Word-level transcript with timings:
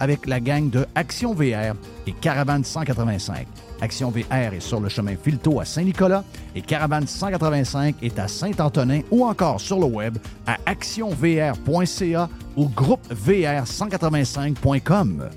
avec 0.00 0.26
la 0.26 0.40
gang 0.40 0.70
de 0.70 0.86
Action 0.94 1.34
VR 1.34 1.74
et 2.06 2.12
Caravane 2.12 2.64
185. 2.64 3.46
Action 3.80 4.10
VR 4.10 4.54
est 4.54 4.60
sur 4.60 4.80
le 4.80 4.88
chemin 4.88 5.14
Filto 5.16 5.60
à 5.60 5.64
Saint-Nicolas 5.64 6.24
et 6.54 6.62
Caravane 6.62 7.06
185 7.06 7.96
est 8.02 8.18
à 8.18 8.26
Saint-Antonin 8.28 9.00
ou 9.10 9.24
encore 9.24 9.60
sur 9.60 9.78
le 9.78 9.86
web 9.86 10.18
à 10.46 10.56
actionvr.ca 10.66 12.28
ou 12.56 12.68
groupevr185.com. 12.68 15.30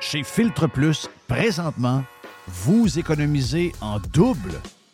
Chez 0.00 0.22
Filtre 0.22 0.68
Plus, 0.68 1.10
présentement, 1.26 2.04
vous 2.46 2.98
économisez 2.98 3.72
en 3.82 4.00
double 4.00 4.54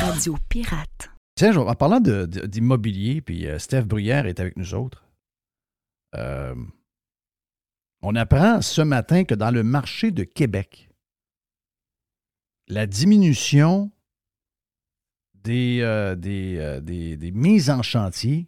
Radio 0.00 0.36
Pirate. 0.48 1.10
Tiens, 1.34 1.56
en 1.56 1.74
parlant 1.74 1.98
d'immobilier, 1.98 3.20
puis 3.20 3.48
euh, 3.48 3.58
Steph 3.58 3.82
Bruyère 3.82 4.26
est 4.26 4.38
avec 4.38 4.56
nous 4.56 4.74
autres. 4.74 5.04
Euh, 6.14 6.54
on 8.02 8.14
apprend 8.14 8.62
ce 8.62 8.80
matin 8.80 9.24
que 9.24 9.34
dans 9.34 9.50
le 9.50 9.64
marché 9.64 10.12
de 10.12 10.22
Québec, 10.22 10.88
la 12.68 12.86
diminution 12.86 13.90
des, 15.34 15.80
euh, 15.82 16.14
des, 16.14 17.32
mises 17.34 17.70
en 17.70 17.82
chantier, 17.82 18.46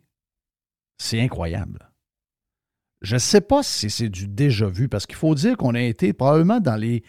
c'est 0.99 1.21
incroyable. 1.21 1.91
Je 3.01 3.15
ne 3.15 3.19
sais 3.19 3.41
pas 3.41 3.65
si 3.65 3.91
c'est 3.91 4.09
du 4.09 4.29
déjà 4.29 4.69
vu, 4.69 4.89
parce 4.89 5.07
qu'il 5.07 5.17
faut 5.17 5.35
dire 5.35 5.57
qu'on 5.57 5.75
a 5.75 5.81
été 5.81 6.13
probablement 6.13 6.61
dans 6.61 6.77
les 6.77 7.03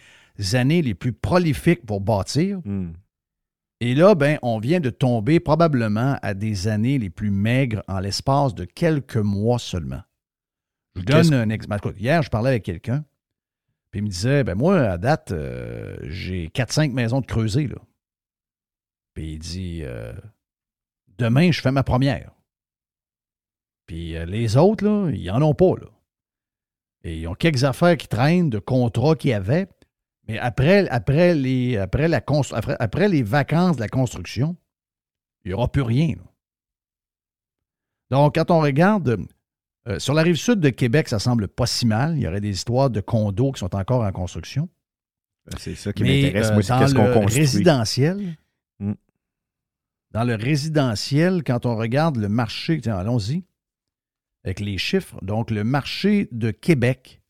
années 0.54 0.82
les 0.82 0.94
plus 0.94 1.12
prolifiques 1.12 1.84
pour 1.86 2.00
bâtir. 2.00 2.60
Hmm. 2.64 2.92
Et 3.80 3.94
là, 3.94 4.14
ben, 4.14 4.38
on 4.42 4.60
vient 4.60 4.80
de 4.80 4.90
tomber 4.90 5.40
probablement 5.40 6.16
à 6.22 6.34
des 6.34 6.68
années 6.68 6.98
les 6.98 7.10
plus 7.10 7.30
maigres 7.30 7.82
en 7.88 7.98
l'espace 7.98 8.54
de 8.54 8.64
quelques 8.64 9.16
mois 9.16 9.58
seulement. 9.58 10.02
Je 10.94 11.02
donne 11.02 11.34
un 11.34 11.48
exemple. 11.48 11.92
Hier, 11.98 12.22
je 12.22 12.30
parlais 12.30 12.50
avec 12.50 12.62
quelqu'un, 12.62 13.04
puis 13.90 14.00
il 14.00 14.04
me 14.04 14.08
disait 14.08 14.44
ben 14.44 14.54
moi, 14.54 14.78
à 14.80 14.98
date, 14.98 15.32
euh, 15.32 15.96
j'ai 16.02 16.48
4-5 16.48 16.92
maisons 16.92 17.20
de 17.20 17.26
creuser. 17.26 17.66
Là. 17.66 17.76
Puis 19.14 19.32
il 19.32 19.38
dit 19.38 19.80
euh, 19.82 20.12
Demain, 21.18 21.50
je 21.50 21.60
fais 21.60 21.72
ma 21.72 21.82
première. 21.82 22.32
Puis 23.86 24.16
euh, 24.16 24.24
les 24.24 24.56
autres, 24.56 24.84
là, 24.84 25.10
ils 25.10 25.26
n'en 25.26 25.42
ont 25.42 25.54
pas. 25.54 25.74
Là. 25.80 25.88
Et 27.04 27.20
ils 27.20 27.28
ont 27.28 27.34
quelques 27.34 27.64
affaires 27.64 27.96
qui 27.96 28.08
traînent 28.08 28.50
de 28.50 28.58
contrats 28.58 29.16
qu'il 29.16 29.30
y 29.30 29.34
avait. 29.34 29.68
Mais 30.28 30.38
après, 30.38 30.88
après, 30.88 31.34
les, 31.34 31.76
après, 31.76 32.08
la 32.08 32.18
après, 32.18 32.76
après 32.78 33.08
les 33.08 33.22
vacances 33.22 33.76
de 33.76 33.80
la 33.80 33.88
construction, 33.88 34.56
il 35.44 35.48
n'y 35.48 35.54
aura 35.54 35.70
plus 35.70 35.82
rien. 35.82 36.14
là. 36.16 36.22
Donc, 38.10 38.34
quand 38.36 38.50
on 38.50 38.60
regarde 38.60 39.18
euh, 39.88 39.98
sur 39.98 40.14
la 40.14 40.22
rive 40.22 40.36
sud 40.36 40.60
de 40.60 40.68
Québec, 40.68 41.08
ça 41.08 41.18
semble 41.18 41.48
pas 41.48 41.66
si 41.66 41.86
mal. 41.86 42.16
Il 42.16 42.22
y 42.22 42.26
aurait 42.28 42.40
des 42.40 42.50
histoires 42.50 42.90
de 42.90 43.00
condos 43.00 43.52
qui 43.52 43.60
sont 43.60 43.74
encore 43.74 44.02
en 44.04 44.12
construction. 44.12 44.68
Ben, 45.46 45.56
C'est 45.58 45.74
ça 45.74 45.92
qui 45.92 46.02
m'intéresse. 46.04 46.50
euh, 46.50 46.52
Moi, 46.54 46.62
c'est 46.62 46.68
dans 46.72 46.78
qu'est-ce 46.80 46.94
qu'on 46.94 47.08
le 47.08 47.14
construit. 47.14 47.40
résidentiel, 47.40 48.36
Mm. 48.78 48.92
dans 50.12 50.24
le 50.24 50.34
résidentiel, 50.34 51.42
quand 51.44 51.66
on 51.66 51.74
regarde 51.76 52.16
le 52.16 52.28
marché, 52.28 52.80
tiens, 52.80 52.96
allons-y, 52.96 53.44
avec 54.44 54.60
les 54.60 54.76
chiffres. 54.78 55.18
Donc, 55.24 55.50
le 55.50 55.64
marché 55.64 56.28
de 56.32 56.50
Québec, 56.50 57.22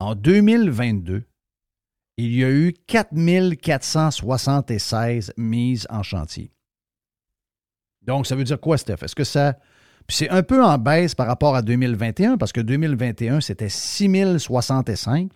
en 0.00 0.14
2022, 0.14 1.24
il 2.16 2.34
y 2.36 2.44
a 2.44 2.50
eu 2.50 2.72
4476 2.86 5.32
mises 5.36 5.86
en 5.90 6.02
chantier. 6.02 6.50
Donc, 8.02 8.26
ça 8.26 8.36
veut 8.36 8.44
dire 8.44 8.60
quoi, 8.60 8.78
Steph? 8.78 9.02
Est-ce 9.02 9.14
que 9.14 9.24
ça. 9.24 9.56
Puis 10.06 10.18
c'est 10.18 10.28
un 10.28 10.42
peu 10.42 10.62
en 10.62 10.76
baisse 10.76 11.14
par 11.14 11.26
rapport 11.26 11.54
à 11.56 11.62
2021, 11.62 12.36
parce 12.36 12.52
que 12.52 12.60
2021, 12.60 13.40
c'était 13.40 13.70
6065. 13.70 15.30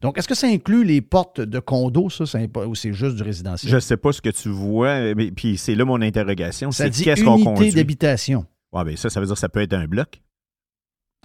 Donc, 0.00 0.18
est-ce 0.18 0.26
que 0.28 0.34
ça 0.34 0.46
inclut 0.46 0.84
les 0.84 1.00
portes 1.02 1.40
de 1.40 1.58
condos, 1.60 2.10
ça, 2.10 2.24
ou 2.66 2.74
c'est 2.74 2.92
juste 2.94 3.16
du 3.16 3.22
résidentiel? 3.22 3.70
Je 3.70 3.76
ne 3.76 3.80
sais 3.80 3.96
pas 3.96 4.12
ce 4.12 4.20
que 4.22 4.30
tu 4.30 4.48
vois, 4.48 5.14
mais 5.14 5.30
puis 5.30 5.56
c'est 5.58 5.74
là 5.74 5.84
mon 5.84 6.00
interrogation. 6.02 6.70
ça 6.72 6.88
dit 6.88 7.04
qu'est-ce 7.04 7.22
qu'on 7.24 7.36
unité 7.36 7.44
conduit? 7.54 7.72
d'habitation. 7.72 8.46
Ouais, 8.72 8.84
ben 8.84 8.96
ça, 8.96 9.08
ça 9.10 9.20
veut 9.20 9.26
dire 9.26 9.34
que 9.34 9.40
ça 9.40 9.48
peut 9.48 9.60
être 9.62 9.74
un 9.74 9.86
bloc. 9.86 10.20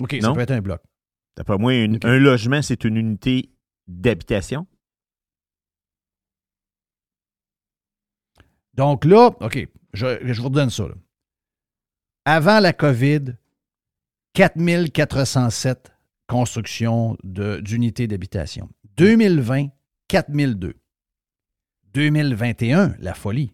OK, 0.02 0.18
ça 0.22 0.32
peut 0.34 0.40
être 0.42 0.52
un 0.52 0.62
bloc. 0.62 0.82
D'après 1.36 1.58
moi, 1.58 1.74
une- 1.74 2.00
un 2.04 2.20
logement, 2.20 2.62
c'est 2.62 2.84
une 2.86 2.96
unité 2.98 3.50
d'habitation. 3.88 4.68
Donc 8.80 9.04
là, 9.04 9.32
OK, 9.42 9.68
je, 9.94 10.20
je 10.24 10.42
vous 10.42 10.48
redonne 10.48 10.70
ça. 10.70 10.88
là. 10.88 10.94
Avant 12.24 12.62
la 12.62 12.72
COVID, 12.72 13.36
4407 14.34 15.92
constructions 16.28 17.18
d'unités 17.24 18.08
d'habitation. 18.08 18.70
2020, 18.96 19.68
4002. 20.08 20.76
2021, 21.94 22.96
la 23.00 23.14
folie. 23.14 23.54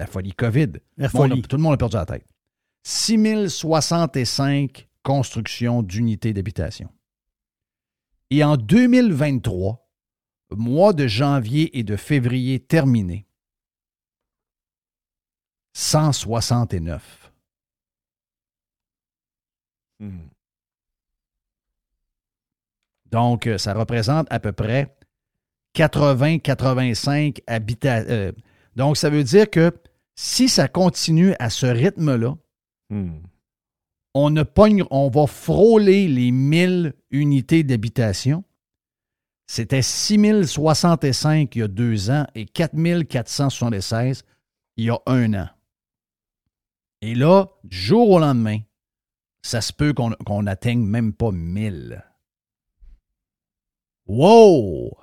La 0.00 0.06
folie 0.06 0.32
COVID. 0.32 0.72
La 0.96 1.06
a- 1.06 1.10
folie. 1.10 1.42
tout 1.42 1.56
le 1.56 1.62
monde 1.62 1.74
a 1.74 1.76
perdu 1.76 1.96
la 1.96 2.06
tête. 2.06 2.24
6065 2.84 4.88
constructions 5.02 5.82
d'unités 5.82 6.32
d'habitation. 6.32 6.88
Et 8.30 8.42
en 8.42 8.56
2023, 8.56 9.86
mois 10.52 10.94
de 10.94 11.06
janvier 11.06 11.78
et 11.78 11.82
de 11.82 11.96
février 11.96 12.60
terminé, 12.60 13.26
169. 15.74 17.32
Donc, 23.10 23.46
euh, 23.46 23.58
ça 23.58 23.74
représente 23.74 24.26
à 24.30 24.40
peu 24.40 24.52
près 24.52 24.96
80-85 25.74 27.40
habitations. 27.46 28.32
donc, 28.76 28.96
ça 28.96 29.10
veut 29.10 29.24
dire 29.24 29.50
que 29.50 29.72
si 30.14 30.48
ça 30.48 30.68
continue 30.68 31.34
à 31.38 31.50
ce 31.50 31.66
rythme-là, 31.66 32.34
Hmm. 32.90 33.22
on, 34.12 34.28
ne 34.30 34.42
pogne, 34.42 34.84
on 34.90 35.08
va 35.08 35.26
frôler 35.26 36.06
les 36.06 36.30
1000 36.30 36.92
unités 37.10 37.62
d'habitation. 37.64 38.44
C'était 39.46 39.82
6065 39.82 41.56
il 41.56 41.58
y 41.58 41.62
a 41.62 41.68
deux 41.68 42.10
ans 42.10 42.26
et 42.34 42.44
4476 42.44 44.22
il 44.76 44.84
y 44.84 44.90
a 44.90 44.98
un 45.06 45.34
an. 45.34 45.48
Et 47.06 47.14
là, 47.14 47.50
du 47.64 47.76
jour 47.76 48.08
au 48.12 48.18
lendemain, 48.18 48.60
ça 49.42 49.60
se 49.60 49.74
peut 49.74 49.92
qu'on 49.92 50.12
qu'on 50.24 50.44
n'atteigne 50.44 50.82
même 50.82 51.12
pas 51.12 51.32
1000. 51.32 52.02
Wow! 54.06 54.96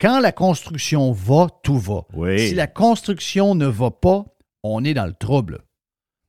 Quand 0.00 0.18
la 0.18 0.32
construction 0.32 1.12
va, 1.12 1.46
tout 1.62 1.78
va. 1.78 2.02
Oui. 2.14 2.48
Si 2.48 2.54
la 2.56 2.66
construction 2.66 3.54
ne 3.54 3.66
va 3.66 3.92
pas, 3.92 4.24
on 4.64 4.82
est 4.82 4.92
dans 4.92 5.06
le 5.06 5.12
trouble. 5.12 5.60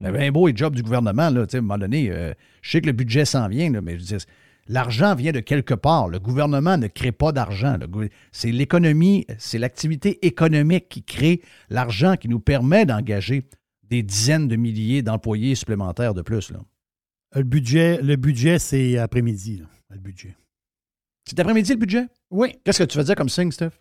C'est 0.01 0.11
bien 0.11 0.31
beau 0.31 0.49
le 0.49 0.55
job 0.55 0.75
du 0.75 0.83
gouvernement, 0.83 1.31
là, 1.31 1.47
tu 1.47 1.53
sais, 1.53 1.57
à 1.57 1.59
un 1.61 1.63
moment 1.63 1.79
donné. 1.79 2.11
euh, 2.11 2.35
je 2.61 2.69
sais 2.69 2.81
que 2.81 2.85
le 2.85 2.91
budget 2.91 3.25
s'en 3.25 3.47
vient, 3.47 3.71
là, 3.71 3.81
mais 3.81 3.97
l'argent 4.67 5.15
vient 5.15 5.31
de 5.31 5.39
quelque 5.39 5.73
part. 5.73 6.09
Le 6.09 6.19
gouvernement 6.19 6.77
ne 6.77 6.85
crée 6.85 7.11
pas 7.11 7.31
d'argent. 7.31 7.75
C'est 8.31 8.51
l'économie, 8.51 9.25
c'est 9.39 9.57
l'activité 9.57 10.27
économique 10.27 10.89
qui 10.89 11.01
crée 11.01 11.41
l'argent 11.71 12.17
qui 12.17 12.29
nous 12.29 12.39
permet 12.39 12.85
d'engager 12.85 13.49
des 13.89 14.03
dizaines 14.03 14.47
de 14.47 14.55
milliers 14.55 15.01
d'employés 15.01 15.55
supplémentaires 15.55 16.13
de 16.13 16.21
plus. 16.21 16.51
là. 16.51 16.59
Le 17.35 17.43
budget, 17.43 18.01
le 18.01 18.15
budget 18.15 18.59
c'est 18.59 18.97
après-midi. 18.97 19.57
là, 19.57 19.65
Le 19.89 19.99
budget. 19.99 20.35
C'est 21.25 21.39
après-midi 21.39 21.71
le 21.73 21.77
budget? 21.79 22.05
Oui. 22.29 22.55
Qu'est-ce 22.63 22.79
que 22.79 22.83
tu 22.85 22.97
veux 22.97 23.03
dire 23.03 23.15
comme 23.15 23.29
signe, 23.29 23.51
Steph? 23.51 23.71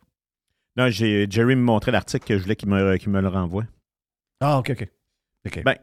Non, 0.76 0.90
j'ai, 0.90 1.26
Jerry 1.30 1.54
me 1.56 1.62
montrait 1.62 1.92
l'article 1.92 2.26
que 2.26 2.36
je 2.36 2.42
voulais 2.42 2.56
qu'il 2.56 2.68
me, 2.68 2.96
qu'il 2.96 3.10
me 3.10 3.20
le 3.20 3.28
renvoie. 3.28 3.64
Ah, 4.40 4.58
OK, 4.58 4.70
OK. 4.70 4.88
OK. 5.46 5.62
Ben, 5.64 5.76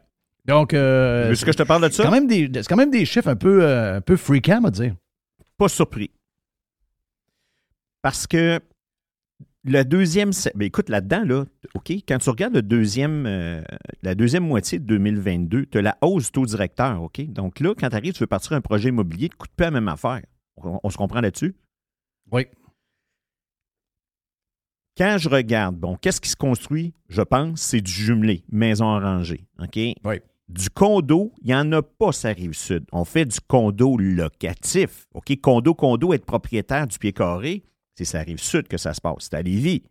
Donc, 0.44 0.74
euh, 0.74 1.30
Veux-tu 1.30 1.44
que 1.46 1.52
je 1.52 1.56
te 1.56 1.62
parle 1.62 1.82
de 1.82 1.88
c'est 1.88 1.96
ça? 1.96 2.04
quand, 2.04 2.10
même 2.10 2.26
des- 2.26 2.50
c'est 2.54 2.68
quand 2.68 2.76
même 2.76 2.90
des 2.90 3.04
chiffres 3.06 3.28
un 3.28 3.34
peu, 3.36 3.64
euh, 3.64 3.96
un 3.96 4.00
peu 4.02 4.16
freakants, 4.16 4.62
à 4.64 4.70
dire. 4.70 4.94
Pas 5.56 5.68
surpris. 5.68 6.10
Parce 8.02 8.26
que 8.26 8.60
la 9.64 9.84
deuxième. 9.84 10.32
se- 10.32 10.48
Ben 10.54 10.66
écoute, 10.66 10.88
là-dedans, 10.88 11.24
là, 11.24 11.44
OK, 11.74 11.90
quand 12.06 12.18
tu 12.18 12.30
regardes 12.30 12.54
le 12.54 12.62
deuxième, 12.62 13.24
euh, 13.26 13.62
la 14.02 14.14
deuxième 14.14 14.46
moitié 14.46 14.78
de 14.78 14.84
2022, 14.84 15.66
tu 15.66 15.78
as 15.78 15.82
la 15.82 15.98
hausse 16.02 16.26
du 16.26 16.30
taux 16.32 16.46
directeur, 16.46 17.02
OK? 17.02 17.24
Donc 17.30 17.60
là, 17.60 17.74
quand 17.78 17.88
tu 17.88 17.96
arrives, 17.96 18.12
tu 18.12 18.20
veux 18.20 18.26
partir 18.26 18.52
un 18.52 18.60
projet 18.60 18.90
immobilier, 18.90 19.28
te 19.28 19.36
coûte 19.36 19.50
pas 19.56 19.64
la 19.64 19.70
même 19.72 19.88
affaire. 19.88 20.22
On, 20.56 20.78
on 20.82 20.90
se 20.90 20.96
comprend 20.96 21.20
là-dessus? 21.20 21.54
Oui. 22.30 22.46
Quand 24.96 25.16
je 25.18 25.28
regarde, 25.28 25.76
bon, 25.76 25.96
qu'est-ce 25.96 26.20
qui 26.20 26.28
se 26.30 26.36
construit, 26.36 26.94
je 27.08 27.22
pense, 27.22 27.60
c'est 27.60 27.80
du 27.80 27.90
jumelé, 27.90 28.44
maison 28.50 28.86
arrangée, 28.88 29.44
OK? 29.60 29.76
Oui. 29.76 30.20
Du 30.48 30.68
condo, 30.70 31.32
il 31.40 31.46
n'y 31.48 31.54
en 31.54 31.72
a 31.72 31.82
pas, 31.82 32.12
ça 32.12 32.28
rive 32.28 32.52
sud. 32.52 32.84
On 32.92 33.04
fait 33.06 33.24
du 33.24 33.38
condo 33.48 33.96
locatif. 33.96 35.06
OK? 35.14 35.40
Condo, 35.40 35.74
condo, 35.74 36.12
être 36.12 36.26
propriétaire 36.26 36.86
du 36.86 36.98
pied 36.98 37.12
carré, 37.14 37.64
c'est 37.96 38.04
ça 38.04 38.20
rive 38.20 38.40
sud 38.40 38.68
que 38.68 38.76
ça 38.76 38.92
se 38.94 39.00
passe. 39.00 39.16
C'est 39.30 39.34
à 39.34 39.42
Lévis. 39.42 39.82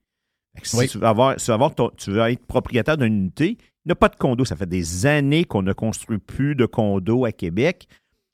Si 0.62 0.76
Oui. 0.78 0.88
tu 0.88 0.98
veux, 1.00 1.06
avoir, 1.06 1.36
tu 1.38 1.46
veux 1.48 1.54
avoir 1.54 1.74
ton- 1.74 1.92
tu 1.98 2.12
veux 2.12 2.20
être 2.22 2.46
propriétaire 2.46 2.98
d'une 2.98 3.14
unité, 3.14 3.58
il 3.60 3.88
n'y 3.88 3.92
a 3.92 3.96
pas 3.96 4.10
de 4.10 4.16
condo. 4.16 4.46
Ça 4.46 4.56
fait 4.56 4.68
des 4.70 5.06
années 5.06 5.46
qu'on 5.46 5.62
ne 5.64 5.74
construit 5.74 6.20
plus 6.20 6.56
de 6.56 6.66
condo 6.66 7.26
à 7.26 7.32
Québec 7.32 7.88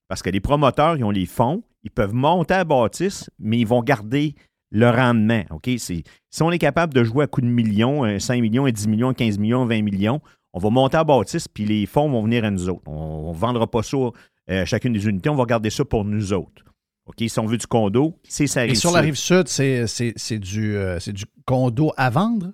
parce 0.07 0.21
que 0.21 0.29
les 0.29 0.41
promoteurs, 0.41 0.97
ils 0.97 1.03
ont 1.03 1.11
les 1.11 1.25
fonds, 1.25 1.63
ils 1.83 1.91
peuvent 1.91 2.13
monter 2.13 2.55
à 2.55 2.63
bâtisse, 2.65 3.29
mais 3.39 3.59
ils 3.59 3.67
vont 3.67 3.81
garder 3.81 4.35
le 4.71 4.89
rendement. 4.89 5.43
Si 5.65 6.03
on 6.43 6.51
est 6.51 6.59
capable 6.59 6.93
de 6.93 7.03
jouer 7.03 7.23
à 7.23 7.27
coups 7.27 7.47
de 7.47 7.51
millions, 7.51 8.03
un 8.03 8.19
5 8.19 8.41
millions, 8.41 8.65
un 8.65 8.71
10 8.71 8.87
millions, 8.87 9.09
un 9.09 9.13
15 9.13 9.37
millions, 9.39 9.65
20 9.65 9.81
millions, 9.81 10.19
on 10.53 10.59
va 10.59 10.69
monter 10.69 10.97
à 10.97 11.03
bâtisse, 11.03 11.47
puis 11.47 11.65
les 11.65 11.85
fonds 11.85 12.09
vont 12.09 12.21
venir 12.23 12.43
à 12.43 12.51
nous 12.51 12.69
autres. 12.69 12.81
On 12.87 13.31
ne 13.33 13.37
vendra 13.37 13.65
pas 13.65 13.81
ça 13.81 13.97
euh, 13.97 14.11
à 14.47 14.65
chacune 14.65 14.93
des 14.93 15.07
unités, 15.07 15.29
on 15.29 15.35
va 15.35 15.45
garder 15.45 15.69
ça 15.69 15.85
pour 15.85 16.03
nous 16.05 16.33
autres. 16.33 16.63
OK? 17.09 17.27
Si 17.27 17.39
on 17.39 17.45
veut 17.45 17.57
du 17.57 17.67
condo, 17.67 18.17
c'est 18.23 18.47
ça 18.47 18.65
Et 18.65 18.75
sur 18.75 18.91
la 18.91 19.01
rive 19.01 19.15
sud, 19.15 19.47
c'est, 19.47 20.39
du, 20.39 20.75
euh, 20.77 20.99
c'est 20.99 21.11
du 21.11 21.25
condo 21.45 21.91
à 21.97 22.09
vendre? 22.09 22.53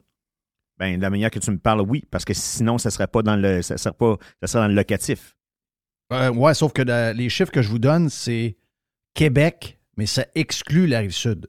Ben, 0.77 0.97
de 0.97 1.01
la 1.01 1.09
manière 1.09 1.29
que 1.29 1.39
tu 1.39 1.51
me 1.51 1.57
parles, 1.57 1.81
oui, 1.81 2.03
parce 2.09 2.25
que 2.25 2.33
sinon, 2.33 2.77
ça 2.77 2.89
ne 2.89 2.91
serait 2.91 3.07
pas 3.07 3.21
dans 3.21 3.35
le. 3.35 3.61
Ça 3.61 3.77
serait 3.77 3.93
pas. 3.93 4.17
Ça 4.41 4.47
serait 4.47 4.63
dans 4.63 4.67
le 4.67 4.73
locatif. 4.73 5.37
Euh, 6.11 6.31
ouais, 6.31 6.53
sauf 6.53 6.73
que 6.73 6.81
la- 6.81 7.13
les 7.13 7.29
chiffres 7.29 7.51
que 7.51 7.61
je 7.61 7.69
vous 7.69 7.79
donne, 7.79 8.09
c'est 8.09 8.57
Québec, 9.13 9.79
mais 9.97 10.05
ça 10.05 10.25
exclut 10.35 10.87
la 10.87 10.99
rive 10.99 11.11
sud. 11.11 11.47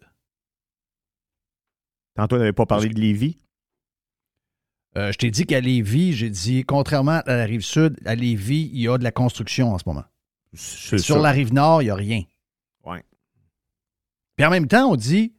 Tantôt, 2.14 2.36
tu 2.36 2.40
n'avais 2.40 2.52
pas 2.52 2.66
parlé 2.66 2.88
de 2.88 2.98
Lévis. 2.98 3.38
Euh, 4.96 5.12
je 5.12 5.18
t'ai 5.18 5.30
dit 5.30 5.44
qu'à 5.44 5.60
Lévis, 5.60 6.14
j'ai 6.14 6.30
dit, 6.30 6.64
contrairement 6.64 7.20
à 7.26 7.36
la 7.36 7.44
rive 7.44 7.60
sud, 7.60 7.98
à 8.06 8.14
Lévis, 8.14 8.70
il 8.72 8.80
y 8.80 8.88
a 8.88 8.96
de 8.96 9.04
la 9.04 9.12
construction 9.12 9.74
en 9.74 9.78
ce 9.78 9.84
moment. 9.86 10.04
Sur 10.54 10.98
ça. 10.98 11.18
la 11.18 11.32
rive 11.32 11.52
nord, 11.52 11.82
il 11.82 11.86
n'y 11.86 11.90
a 11.90 11.94
rien. 11.94 12.22
Puis 14.36 14.46
en 14.46 14.50
même 14.50 14.66
temps, 14.66 14.90
on 14.90 14.96
dit 14.96 15.32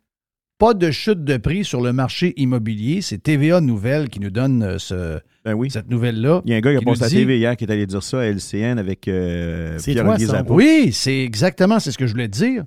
pas 0.59 0.73
de 0.73 0.89
chute 0.89 1.23
de 1.23 1.37
prix 1.37 1.63
sur 1.63 1.81
le 1.81 1.93
marché 1.93 2.33
immobilier. 2.37 3.01
C'est 3.03 3.19
TVA 3.19 3.61
Nouvelle 3.61 4.09
qui 4.09 4.19
nous 4.19 4.31
donne 4.31 4.63
euh, 4.63 4.79
ce- 4.79 5.19
Ben 5.45 5.53
oui. 5.53 5.69
cette 5.69 5.89
nouvelle-là. 5.89 6.41
Il 6.45 6.51
y 6.51 6.53
a 6.55 6.57
un 6.57 6.61
gars 6.61 6.71
qui 6.71 6.77
a 6.77 6.81
passé 6.81 7.03
à 7.03 7.09
dit- 7.09 7.15
TV 7.17 7.37
hier 7.37 7.55
qui 7.55 7.65
est 7.65 7.71
allé 7.71 7.85
dire 7.85 8.01
ça 8.01 8.21
à 8.21 8.25
LCN 8.25 8.79
avec 8.79 9.07
euh, 9.07 9.77
C'est 9.77 9.91
Pierre 9.91 10.03
toi, 10.05 10.13
Olivier 10.15 10.27
ça. 10.31 10.37
Zappa. 10.39 10.53
Oui, 10.53 10.89
c'est 10.93 11.19
exactement 11.19 11.79
c'est 11.79 11.91
ce 11.91 11.97
que 11.99 12.07
je 12.07 12.11
voulais 12.13 12.27
dire. 12.27 12.63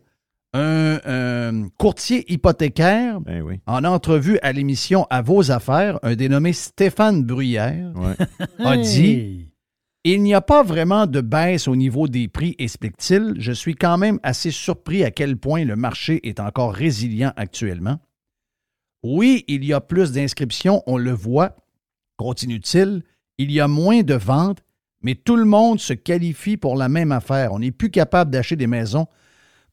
Un, 0.52 0.98
un 1.04 1.68
courtier 1.78 2.24
hypothécaire 2.32 3.20
Ben 3.20 3.40
oui. 3.42 3.60
en 3.66 3.84
entrevue 3.84 4.38
à 4.42 4.52
l'émission 4.52 5.06
À 5.08 5.22
vos 5.22 5.52
affaires, 5.52 5.98
un 6.02 6.16
dénommé 6.16 6.52
Stéphane 6.52 7.22
Bruyère 7.24 7.92
Ouais. 7.96 8.26
a 8.64 8.76
dit 8.76 9.04
Hey! 9.10 9.49
Il 10.02 10.22
n'y 10.22 10.32
a 10.32 10.40
pas 10.40 10.62
vraiment 10.62 11.06
de 11.06 11.20
baisse 11.20 11.68
au 11.68 11.76
niveau 11.76 12.08
des 12.08 12.26
prix, 12.26 12.54
explique-t-il. 12.58 13.34
Je 13.38 13.52
suis 13.52 13.74
quand 13.74 13.98
même 13.98 14.18
assez 14.22 14.50
surpris 14.50 15.04
à 15.04 15.10
quel 15.10 15.36
point 15.36 15.64
le 15.64 15.76
marché 15.76 16.26
est 16.26 16.40
encore 16.40 16.72
résilient 16.72 17.34
actuellement. 17.36 17.98
Oui, 19.02 19.44
il 19.46 19.62
y 19.62 19.74
a 19.74 19.80
plus 19.80 20.12
d'inscriptions, 20.12 20.82
on 20.86 20.96
le 20.96 21.12
voit, 21.12 21.54
continue-t-il. 22.16 23.02
Il 23.36 23.52
y 23.52 23.60
a 23.60 23.68
moins 23.68 24.02
de 24.02 24.14
ventes, 24.14 24.62
mais 25.02 25.14
tout 25.14 25.36
le 25.36 25.44
monde 25.44 25.80
se 25.80 25.92
qualifie 25.92 26.56
pour 26.56 26.76
la 26.76 26.88
même 26.88 27.12
affaire. 27.12 27.52
On 27.52 27.58
n'est 27.58 27.70
plus 27.70 27.90
capable 27.90 28.30
d'acheter 28.30 28.56
des 28.56 28.66
maisons 28.66 29.06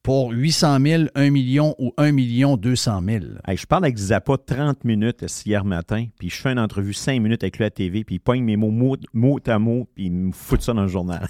pour 0.04 0.32
800 0.32 0.80
000, 0.82 1.04
1 1.16 1.30
million 1.32 1.76
ou 1.80 1.94
1 1.98 2.12
million 2.12 2.56
200 2.58 3.02
000. 3.04 3.26
Hey, 3.46 3.58
je 3.58 3.66
parle 3.66 3.86
avec 3.86 3.98
Zappa 3.98 4.38
30 4.38 4.84
minutes 4.86 5.26
hier 5.46 5.66
matin, 5.66 6.08
puis 6.18 6.30
je 6.30 6.36
fais 6.36 6.52
une 6.52 6.60
entrevue 6.60 6.94
5 6.94 7.22
minutes 7.22 7.44
avec 7.44 7.58
lui 7.58 7.66
à 7.66 7.70
TV, 7.70 8.04
puis 8.04 8.16
il 8.16 8.20
pogne 8.20 8.44
mes 8.44 8.56
mots 8.58 8.72
mot, 8.72 9.40
à 9.48 9.60
mot, 9.60 9.90
puis 9.96 10.06
il 10.06 10.12
me 10.12 10.32
fout 10.32 10.62
ça 10.62 10.74
dans 10.74 10.84
le 10.84 10.88
journal. 10.88 11.28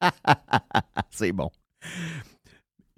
c'est 1.10 1.32
bon. 1.32 1.50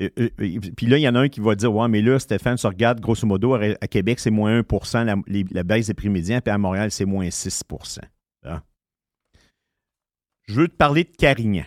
Euh, 0.02 0.10
euh, 0.18 0.28
euh, 0.40 0.58
puis 0.76 0.86
là, 0.86 0.98
il 0.98 1.02
y 1.02 1.08
en 1.08 1.14
a 1.14 1.20
un 1.20 1.28
qui 1.28 1.40
va 1.40 1.54
dire 1.54 1.72
Ouais, 1.72 1.88
mais 1.88 2.02
là, 2.02 2.18
Stéphane, 2.18 2.56
tu 2.56 2.66
regardes, 2.66 3.00
grosso 3.00 3.26
modo, 3.26 3.54
à, 3.54 3.60
à 3.80 3.86
Québec, 3.86 4.18
c'est 4.18 4.30
moins 4.30 4.60
1 4.60 5.04
la, 5.04 5.16
les- 5.26 5.46
la 5.50 5.62
baisse 5.62 5.86
des 5.86 5.94
prix 5.94 6.08
médians, 6.08 6.40
puis 6.40 6.50
à 6.52 6.58
Montréal, 6.58 6.90
c'est 6.90 7.04
moins 7.04 7.28
6% 7.28 8.00
Hein? 8.44 8.62
Je 10.46 10.54
veux 10.60 10.68
te 10.68 10.76
parler 10.76 11.04
de 11.04 11.10
Carignan. 11.16 11.64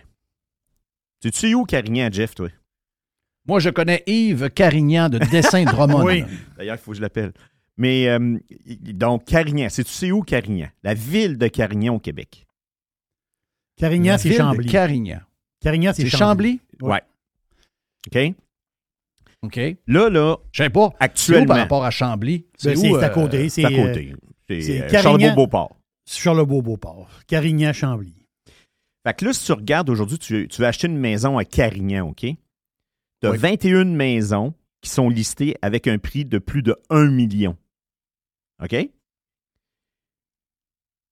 Tu 1.22 1.32
sais 1.32 1.54
où 1.56 1.64
Carignan, 1.64 2.10
Jeff, 2.12 2.36
toi? 2.36 2.50
Moi, 3.48 3.60
je 3.60 3.70
connais 3.70 4.04
Yves 4.08 4.50
Carignan 4.50 5.10
de 5.10 5.20
Dessin 5.20 5.64
Drummond. 5.64 6.04
Oui. 6.06 6.24
D'ailleurs, 6.58 6.76
il 6.76 6.80
faut 6.80 6.92
que 6.92 6.98
je 6.98 7.02
l'appelle. 7.02 7.32
Mais 7.78 8.08
euh, 8.10 8.38
donc, 8.94 9.26
Carignan, 9.26 9.68
c'est 9.70 9.84
tu 9.84 9.92
sais 9.92 10.12
où 10.12 10.22
Carignan? 10.22 10.68
La 10.84 10.94
ville 10.94 11.38
de 11.38 11.48
Carignan 11.48 11.96
au 11.96 12.00
Québec. 12.00 12.46
Carignan, 13.78 14.18
c'est 14.18 14.34
Chambly. 14.34 14.68
Carignan. 14.68 15.20
Carignan, 15.62 15.92
c'est 15.94 16.08
Chambly. 16.08 16.60
Chambly? 16.80 16.92
Ouais. 16.92 17.02
OK? 18.08 18.36
OK. 19.44 19.60
Là, 19.88 20.10
là, 20.10 20.38
Je 20.52 20.64
sais 20.64 20.70
pas. 20.70 20.90
C'est 20.90 20.96
où 20.96 21.04
actuellement. 21.04 21.46
par 21.48 21.58
rapport 21.58 21.86
à 21.86 21.92
Chambly? 21.92 22.46
Ben, 22.64 22.76
C'est 22.76 22.92
euh, 22.94 23.02
à 23.02 23.10
côté. 23.10 23.50
C'est 23.50 23.62
C'est 23.62 23.66
à 23.66 23.70
euh, 23.70 23.88
côté. 23.88 24.16
c'est 24.50 24.82
euh. 24.84 25.02
Charlebourg-Beauport. 25.02 25.78
Charlebourg-Beauport. 26.08 27.10
Carignan, 27.28 27.74
Chambly. 27.74 28.16
Fait 29.06 29.14
que 29.14 29.26
là, 29.26 29.34
si 29.34 29.46
tu 29.46 29.52
regardes 29.54 29.90
aujourd'hui, 29.90 30.18
tu, 30.18 30.48
tu 30.48 30.62
veux 30.62 30.68
acheter 30.68 30.88
une 30.88 30.98
maison 30.98 31.38
à 31.38 31.46
Carignan, 31.46 32.08
OK? 32.10 32.26
Tu 33.22 33.28
as 33.28 33.32
Oui. 33.32 33.38
21 33.38 33.86
maisons 33.86 34.54
qui 34.82 34.90
sont 34.90 35.10
listées 35.10 35.56
avec 35.62 35.88
un 35.88 35.98
prix 35.98 36.26
de 36.26 36.38
plus 36.38 36.62
de 36.62 36.76
1 36.90 37.10
million. 37.10 37.58
OK? 38.64 38.76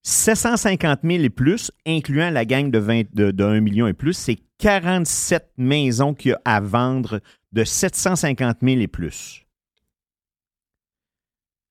750 0.04 1.00
000 1.04 1.24
et 1.24 1.30
plus, 1.32 1.72
incluant 1.88 2.30
la 2.30 2.46
gang 2.46 2.70
de, 2.70 2.78
20 2.78 3.16
de, 3.16 3.32
de 3.32 3.44
1 3.44 3.60
million 3.60 3.88
et 3.88 3.94
plus, 3.94 4.14
c'est 4.14 4.38
47 4.60 5.52
maisons 5.58 6.14
qu'il 6.14 6.32
y 6.32 6.34
a 6.34 6.42
à 6.46 6.60
vendre 6.60 7.22
de 7.54 7.64
750 7.64 8.58
000 8.62 8.82
et 8.82 8.88
plus. 8.88 9.44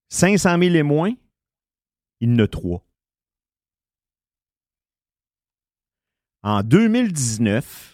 500 0.09 0.59
000 0.59 0.75
et 0.75 0.83
moins, 0.83 1.13
il 2.21 2.31
y 2.31 2.35
en 2.35 2.45
a 2.45 2.49
trois. 2.49 2.85
En 6.43 6.63
2019, 6.63 7.94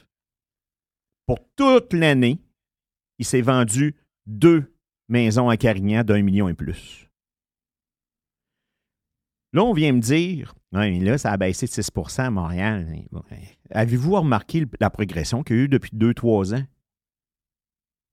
pour 1.36 1.38
toute 1.54 1.92
l'année, 1.92 2.40
il 3.18 3.24
s'est 3.24 3.40
vendu 3.40 3.94
deux 4.26 4.74
maisons 5.08 5.48
à 5.48 5.56
Carignan 5.56 6.02
d'un 6.02 6.22
million 6.22 6.48
et 6.48 6.54
plus. 6.54 7.08
Là, 9.52 9.62
on 9.62 9.72
vient 9.72 9.92
me 9.92 10.00
dire, 10.00 10.54
Ouais, 10.72 10.90
mais 10.90 11.00
là, 11.00 11.18
ça 11.18 11.30
a 11.32 11.36
baissé 11.36 11.66
de 11.66 11.70
6% 11.70 12.22
à 12.26 12.30
Montréal. 12.30 12.86
Avez-vous 13.70 14.12
remarqué 14.12 14.66
la 14.80 14.90
progression 14.90 15.42
qu'il 15.44 15.56
y 15.56 15.58
a 15.60 15.62
eu 15.62 15.68
depuis 15.68 15.90
2-3 15.94 16.54
ans? 16.54 16.64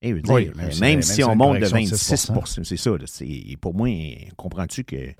Eh, 0.02 0.12
dire, 0.14 0.32
Oui, 0.32 0.48
euh, 0.48 0.54
même 0.54 1.02
si- 1.02 1.20
même, 1.20 1.30
on 1.30 1.36
monte 1.36 1.58
de 1.60 1.68
correction 1.68 1.96
de 1.96 2.40
26% 2.40 2.64
c'est 2.64 2.76
ça. 2.76 2.96
là, 2.96 3.06
c'est- 3.08 3.56
pour 3.60 3.74
moi, 3.74 3.88
comprends-tu 4.36 4.84
que 4.84 5.12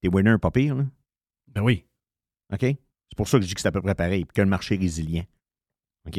t'es 0.00 0.08
winner 0.08 0.38
pas 0.40 0.50
pire? 0.50 0.74
Là? 0.74 0.86
Ben 1.52 1.62
oui. 1.62 1.84
OK? 2.52 2.60
C'est 2.62 3.16
pour 3.16 3.28
ça 3.28 3.38
que 3.38 3.42
je 3.44 3.48
dis 3.48 3.54
que 3.54 3.60
c'est 3.60 3.68
à 3.68 3.72
peu 3.72 3.80
près 3.82 3.94
pareil, 3.94 4.24
que 4.26 4.40
le 4.42 4.48
marché 4.48 4.74
est 4.74 4.78
résilient. 4.78 5.24
OK? 6.08 6.18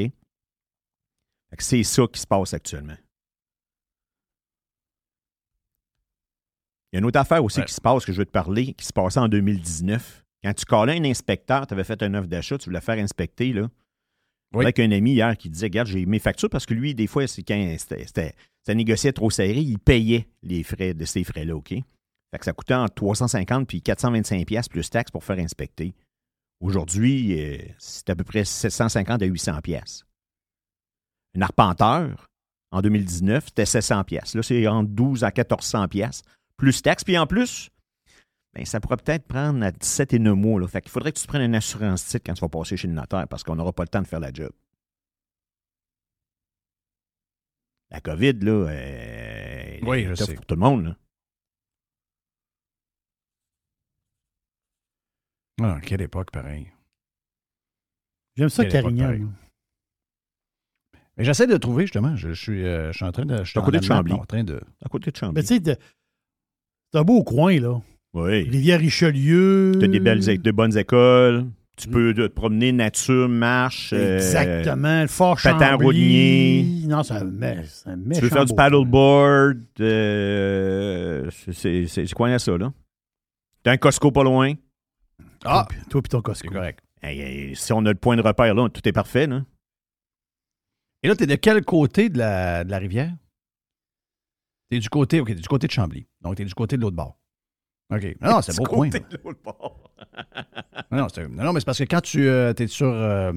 C'est 1.60 1.84
ça 1.84 2.04
qui 2.12 2.20
se 2.20 2.28
passe 2.28 2.54
actuellement. 2.54 2.98
Il 6.92 6.96
y 6.96 6.98
a 6.98 7.00
une 7.00 7.06
autre 7.06 7.20
affaire 7.20 7.44
aussi 7.44 7.60
Ouais. 7.60 7.66
qui 7.66 7.74
se 7.74 7.82
passe, 7.82 8.06
que 8.06 8.14
je 8.14 8.18
veux 8.20 8.26
te 8.26 8.32
parler, 8.32 8.74
qui 8.74 8.86
se 8.86 8.94
passait 8.94 9.20
en 9.20 9.28
2019. 9.28 10.24
Quand 10.44 10.54
tu 10.54 10.66
collais 10.66 10.98
un 10.98 11.04
inspecteur, 11.06 11.68
tu 11.68 11.74
avais 11.74 11.84
fait 11.84 12.02
une 12.04 12.16
offre 12.16 12.28
d'achat, 12.28 12.58
tu 12.58 12.66
voulais 12.70 12.82
faire 12.82 12.98
inspecter, 13.00 13.52
là. 13.54 13.70
Oui. 14.54 14.64
Avec 14.64 14.80
un 14.80 14.92
ami 14.92 15.14
hier 15.14 15.36
qui 15.38 15.50
disait, 15.50 15.66
regarde, 15.66 15.88
j'ai 15.88 16.06
mes 16.06 16.20
factures 16.20 16.50
parce 16.50 16.66
que 16.66 16.74
lui, 16.74 16.94
des 16.96 17.08
fois, 17.08 17.28
c'est 17.28 17.44
quand 17.44 17.76
c'était, 17.78 18.06
c'était- 18.06 18.36
ça 18.66 18.74
négociait 18.74 19.12
trop 19.12 19.30
serré, 19.30 19.60
il 19.60 19.80
payait 19.80 20.28
les 20.44 20.64
frais 20.64 20.94
de 20.94 21.04
ces 21.04 21.24
frais-là, 21.24 21.56
OK? 21.56 21.70
Fait 21.70 22.40
que 22.40 22.46
ça 22.46 22.54
coûtait 22.54 22.74
entre 22.76 22.94
350 22.96 23.68
puis 23.68 23.82
425 23.82 24.46
pièces 24.46 24.70
plus 24.70 24.90
taxes 24.90 25.12
pour 25.12 25.24
faire 25.24 25.40
inspecter. 25.40 25.94
Aujourd'hui, 26.62 27.42
euh, 27.42 27.58
c'est 27.80 28.10
à 28.10 28.16
peu 28.16 28.24
près 28.24 28.46
750 28.46 29.22
à 29.22 29.26
800 29.26 29.60
pièces. 29.62 30.06
Un 31.36 31.42
arpenteur, 31.42 32.28
en 32.72 32.82
2019, 32.82 33.46
c'était 33.48 33.66
700 33.66 34.04
pièces. 34.04 34.36
Là, 34.36 34.44
c'est 34.44 34.68
entre 34.68 34.90
12 34.90 35.24
à 35.24 35.28
1400 35.28 35.88
pièces 35.88 36.24
plus 36.58 36.82
taxes. 36.82 37.04
Puis 37.04 37.18
en 37.18 37.28
plus, 37.28 37.70
ben, 38.54 38.66
ça 38.66 38.80
pourrait 38.80 38.98
peut-être 38.98 39.28
prendre 39.28 39.64
à 39.64 39.72
17 39.72 40.14
et 40.14 40.20
9 40.20 40.36
mois. 40.36 40.60
Là. 40.62 40.68
Fait 40.68 40.82
qu'il 40.82 40.92
faudrait 40.92 41.12
que 41.12 41.18
tu 41.18 41.24
te 41.24 41.28
prennes 41.28 41.42
une 41.42 41.56
assurance 41.56 42.06
titre 42.06 42.24
quand 42.26 42.34
tu 42.34 42.42
vas 42.42 42.50
passer 42.50 42.78
chez 42.78 42.88
le 42.88 42.94
notaire 42.94 43.28
parce 43.28 43.44
qu'on 43.44 43.56
n'aura 43.56 43.74
pas 43.74 43.84
le 43.84 43.90
temps 43.90 44.02
de 44.02 44.08
faire 44.08 44.20
la 44.20 44.32
job. 44.34 44.52
La 47.92 48.02
COVID, 48.02 48.34
là, 48.34 48.52
euh, 48.52 49.80
Oui, 49.84 50.00
elle 50.00 50.12
est 50.12 50.16
je 50.16 50.20
tough 50.20 50.28
sais. 50.28 50.36
pour 50.36 50.46
tout 50.46 50.56
le 50.56 50.62
monde. 50.62 50.86
Là. 50.86 50.96
Ah, 55.62 55.80
quelle 55.82 56.02
époque, 56.02 56.32
pareil. 56.32 56.72
J'aime 58.36 58.50
ça, 58.50 58.66
Carignan. 58.66 59.30
Mais 61.18 61.24
j'essaie 61.24 61.48
de 61.48 61.58
trouver, 61.58 61.84
justement. 61.84 62.16
Je, 62.16 62.30
je 62.30 62.34
suis, 62.42 62.66
euh, 62.66 62.92
je 62.92 62.98
suis 62.98 63.06
en 63.06 63.12
train 63.12 63.26
de. 63.26 63.38
Je 63.44 63.50
suis 63.50 63.60
à 63.60 63.62
côté 63.62 63.78
en 63.78 63.82
de 63.82 63.86
Chambly. 63.86 64.14
En 64.14 64.26
train 64.26 64.44
de. 64.44 64.60
À 64.84 64.90
côté 64.90 65.12
de 65.12 65.16
Chambly. 65.16 65.36
Ben, 65.36 65.42
tu 65.42 65.56
sais, 65.64 65.78
c'est 66.92 67.00
un 67.00 67.04
beau 67.04 67.24
coin, 67.24 67.60
là. 67.60 67.80
oui. 68.14 68.44
Rivière-Richelieu. 68.50 69.74
Tu 69.80 69.86
as 69.86 69.88
des, 69.88 70.00
belles, 70.00 70.20
de 70.42 70.52
bonnes 70.52 70.78
écoles. 70.78 71.46
Tu 71.78 71.90
peux 71.90 72.14
te 72.14 72.28
promener 72.28 72.72
nature, 72.72 73.28
marche. 73.28 73.92
euh, 73.94 74.16
Exactement. 74.18 75.02
Le 75.02 75.08
Fort 75.08 75.38
patin 75.42 75.72
Chambly. 75.72 75.86
roulinier. 75.86 76.88
Non, 76.88 77.04
c'est 77.04 77.16
un, 77.16 77.26
mé- 77.26 77.64
c'est 77.66 77.90
un 77.90 77.98
Tu 78.14 78.22
veux 78.22 78.30
faire 78.30 78.46
du 78.46 78.54
paddleboard. 78.56 79.58
euh, 79.82 81.30
c'est- 81.52 81.86
c'est 81.88 81.88
c'est 82.08 82.14
quoi 82.14 82.30
là, 82.30 82.40
ça, 82.40 82.58
là? 82.58 82.72
T'as 83.64 83.72
un 83.72 83.78
Costco 83.78 84.12
pas 84.12 84.24
loin? 84.24 84.54
Ah, 85.44 85.66
Toi, 85.66 85.66
puis- 85.70 85.90
Toi, 85.90 86.02
puis 86.02 86.10
ton 86.10 86.18
c'est 86.20 86.24
Costco. 86.24 86.50
correct. 86.54 86.80
Si 87.56 87.74
on 87.74 87.86
a 87.86 87.90
le 87.90 87.96
point 87.96 88.16
de 88.16 88.22
repère 88.22 88.54
là, 88.56 88.70
tout 88.70 88.88
est 88.88 88.92
parfait. 88.94 89.28
Là. 89.28 89.44
Et 91.06 91.08
là, 91.08 91.16
tu 91.16 91.24
es 91.24 91.28
de 91.28 91.36
quel 91.36 91.64
côté 91.64 92.10
de 92.10 92.18
la, 92.18 92.64
de 92.64 92.72
la 92.72 92.80
rivière? 92.80 93.14
Tu 94.72 94.78
es 94.78 94.80
du 94.80 94.90
côté, 94.90 95.20
OK, 95.22 95.32
du 95.36 95.48
côté 95.48 95.68
de 95.68 95.72
Chambly. 95.72 96.08
Donc, 96.22 96.36
tu 96.36 96.42
es 96.42 96.46
du 96.46 96.54
côté 96.56 96.78
de 96.78 96.82
l'autre 96.82 96.96
bord. 96.96 97.20
OK. 97.94 98.04
Non, 98.22 98.32
non, 98.32 98.42
c'est 98.42 98.58
beau 98.58 98.64
coin. 98.64 98.90
côté 98.90 99.00
là. 99.04 99.18
de 99.18 99.20
l'autre 99.24 99.40
bord. 99.44 99.82
Non, 100.92 101.08
non, 101.30 101.54
mais 101.54 101.60
c'est 101.60 101.66
parce 101.66 101.78
que 101.80 101.84
quand 101.84 102.02
tu 102.02 102.28
es 102.28 102.68
sur. 102.68 102.88
euh, 102.88 103.32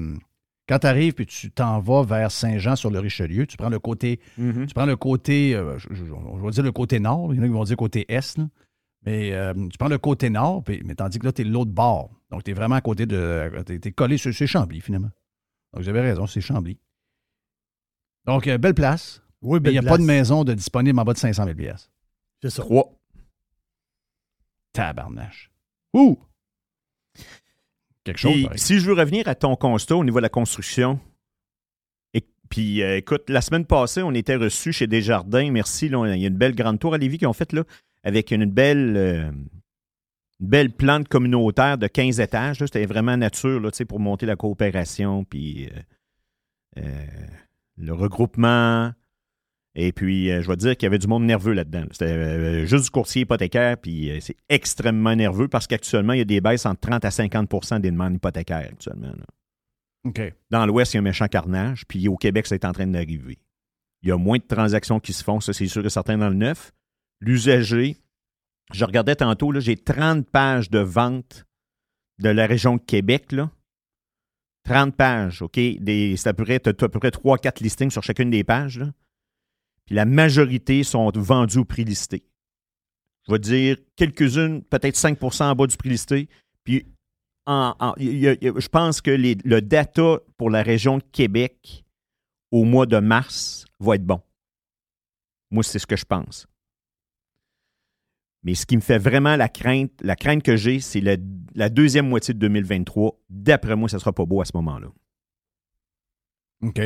quand 0.67 0.79
tu 0.79 0.87
arrives 0.87 1.13
puis 1.13 1.25
tu 1.25 1.51
t'en 1.51 1.79
vas 1.79 2.03
vers 2.03 2.31
Saint-Jean 2.31 2.75
sur 2.75 2.89
le 2.89 2.99
Richelieu, 2.99 3.45
tu 3.47 3.57
prends 3.57 3.69
le 3.69 3.79
côté. 3.79 4.19
Mhm. 4.37 4.65
Tu 4.67 4.73
prends 4.73 4.85
le 4.85 4.95
côté. 4.95 5.55
euh, 5.55 5.77
je, 5.77 5.93
je- 5.93 6.11
on 6.11 6.37
va 6.37 6.49
dire 6.51 6.63
le 6.63 6.71
côté 6.71 6.99
nord. 6.99 7.33
Il 7.33 7.37
y 7.37 7.39
en 7.39 7.43
a 7.43 7.47
qui 7.47 7.53
vont 7.53 7.63
dire 7.65 7.77
côté 7.77 8.05
est. 8.11 8.37
là. 8.37 8.47
Mais 9.05 9.33
euh, 9.33 9.53
tu 9.69 9.77
prends 9.77 9.87
le 9.89 9.97
côté 9.97 10.29
nord, 10.29 10.63
puis, 10.63 10.81
mais 10.85 10.95
tandis 10.95 11.19
que 11.19 11.25
là, 11.25 11.31
tu 11.31 11.41
es 11.41 11.45
de 11.45 11.49
l'autre 11.51 11.71
bord. 11.71 12.09
Donc, 12.31 12.43
tu 12.43 12.51
es 12.51 12.53
vraiment 12.53 12.75
à 12.75 12.81
côté 12.81 13.05
de. 13.05 13.51
Tu 13.65 13.73
es, 13.83 13.91
collé 13.91 14.17
sur. 14.17 14.33
C'est 14.33 14.47
Chambly, 14.47 14.81
finalement. 14.81 15.11
Donc, 15.73 15.83
vous 15.83 15.89
avez 15.89 16.01
raison, 16.01 16.25
c'est 16.27 16.41
Chambly. 16.41 16.77
Donc, 18.29 18.45
euh, 18.45 18.59
belle 18.59 18.75
place. 18.75 19.23
Oui, 19.41 19.53
Mais 19.53 19.57
il 19.57 19.61
belle 19.63 19.71
n'y 19.73 19.77
a 19.79 19.81
pas 19.81 19.95
place. 19.95 20.01
de 20.01 20.05
maison 20.05 20.43
de 20.43 20.53
disponible 20.53 20.99
en 20.99 21.03
bas 21.03 21.13
de 21.13 21.17
500 21.17 21.45
000 21.45 21.55
pièces. 21.55 21.89
C'est 22.43 22.51
ça. 22.51 22.61
Trois. 22.61 22.93
Tabarnache. 24.71 25.49
Ouh! 25.95 26.19
Quelque 28.03 28.19
chose. 28.19 28.47
Si 28.55 28.79
je 28.79 28.85
veux 28.85 28.93
revenir 28.93 29.27
à 29.27 29.33
ton 29.33 29.55
constat 29.55 29.95
au 29.95 30.03
niveau 30.03 30.19
de 30.19 30.23
la 30.23 30.29
construction, 30.29 30.99
et, 32.13 32.23
puis 32.49 32.83
euh, 32.83 32.97
écoute, 32.97 33.27
la 33.31 33.41
semaine 33.41 33.65
passée, 33.65 34.03
on 34.03 34.13
était 34.13 34.35
reçus 34.35 34.73
chez 34.73 34.85
Desjardins, 34.85 35.49
merci, 35.49 35.89
là, 35.89 36.05
il 36.13 36.21
y 36.21 36.25
a 36.25 36.27
une 36.27 36.37
belle 36.37 36.53
grande 36.53 36.79
tour 36.79 36.93
à 36.93 36.99
Lévis 36.99 37.17
qu'ils 37.17 37.27
ont 37.27 37.33
faite 37.33 37.51
là, 37.51 37.63
avec 38.03 38.29
une 38.29 38.45
belle, 38.45 38.95
euh, 38.95 39.31
une 40.39 40.47
belle 40.47 40.69
plante 40.71 41.07
communautaire 41.07 41.79
de 41.79 41.87
15 41.87 42.19
étages. 42.19 42.59
C'était 42.59 42.85
vraiment 42.85 43.17
nature 43.17 43.59
là, 43.59 43.71
tu 43.71 43.77
sais, 43.77 43.85
pour 43.85 43.99
monter 43.99 44.27
la 44.27 44.35
coopération, 44.35 45.23
puis 45.23 45.65
euh, 45.65 45.79
euh, 46.77 47.27
le 47.79 47.93
regroupement. 47.93 48.91
Et 49.75 49.91
puis, 49.91 50.31
euh, 50.31 50.41
je 50.41 50.47
vais 50.47 50.55
te 50.55 50.61
dire 50.61 50.75
qu'il 50.75 50.85
y 50.85 50.87
avait 50.87 50.97
du 50.97 51.07
monde 51.07 51.23
nerveux 51.23 51.53
là-dedans. 51.53 51.85
C'était 51.91 52.05
euh, 52.05 52.65
juste 52.65 52.85
du 52.85 52.89
courtier 52.89 53.21
hypothécaire, 53.21 53.77
puis 53.77 54.09
euh, 54.09 54.19
c'est 54.19 54.35
extrêmement 54.49 55.15
nerveux 55.15 55.47
parce 55.47 55.67
qu'actuellement, 55.67 56.13
il 56.13 56.19
y 56.19 56.21
a 56.21 56.25
des 56.25 56.41
baisses 56.41 56.65
entre 56.65 56.81
30 56.81 57.05
à 57.05 57.09
50% 57.09 57.79
des 57.79 57.91
demandes 57.91 58.15
hypothécaires 58.15 58.67
actuellement. 58.71 59.07
là. 59.07 59.25
OK. 60.05 60.33
Dans 60.49 60.65
l'Ouest, 60.65 60.93
il 60.93 60.97
y 60.97 60.99
a 60.99 61.01
un 61.01 61.03
méchant 61.03 61.27
carnage, 61.27 61.85
puis 61.87 62.07
au 62.07 62.17
Québec, 62.17 62.47
c'est 62.47 62.65
en 62.65 62.71
train 62.71 62.87
d'arriver. 62.87 63.37
Il 64.01 64.09
y 64.09 64.11
a 64.11 64.17
moins 64.17 64.37
de 64.37 64.43
transactions 64.43 64.99
qui 64.99 65.13
se 65.13 65.23
font, 65.23 65.39
ça 65.39 65.53
c'est 65.53 65.67
sûr 65.67 65.85
et 65.85 65.89
certain 65.89 66.17
dans 66.17 66.29
le 66.29 66.35
neuf. 66.35 66.71
L'usager, 67.19 67.97
je 68.73 68.85
regardais 68.85 69.15
tantôt, 69.15 69.57
j'ai 69.59 69.75
30 69.75 70.27
pages 70.29 70.69
de 70.69 70.79
vente 70.79 71.45
de 72.19 72.29
la 72.29 72.47
région 72.47 72.77
de 72.77 72.81
Québec, 72.81 73.31
là. 73.33 73.51
30 74.63 74.95
pages, 74.95 75.41
OK? 75.41 75.55
C'est 75.55 76.27
à 76.27 76.33
peu 76.33 76.45
t'as 76.45 76.69
à 76.69 76.89
peu 76.89 76.99
près 76.99 77.09
3-4 77.09 77.63
listings 77.63 77.91
sur 77.91 78.03
chacune 78.03 78.29
des 78.29 78.43
pages. 78.43 78.83
Puis 79.85 79.95
la 79.95 80.05
majorité 80.05 80.83
sont 80.83 81.09
vendues 81.15 81.59
au 81.59 81.65
prix 81.65 81.83
listé. 81.83 82.23
Je 83.27 83.31
vais 83.33 83.39
dire 83.39 83.77
quelques-unes, 83.95 84.63
peut-être 84.63 84.95
5% 84.95 85.43
en 85.43 85.55
bas 85.55 85.67
du 85.67 85.77
prix 85.77 85.89
listé. 85.89 86.29
Puis 86.63 86.85
je 87.47 88.67
pense 88.67 89.01
que 89.01 89.11
le 89.11 89.61
data 89.61 90.19
pour 90.37 90.49
la 90.49 90.61
région 90.61 90.99
de 90.99 91.03
Québec 91.11 91.83
au 92.51 92.63
mois 92.63 92.85
de 92.85 92.97
mars 92.97 93.65
va 93.79 93.95
être 93.95 94.05
bon. 94.05 94.21
Moi, 95.49 95.63
c'est 95.63 95.79
ce 95.79 95.87
que 95.87 95.95
je 95.95 96.05
pense. 96.05 96.45
Mais 98.43 98.55
ce 98.55 98.65
qui 98.65 98.77
me 98.77 98.81
fait 98.81 98.97
vraiment 98.97 99.35
la 99.35 99.49
crainte, 99.49 99.91
la 100.01 100.15
crainte 100.15 100.43
que 100.43 100.55
j'ai, 100.55 100.79
c'est 100.79 101.01
la 101.01 101.69
deuxième 101.69 102.07
moitié 102.07 102.33
de 102.33 102.39
2023. 102.39 103.19
D'après 103.29 103.75
moi, 103.75 103.89
ça 103.89 103.97
ne 103.97 103.99
sera 103.99 104.13
pas 104.13 104.25
beau 104.25 104.41
à 104.41 104.45
ce 104.45 104.51
moment-là. 104.55 104.87
OK. 106.61 106.79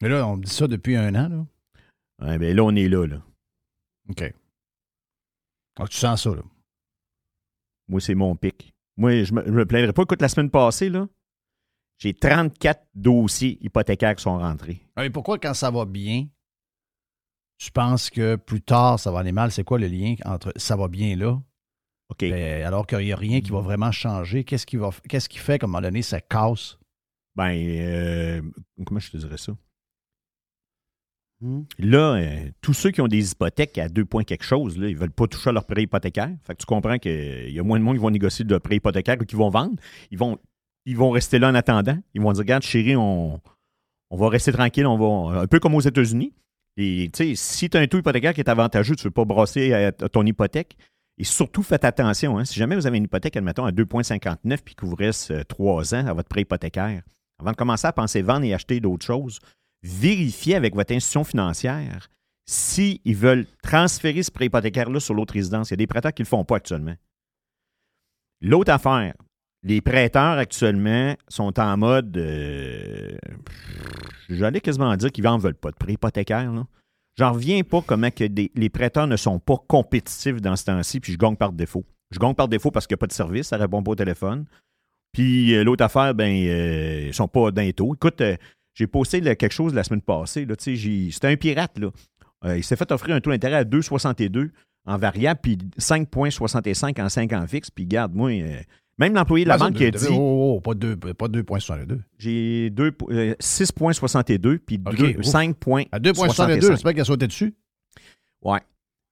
Mais 0.00 0.08
là, 0.08 0.26
on 0.26 0.36
me 0.36 0.44
dit 0.44 0.50
ça 0.50 0.68
depuis 0.68 0.96
un 0.96 1.14
an, 1.14 1.28
là. 1.28 1.46
Ouais, 2.20 2.38
ben 2.38 2.54
là, 2.54 2.62
on 2.64 2.74
est 2.74 2.88
là, 2.88 3.06
là. 3.06 3.22
OK. 4.08 4.32
Ah, 5.80 5.86
tu 5.86 5.96
sens 5.96 6.22
ça, 6.22 6.30
là. 6.30 6.42
Moi, 7.88 8.00
c'est 8.00 8.14
mon 8.14 8.36
pic. 8.36 8.72
Moi, 8.96 9.22
je 9.24 9.32
me, 9.32 9.44
je 9.44 9.50
me 9.50 9.66
plaindrai 9.66 9.92
pas. 9.92 10.02
Écoute, 10.02 10.20
la 10.20 10.28
semaine 10.28 10.50
passée, 10.50 10.88
là, 10.88 11.08
j'ai 11.98 12.14
34 12.14 12.86
dossiers 12.94 13.58
hypothécaires 13.60 14.14
qui 14.14 14.22
sont 14.22 14.38
rentrés. 14.38 14.80
Ah, 14.96 15.02
Mais 15.02 15.10
pourquoi, 15.10 15.38
quand 15.38 15.54
ça 15.54 15.70
va 15.70 15.84
bien, 15.84 16.28
tu 17.58 17.72
penses 17.72 18.08
que 18.08 18.36
plus 18.36 18.62
tard, 18.62 18.98
ça 18.98 19.10
va 19.10 19.20
aller 19.20 19.32
mal? 19.32 19.50
C'est 19.50 19.64
quoi 19.64 19.78
le 19.78 19.88
lien 19.88 20.14
entre 20.24 20.52
ça 20.56 20.76
va 20.76 20.88
bien 20.88 21.16
là, 21.16 21.38
OK. 22.08 22.22
et 22.22 22.62
alors 22.62 22.86
qu'il 22.86 22.98
n'y 22.98 23.12
a 23.12 23.16
rien 23.16 23.40
qui 23.40 23.50
va 23.50 23.60
vraiment 23.60 23.92
changer? 23.92 24.44
Qu'est-ce 24.44 24.64
qui, 24.64 24.76
va, 24.76 24.90
qu'est-ce 25.08 25.28
qui 25.28 25.38
fait 25.38 25.58
qu'à 25.58 25.66
un 25.66 25.68
moment 25.68 25.82
donné, 25.82 26.02
ça 26.02 26.20
casse? 26.20 26.78
Ben, 27.36 27.52
euh, 27.54 28.42
comment 28.86 29.00
je 29.00 29.10
te 29.10 29.16
dirais 29.16 29.38
ça? 29.38 29.52
Hmm? 31.40 31.62
Là, 31.78 32.14
euh, 32.14 32.50
tous 32.60 32.74
ceux 32.74 32.90
qui 32.90 33.00
ont 33.00 33.06
des 33.06 33.30
hypothèques 33.30 33.78
à 33.78 33.88
deux 33.88 34.04
points 34.04 34.24
quelque 34.24 34.44
chose, 34.44 34.76
là, 34.76 34.88
ils 34.88 34.94
ne 34.94 34.98
veulent 34.98 35.12
pas 35.12 35.26
toucher 35.26 35.50
à 35.50 35.52
leur 35.52 35.66
prêt 35.66 35.82
hypothécaire. 35.82 36.34
Fait 36.44 36.54
que 36.54 36.58
tu 36.58 36.66
comprends 36.66 36.98
qu'il 36.98 37.50
y 37.50 37.60
a 37.60 37.62
moins 37.62 37.78
de 37.78 37.84
monde 37.84 37.96
qui 37.96 38.02
vont 38.02 38.10
négocier 38.10 38.44
de 38.44 38.58
prêt 38.58 38.76
hypothécaire 38.76 39.16
ou 39.20 39.24
qui 39.24 39.36
vont 39.36 39.50
vendre. 39.50 39.76
Ils 40.10 40.18
vont, 40.18 40.38
ils 40.84 40.96
vont 40.96 41.10
rester 41.10 41.38
là 41.38 41.48
en 41.48 41.54
attendant. 41.54 41.98
Ils 42.14 42.22
vont 42.22 42.32
dire 42.32 42.40
Regarde, 42.40 42.64
chérie, 42.64 42.96
on, 42.96 43.40
on 44.10 44.16
va 44.16 44.28
rester 44.28 44.52
tranquille, 44.52 44.86
on 44.86 44.98
va. 45.30 45.42
Un 45.42 45.46
peu 45.46 45.60
comme 45.60 45.74
aux 45.74 45.80
États-Unis. 45.80 46.32
Et 46.80 47.10
si 47.34 47.68
tu 47.68 47.76
as 47.76 47.80
un 47.80 47.86
taux 47.88 47.98
hypothécaire 47.98 48.32
qui 48.32 48.40
est 48.40 48.48
avantageux, 48.48 48.94
tu 48.94 49.02
ne 49.02 49.08
veux 49.08 49.12
pas 49.12 49.24
brasser 49.24 49.72
à, 49.72 49.88
à 49.88 49.92
ton 49.92 50.24
hypothèque. 50.24 50.76
Et 51.18 51.24
surtout, 51.24 51.64
faites 51.64 51.84
attention. 51.84 52.38
hein, 52.38 52.44
si 52.44 52.54
jamais 52.54 52.76
vous 52.76 52.86
avez 52.86 52.98
une 52.98 53.04
hypothèque, 53.04 53.36
admettons, 53.36 53.64
à 53.64 53.72
2,59 53.72 54.58
puis 54.64 54.76
qu'il 54.76 54.88
vous 54.88 54.94
reste 54.94 55.32
euh, 55.32 55.42
trois 55.42 55.92
ans 55.92 56.06
à 56.06 56.12
votre 56.12 56.28
prêt 56.28 56.42
hypothécaire, 56.42 57.02
avant 57.40 57.50
de 57.50 57.56
commencer 57.56 57.88
à 57.88 57.92
penser 57.92 58.22
vendre 58.22 58.44
et 58.44 58.54
acheter 58.54 58.78
d'autres 58.78 59.04
choses, 59.04 59.40
vérifiez 59.82 60.54
avec 60.54 60.76
votre 60.76 60.94
institution 60.94 61.24
financière 61.24 62.08
s'ils 62.46 63.00
veulent 63.16 63.46
transférer 63.62 64.22
ce 64.22 64.30
prêt 64.30 64.46
hypothécaire-là 64.46 65.00
sur 65.00 65.14
l'autre 65.14 65.34
résidence. 65.34 65.70
Il 65.70 65.72
y 65.72 65.74
a 65.74 65.78
des 65.78 65.86
prêteurs 65.88 66.14
qui 66.14 66.22
ne 66.22 66.26
le 66.26 66.28
font 66.28 66.44
pas 66.44 66.56
actuellement. 66.56 66.94
L'autre 68.40 68.70
affaire, 68.70 69.14
les 69.68 69.80
prêteurs 69.82 70.38
actuellement 70.38 71.14
sont 71.28 71.60
en 71.60 71.76
mode. 71.76 72.16
euh, 72.16 73.16
J'allais 74.30 74.60
quasiment 74.60 74.96
dire 74.96 75.12
qu'ils 75.12 75.24
n'en 75.24 75.36
veulent 75.38 75.54
pas 75.54 75.70
de 75.70 75.76
prêt 75.76 75.92
hypothécaire. 75.92 76.50
J'en 77.18 77.32
reviens 77.32 77.62
pas 77.62 77.82
comment 77.82 78.10
que 78.10 78.24
les 78.24 78.68
prêteurs 78.70 79.06
ne 79.06 79.16
sont 79.16 79.38
pas 79.38 79.56
compétitifs 79.68 80.40
dans 80.40 80.56
ce 80.56 80.64
temps-ci, 80.64 81.00
puis 81.00 81.12
je 81.12 81.18
gagne 81.18 81.36
par 81.36 81.52
défaut. 81.52 81.84
Je 82.10 82.18
gagne 82.18 82.34
par 82.34 82.48
défaut 82.48 82.70
parce 82.70 82.86
qu'il 82.86 82.94
n'y 82.94 82.98
a 82.98 83.02
pas 83.02 83.06
de 83.08 83.12
service, 83.12 83.48
ça 83.48 83.56
ne 83.56 83.62
répond 83.62 83.82
pas 83.82 83.90
au 83.90 83.96
téléphone. 83.96 84.46
Puis 85.12 85.54
euh, 85.54 85.64
l'autre 85.64 85.84
affaire, 85.84 86.14
ben, 86.14 86.30
euh, 86.30 87.06
ils 87.08 87.14
sont 87.14 87.28
pas 87.28 87.50
d'un 87.50 87.70
taux. 87.72 87.94
Écoute, 87.94 88.20
euh, 88.22 88.36
j'ai 88.74 88.86
posté 88.86 89.20
quelque 89.20 89.52
chose 89.52 89.74
la 89.74 89.84
semaine 89.84 90.00
passée. 90.02 90.46
C'était 90.58 91.26
un 91.26 91.36
pirate. 91.36 91.76
Il 92.44 92.64
s'est 92.64 92.76
fait 92.76 92.90
offrir 92.92 93.16
un 93.16 93.20
taux 93.20 93.30
d'intérêt 93.30 93.56
à 93.56 93.64
2,62 93.64 94.50
en 94.86 94.96
variable, 94.96 95.40
puis 95.42 95.58
5,65 95.78 97.02
en 97.02 97.08
5 97.08 97.32
ans 97.32 97.46
fixe. 97.46 97.70
Puis 97.70 97.84
garde, 97.86 98.14
moi, 98.14 98.30
même 98.98 99.14
l'employé 99.14 99.44
de 99.44 99.48
la 99.48 99.54
Ah, 99.54 99.58
banque 99.58 99.74
qui 99.74 99.84
a 99.84 99.90
dit 99.90 100.06
Oh, 100.10 100.54
oh, 100.56 100.60
pas 100.60 100.74
deux- 100.74 100.96
pas 100.96 101.28
2,62. 101.28 102.00
j'ai 102.18 102.70
deux 102.70 102.92
po- 102.92 103.08
euh, 103.10 103.34
6,62 103.40 104.58
puis 104.58 104.80
OK, 104.84 104.96
deux- 104.96 105.16
ouf. 105.18 105.24
5,65. 105.26 105.88
À 105.92 105.98
2,62, 105.98 106.60
j'espère 106.70 106.94
qu'elle 106.94 107.04
sautait 107.04 107.26
dessus. 107.28 107.54
Ouais. 108.42 108.60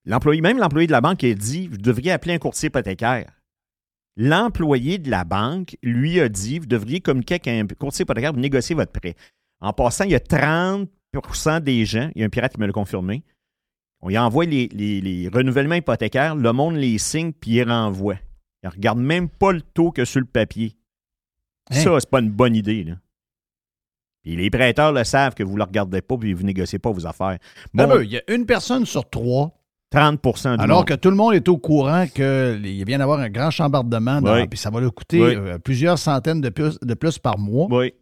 L'employé, 0.05 0.41
même 0.41 0.59
l'employé 0.59 0.87
de 0.87 0.93
la 0.93 1.01
banque 1.01 1.25
a 1.25 1.35
dit 1.35 1.67
vous 1.69 1.79
devriez 1.79 2.13
appeler 2.13 2.35
un 2.35 2.39
courtier 2.39 2.69
hypothécaire. 2.69 3.31
L'employé 4.17 4.99
de 4.99 5.11
la 5.11 5.25
banque 5.25 5.77
lui 5.83 6.21
a 6.21 6.29
dit 6.29 6.59
vous 6.59 6.67
devriez 6.67 7.01
communiquer 7.01 7.35
avec 7.35 7.49
un 7.49 7.67
courtier 7.75 8.05
hypothécaire 8.05 8.33
pour 8.33 8.41
négocier 8.41 8.75
votre 8.75 8.93
prêt. 8.93 9.15
En 9.61 9.73
passant, 9.73 10.05
il 10.05 10.11
y 10.13 10.15
a 10.15 10.21
30% 10.21 11.61
des 11.61 11.85
gens, 11.85 12.11
il 12.15 12.21
y 12.21 12.23
a 12.23 12.27
un 12.27 12.31
pirate 12.31 12.53
qui 12.55 12.61
me 12.61 12.67
l'a 12.67 12.73
confirmé, 12.73 13.23
on 14.01 14.11
y 14.11 14.17
envoie 14.19 14.45
les, 14.47 14.69
les- 14.69 15.01
les 15.01 15.29
renouvellements 15.29 15.75
hypothécaires, 15.77 16.35
le 16.37 16.53
monde 16.53 16.77
les 16.77 16.99
signe 16.99 17.33
puis 17.33 17.53
il 17.53 17.63
renvoie. 17.69 18.17
Il 18.67 18.75
ne 18.75 18.81
regarde 18.81 18.99
même 18.99 19.29
pas 19.29 19.53
le 19.53 19.63
taux 19.63 19.91
que 19.93 20.05
sur 20.05 20.21
le 20.21 20.27
papier. 20.27 20.77
Hein? 21.71 21.75
Ça, 21.83 22.01
c'est 22.01 22.11
pas 22.11 22.21
une 22.21 22.31
bonne 22.31 22.55
idée. 22.55 22.85
Là. 22.85 22.95
Puis 24.23 24.37
les 24.37 24.51
prêteurs 24.51 24.93
le 24.93 25.05
savent 25.05 25.35
que 25.35 25.43
vous 25.43 25.53
ne 25.53 25.59
le 25.59 25.65
regardez 25.65 26.03
pas 26.03 26.17
puis 26.17 26.33
vous 26.33 26.43
ne 26.43 26.47
négociez 26.49 26.79
pas 26.79 26.91
vos 26.91 27.07
affaires. 27.07 27.39
Bon, 27.75 28.01
Il 28.03 28.11
y 28.11 28.19
a 28.19 28.23
une 28.33 28.45
personne 28.47 28.85
sur 28.87 29.09
trois 29.09 29.53
30 29.91 30.21
du 30.21 30.63
Alors 30.63 30.79
monde. 30.79 30.87
que 30.89 30.95
tout 30.95 31.11
le 31.11 31.17
monde 31.17 31.35
est 31.35 31.49
au 31.49 31.59
courant 31.59 32.07
qu'il 32.09 32.85
vient 32.85 32.99
d'avoir 32.99 33.21
un 33.21 33.31
grand 33.31 33.51
chambardement, 33.53 34.21
dans- 34.21 34.35
Oui. 34.35 34.49
puis 34.49 34.59
ça 34.59 34.69
va 34.69 34.81
lui 34.81 34.91
coûter 34.91 35.23
Oui. 35.23 35.35
euh, 35.37 35.59
plusieurs 35.59 35.97
centaines 35.99 36.41
de 36.41 36.49
plus, 36.49 36.77
de 36.81 36.95
plus 36.95 37.19
par 37.21 37.39
mois. 37.39 37.69
Oui, 37.71 37.95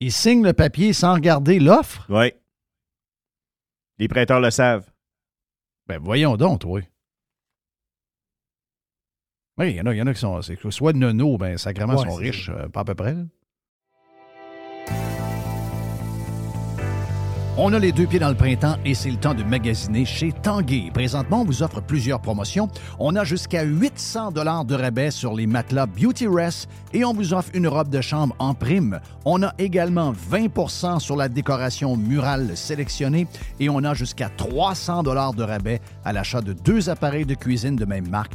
Il 0.00 0.10
signe 0.12 0.42
le 0.42 0.54
papier 0.54 0.94
sans 0.94 1.12
regarder 1.14 1.58
l'offre? 1.60 2.06
oui. 2.08 2.32
Les 3.98 4.08
prêteurs 4.08 4.40
le 4.40 4.50
savent. 4.50 4.90
Ben 5.86 5.98
voyons 6.02 6.36
donc, 6.36 6.62
oui. 6.66 6.82
Oui, 9.58 9.70
il 9.70 9.76
y 9.76 9.80
en 9.80 9.86
a, 9.86 9.94
il 9.94 9.96
y 9.96 10.02
en 10.02 10.06
a 10.06 10.12
qui 10.12 10.20
sont. 10.20 10.38
soit 10.70 10.92
nono, 10.92 11.38
ben 11.38 11.56
sacrément, 11.56 11.94
Ouais, 11.96 12.04
sont 12.04 12.14
riches, 12.14 12.50
euh, 12.50 12.68
pas 12.68 12.80
à 12.80 12.84
peu 12.84 12.94
près. 12.94 13.14
là. 13.14 13.22
On 17.58 17.72
a 17.72 17.78
les 17.78 17.90
deux 17.90 18.06
pieds 18.06 18.18
dans 18.18 18.28
le 18.28 18.34
printemps 18.34 18.76
et 18.84 18.92
c'est 18.92 19.10
le 19.10 19.16
temps 19.16 19.32
de 19.32 19.42
magasiner 19.42 20.04
chez 20.04 20.30
Tanguay. 20.30 20.90
Présentement, 20.92 21.40
on 21.40 21.44
vous 21.46 21.62
offre 21.62 21.80
plusieurs 21.80 22.20
promotions. 22.20 22.68
On 22.98 23.16
a 23.16 23.24
jusqu'à 23.24 23.62
800 23.62 24.32
dollars 24.32 24.66
de 24.66 24.74
rabais 24.74 25.10
sur 25.10 25.32
les 25.32 25.46
matelas 25.46 25.86
Beauty 25.86 26.26
Rest 26.26 26.68
et 26.92 27.02
on 27.06 27.14
vous 27.14 27.32
offre 27.32 27.48
une 27.54 27.66
robe 27.66 27.88
de 27.88 28.02
chambre 28.02 28.36
en 28.38 28.52
prime. 28.52 29.00
On 29.24 29.42
a 29.42 29.54
également 29.56 30.12
20 30.12 30.98
sur 30.98 31.16
la 31.16 31.30
décoration 31.30 31.96
murale 31.96 32.54
sélectionnée 32.58 33.26
et 33.58 33.70
on 33.70 33.82
a 33.84 33.94
jusqu'à 33.94 34.28
300 34.28 35.02
dollars 35.02 35.32
de 35.32 35.42
rabais 35.42 35.80
à 36.04 36.12
l'achat 36.12 36.42
de 36.42 36.52
deux 36.52 36.90
appareils 36.90 37.24
de 37.24 37.34
cuisine 37.34 37.76
de 37.76 37.86
même 37.86 38.06
marque. 38.10 38.34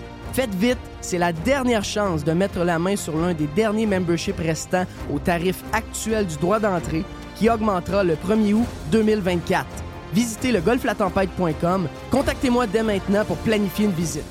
Faites 0.33 0.55
vite, 0.55 0.77
c'est 1.01 1.17
la 1.17 1.33
dernière 1.33 1.83
chance 1.83 2.23
de 2.23 2.31
mettre 2.31 2.63
la 2.63 2.79
main 2.79 2.95
sur 2.95 3.17
l'un 3.17 3.33
des 3.33 3.47
derniers 3.47 3.85
memberships 3.85 4.39
restants 4.39 4.85
au 5.13 5.19
tarif 5.19 5.61
actuel 5.73 6.25
du 6.25 6.37
droit 6.37 6.59
d'entrée 6.59 7.03
qui 7.35 7.49
augmentera 7.49 8.03
le 8.05 8.13
1er 8.15 8.53
août 8.53 8.67
2024. 8.91 9.65
Visitez 10.13 10.53
le 10.53 10.61
golflatempête.com. 10.61 11.87
Contactez-moi 12.11 12.67
dès 12.67 12.83
maintenant 12.83 13.25
pour 13.25 13.37
planifier 13.37 13.85
une 13.85 13.91
visite. 13.91 14.23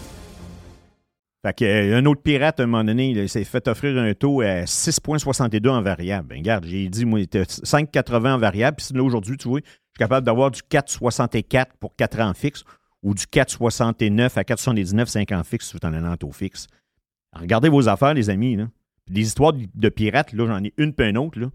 Fait 1.45 1.63
euh, 1.63 1.99
un 1.99 2.07
autre 2.07 2.23
pirate, 2.23 2.61
à 2.61 2.63
un 2.63 2.67
moment 2.67 2.85
donné, 2.85 3.11
il 3.11 3.29
s'est 3.29 3.45
fait 3.45 3.67
offrir 3.69 3.99
un 3.99 4.13
taux 4.15 4.43
à 4.43 4.65
6,62 4.65 5.69
en 5.69 5.83
variable. 5.83 6.29
Ben, 6.29 6.39
regarde, 6.39 6.67
j'ai 6.67 6.89
dit, 6.89 7.05
moi, 7.05 7.21
il 7.21 7.25
était 7.25 7.43
5,80 7.43 8.35
en 8.35 8.39
variable. 8.39 8.77
Puis 8.77 8.97
là, 8.97 9.03
aujourd'hui, 9.03 9.37
tu 9.37 9.49
vois, 9.49 9.61
je 9.61 9.71
suis 9.71 9.99
capable 9.99 10.27
d'avoir 10.27 10.51
du 10.51 10.61
4,64 10.61 11.67
pour 11.79 11.95
4 11.97 12.21
ans 12.21 12.33
fixe 12.35 12.65
ou 13.03 13.15
du 13.15 13.25
4,69 13.25 14.39
à 14.39 14.43
4,79 14.43 15.07
5 15.07 15.33
ans 15.33 15.43
fixe 15.45 15.71
tout 15.71 15.85
en 15.85 15.93
allant 15.93 16.17
taux 16.17 16.33
fixe. 16.33 16.67
Regardez 17.33 17.69
vos 17.69 17.89
affaires, 17.89 18.15
les 18.15 18.31
amis. 18.31 18.57
Là. 18.57 18.69
Des 19.09 19.23
histoires 19.23 19.53
de, 19.53 19.89
pirates, 19.89 20.33
là, 20.33 20.47
j'en 20.47 20.63
ai 20.63 20.73
une 20.77 20.93
puis 20.93 21.09
une 21.09 21.19
autre. 21.19 21.39
Là. 21.39 21.51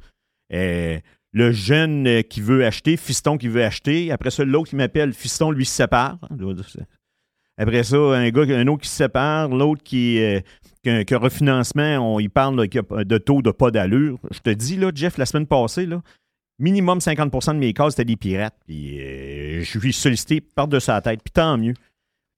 Euh, 0.54 1.00
le 1.32 1.52
jeune 1.52 2.08
euh, 2.08 2.22
qui 2.22 2.42
veut 2.42 2.66
acheter, 2.66 2.98
fiston 2.98 3.38
qui 3.38 3.48
veut 3.48 3.64
acheter. 3.64 4.12
Après 4.12 4.32
ça, 4.32 4.46
l'autre 4.46 4.70
qui 4.70 4.76
m'appelle, 4.76 5.14
fiston, 5.14 5.52
lui, 5.52 5.66
se 5.66 5.74
sépare. 5.74 6.18
Après 7.58 7.84
ça, 7.84 7.98
un 7.98 8.30
gars, 8.32 8.58
un 8.58 8.68
autre 8.68 8.84
qui 8.84 8.90
se 8.90 8.96
sépare, 8.96 9.50
l'autre 9.50 9.84
qui, 9.84 10.20
euh, 10.22 10.40
a- 10.88 11.04
qui 11.04 11.16
refinancement, 11.16 12.16
on, 12.16 12.20
parle 12.30 12.68
y 12.74 12.78
a 12.78 13.04
de 13.04 13.18
taux 13.18 13.42
de 13.42 13.52
pas 13.52 13.72
d'allure. 13.72 14.18
Je 14.32 14.40
te 14.40 14.50
dis, 14.50 14.78
là, 14.78 14.92
Jeff, 14.94 15.18
la 15.18 15.26
semaine 15.26 15.48
passée, 15.48 15.86
là, 15.86 16.02
minimum 16.60 17.00
50% 17.00 17.54
de 17.54 17.60
mes 17.60 17.74
cas, 17.74 17.90
c'était 17.90 18.06
des 18.06 18.16
pirates. 18.16 18.56
Puis 18.66 19.00
euh, 19.00 19.64
je 19.64 19.80
suis 19.80 19.94
sollicité 19.94 20.42
par-dessus 20.42 20.90
la 20.90 21.02
tête, 21.02 21.22
puis 21.24 21.32
tant 21.32 21.58
mieux. 21.58 21.74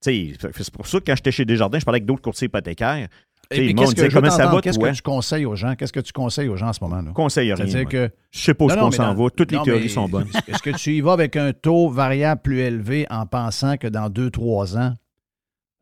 C'est 0.01 0.37
pour 0.71 0.87
ça 0.87 0.99
que 0.99 1.05
quand 1.05 1.15
j'étais 1.15 1.31
chez 1.31 1.45
Desjardins, 1.45 1.79
je 1.79 1.85
parlais 1.85 1.97
avec 1.97 2.05
d'autres 2.05 2.21
courtiers 2.21 2.45
hypothécaires. 2.45 3.07
Et 3.49 3.67
puis, 3.67 3.75
qu'est-ce 3.75 3.95
que 3.95 4.13
comment 4.13 4.29
ça 4.29 4.47
va, 4.47 4.61
Qu'est-ce 4.61 4.77
que 4.77 4.91
tu 4.91 5.01
conseilles 5.01 5.45
aux 5.45 5.55
gens? 5.55 5.75
Qu'est-ce 5.75 5.93
que 5.93 6.01
tu 6.01 6.11
conseilles 6.11 6.49
aux 6.49 6.57
gens 6.57 6.67
en 6.67 6.73
ce 6.73 6.83
moment? 6.83 7.01
là? 7.01 7.11
Conseille 7.13 7.53
rien. 7.53 7.65
C'est-à-dire 7.65 7.81
moi. 7.83 7.91
que 7.91 8.11
Je 8.31 8.39
sais 8.39 8.53
pas 8.53 8.65
où 8.65 8.67
mais 8.67 8.91
s'en 8.91 9.13
va. 9.13 9.29
Toutes 9.29 9.51
les 9.51 9.61
théories 9.61 9.89
sont 9.89 10.09
bonnes. 10.09 10.27
Est-ce 10.47 10.61
que 10.61 10.71
tu 10.71 10.95
y 10.95 11.01
vas 11.01 11.13
avec 11.13 11.35
un 11.35 11.53
taux 11.53 11.89
variable 11.89 12.41
plus 12.41 12.59
élevé 12.59 13.07
en 13.09 13.25
pensant 13.25 13.77
que 13.77 13.87
dans 13.87 14.09
2-3 14.09 14.77
ans, 14.77 14.93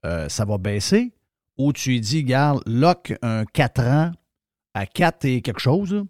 euh, 0.06 0.30
ça 0.30 0.46
va 0.46 0.58
baisser? 0.58 1.14
Ou 1.58 1.74
tu 1.74 1.96
y 1.96 2.02
dis, 2.02 2.24
garde, 2.24 2.62
lock 2.68 3.14
un 3.22 3.46
4 3.46 3.82
ans 3.84 4.12
à 4.74 4.86
4 4.86 5.26
et 5.26 5.42
quelque 5.42 5.62
chose, 5.62 6.06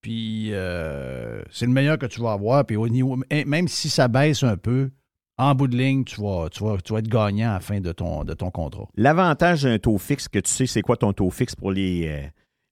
puis 0.00 0.48
euh, 0.52 1.42
c'est 1.50 1.66
le 1.66 1.72
meilleur 1.72 1.98
que 1.98 2.06
tu 2.06 2.20
vas 2.20 2.32
avoir, 2.32 2.64
puis 2.64 2.76
au 2.76 2.88
niveau, 2.88 3.18
et 3.30 3.44
même 3.44 3.68
si 3.68 3.88
ça 3.90 4.08
baisse 4.08 4.42
un 4.42 4.56
peu, 4.56 4.90
en 5.36 5.54
bout 5.54 5.68
de 5.68 5.76
ligne, 5.76 6.04
tu 6.04 6.20
vas, 6.20 6.48
tu 6.50 6.64
vas, 6.64 6.78
tu 6.78 6.92
vas 6.92 6.98
être 6.98 7.08
gagnant 7.08 7.50
à 7.50 7.54
la 7.54 7.60
fin 7.60 7.80
de 7.80 7.92
ton, 7.92 8.24
de 8.24 8.34
ton 8.34 8.50
contrat. 8.50 8.88
L'avantage 8.96 9.62
d'un 9.62 9.78
taux 9.78 9.98
fixe, 9.98 10.28
que 10.28 10.38
tu 10.40 10.50
sais 10.50 10.66
c'est 10.66 10.82
quoi 10.82 10.96
ton 10.96 11.12
taux 11.12 11.30
fixe 11.30 11.54
pour 11.54 11.70
les, 11.70 12.08
euh, 12.08 12.26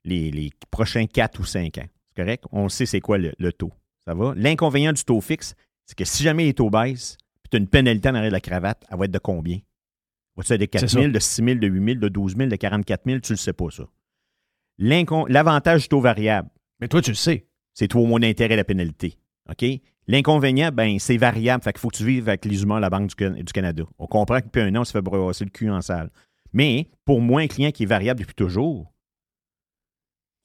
les, 0.05 0.31
les 0.31 0.51
prochains 0.71 1.07
4 1.07 1.39
ou 1.41 1.45
5 1.45 1.79
ans. 1.79 1.87
C'est 2.09 2.23
correct? 2.23 2.45
On 2.51 2.69
sait 2.69 2.87
c'est 2.87 3.01
quoi 3.01 3.19
le, 3.19 3.33
le 3.39 3.53
taux. 3.53 3.73
Ça 4.05 4.15
va? 4.15 4.33
L'inconvénient 4.37 4.93
du 4.93 5.05
taux 5.05 5.21
fixe, 5.21 5.55
c'est 5.85 5.97
que 5.97 6.05
si 6.05 6.23
jamais 6.23 6.45
les 6.45 6.55
taux 6.55 6.71
baissent, 6.71 7.17
puis 7.43 7.51
tu 7.51 7.57
as 7.57 7.61
une 7.61 7.69
pénalité 7.69 8.09
en 8.09 8.15
arrière 8.17 8.31
de 8.31 8.35
la 8.35 8.41
cravate, 8.41 8.83
elle 8.91 8.99
va 8.99 9.05
être 9.05 9.11
de 9.12 9.19
combien? 9.19 9.59
Va-tu 10.37 10.53
être 10.53 10.61
de 10.61 10.65
4 10.67 10.81
C'est 10.81 10.89
000, 10.91 11.05
ça. 11.05 11.11
de 11.11 11.19
6 11.21 11.45
000, 11.45 11.59
de 11.61 11.67
8 11.69 11.85
000, 11.85 12.01
de 12.01 12.09
12 12.09 12.37
000, 12.37 12.49
de 12.51 12.57
44 12.57 13.03
000? 13.07 13.21
Tu 13.21 13.33
ne 13.33 13.37
le 13.37 13.39
sais 13.39 13.53
pas, 13.53 13.67
ça. 13.71 13.85
L'avantage 14.79 15.83
du 15.83 15.89
taux 15.89 16.01
variable, 16.01 16.49
Mais 16.81 16.89
toi, 16.89 17.01
tu 17.03 17.11
le 17.11 17.17
sais. 17.17 17.47
c'est 17.75 17.89
toi 17.89 18.01
au 18.03 18.07
moins 18.07 18.21
d'intérêt 18.21 18.57
la 18.57 18.65
pénalité. 18.65 19.15
OK? 19.51 19.65
L'inconvénient, 20.09 20.71
ben, 20.73 20.99
c'est 20.99 21.17
variable. 21.17 21.62
Fait 21.65 21.73
qu'il 21.73 21.81
faut 21.81 21.89
que 21.89 21.97
tu 21.97 22.05
vives 22.07 22.29
avec 22.29 22.45
les 22.45 22.62
humains 22.62 22.77
à 22.77 22.81
la 22.81 22.91
Banque 22.91 23.09
du, 23.09 23.15
Can- 23.17 23.33
du 23.37 23.53
Canada. 23.53 23.85
On 23.99 24.07
comprend 24.07 24.39
que 24.41 24.45
depuis 24.47 24.61
un 24.62 24.75
an, 24.77 24.81
on 24.81 24.85
se 24.85 24.93
fait 24.93 25.03
brasser 25.03 25.45
le 25.45 25.51
cul 25.51 25.69
en 25.71 25.81
salle. 25.81 26.11
Mais 26.53 26.89
pour 27.05 27.21
moi, 27.21 27.41
un 27.43 27.47
client 27.49 27.71
qui 27.73 27.83
est 27.83 27.87
variable 27.87 28.21
depuis 28.21 28.35
toujours, 28.35 28.93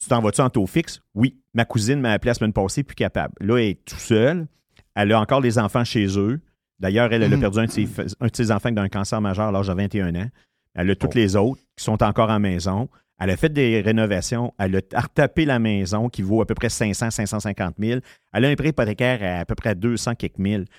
tu 0.02 0.10
t'en 0.10 0.22
vas-tu 0.22 0.41
en 0.41 0.50
taux 0.50 0.65
fixe? 0.65 1.00
Oui. 1.13 1.38
Ma 1.54 1.65
cousine 1.65 2.00
m'a 2.00 2.12
appelé 2.13 2.30
la 2.30 2.34
semaine 2.34 2.54
passée, 2.54 2.84
plus 2.84 2.96
capable. 2.96 3.34
Là, 3.39 3.58
elle 3.58 3.67
est 3.70 3.86
tout 3.86 3.96
seule. 3.98 4.48
Elle 4.96 5.12
a 5.12 5.20
encore 5.20 5.41
des 5.41 5.60
enfants 5.60 5.84
chez 5.84 6.08
eux. 6.17 6.41
D'ailleurs, 6.80 7.13
elle, 7.13 7.22
elle 7.24 7.34
a 7.34 7.36
Mhm. 7.36 7.41
perdu 7.41 7.60
un 7.60 7.65
de, 7.65 7.72
ses, 7.72 7.88
un 8.20 8.28
de 8.28 8.36
ses 8.36 8.52
enfants 8.52 8.72
d'un 8.72 8.89
cancer 8.89 9.22
majeur 9.22 9.50
à 9.50 9.52
l'âge 9.52 9.67
de 9.67 9.74
21 9.74 10.15
ans. 10.15 10.30
Elle 10.74 10.89
a 10.89 10.96
toutes 10.96 11.13
les 11.15 11.36
autres 11.36 11.62
qui 11.78 11.84
sont 11.84 12.02
encore 12.02 12.30
en 12.32 12.39
maison. 12.39 12.89
Elle 13.23 13.29
a 13.29 13.38
fait 13.38 13.49
des 13.49 13.81
rénovations. 13.81 14.51
Elle 14.57 14.81
a 14.93 14.99
retapé 15.01 15.45
la 15.45 15.60
maison 15.60 16.10
qui 16.10 16.23
vaut 16.23 16.41
à 16.41 16.45
peu 16.47 16.55
près 16.55 16.69
500, 16.69 17.12
550 17.12 17.75
000. 17.77 17.99
Elle 18.34 18.45
a 18.45 18.49
un 18.49 18.55
prêt 18.55 18.69
hypothécaire 18.69 19.19
à 19.21 19.41
à 19.41 19.45
peu 19.45 19.53
près 19.53 19.75
200 19.75 20.15
quelques 20.15 20.39
mille. 20.39 20.65
Tu 20.65 20.73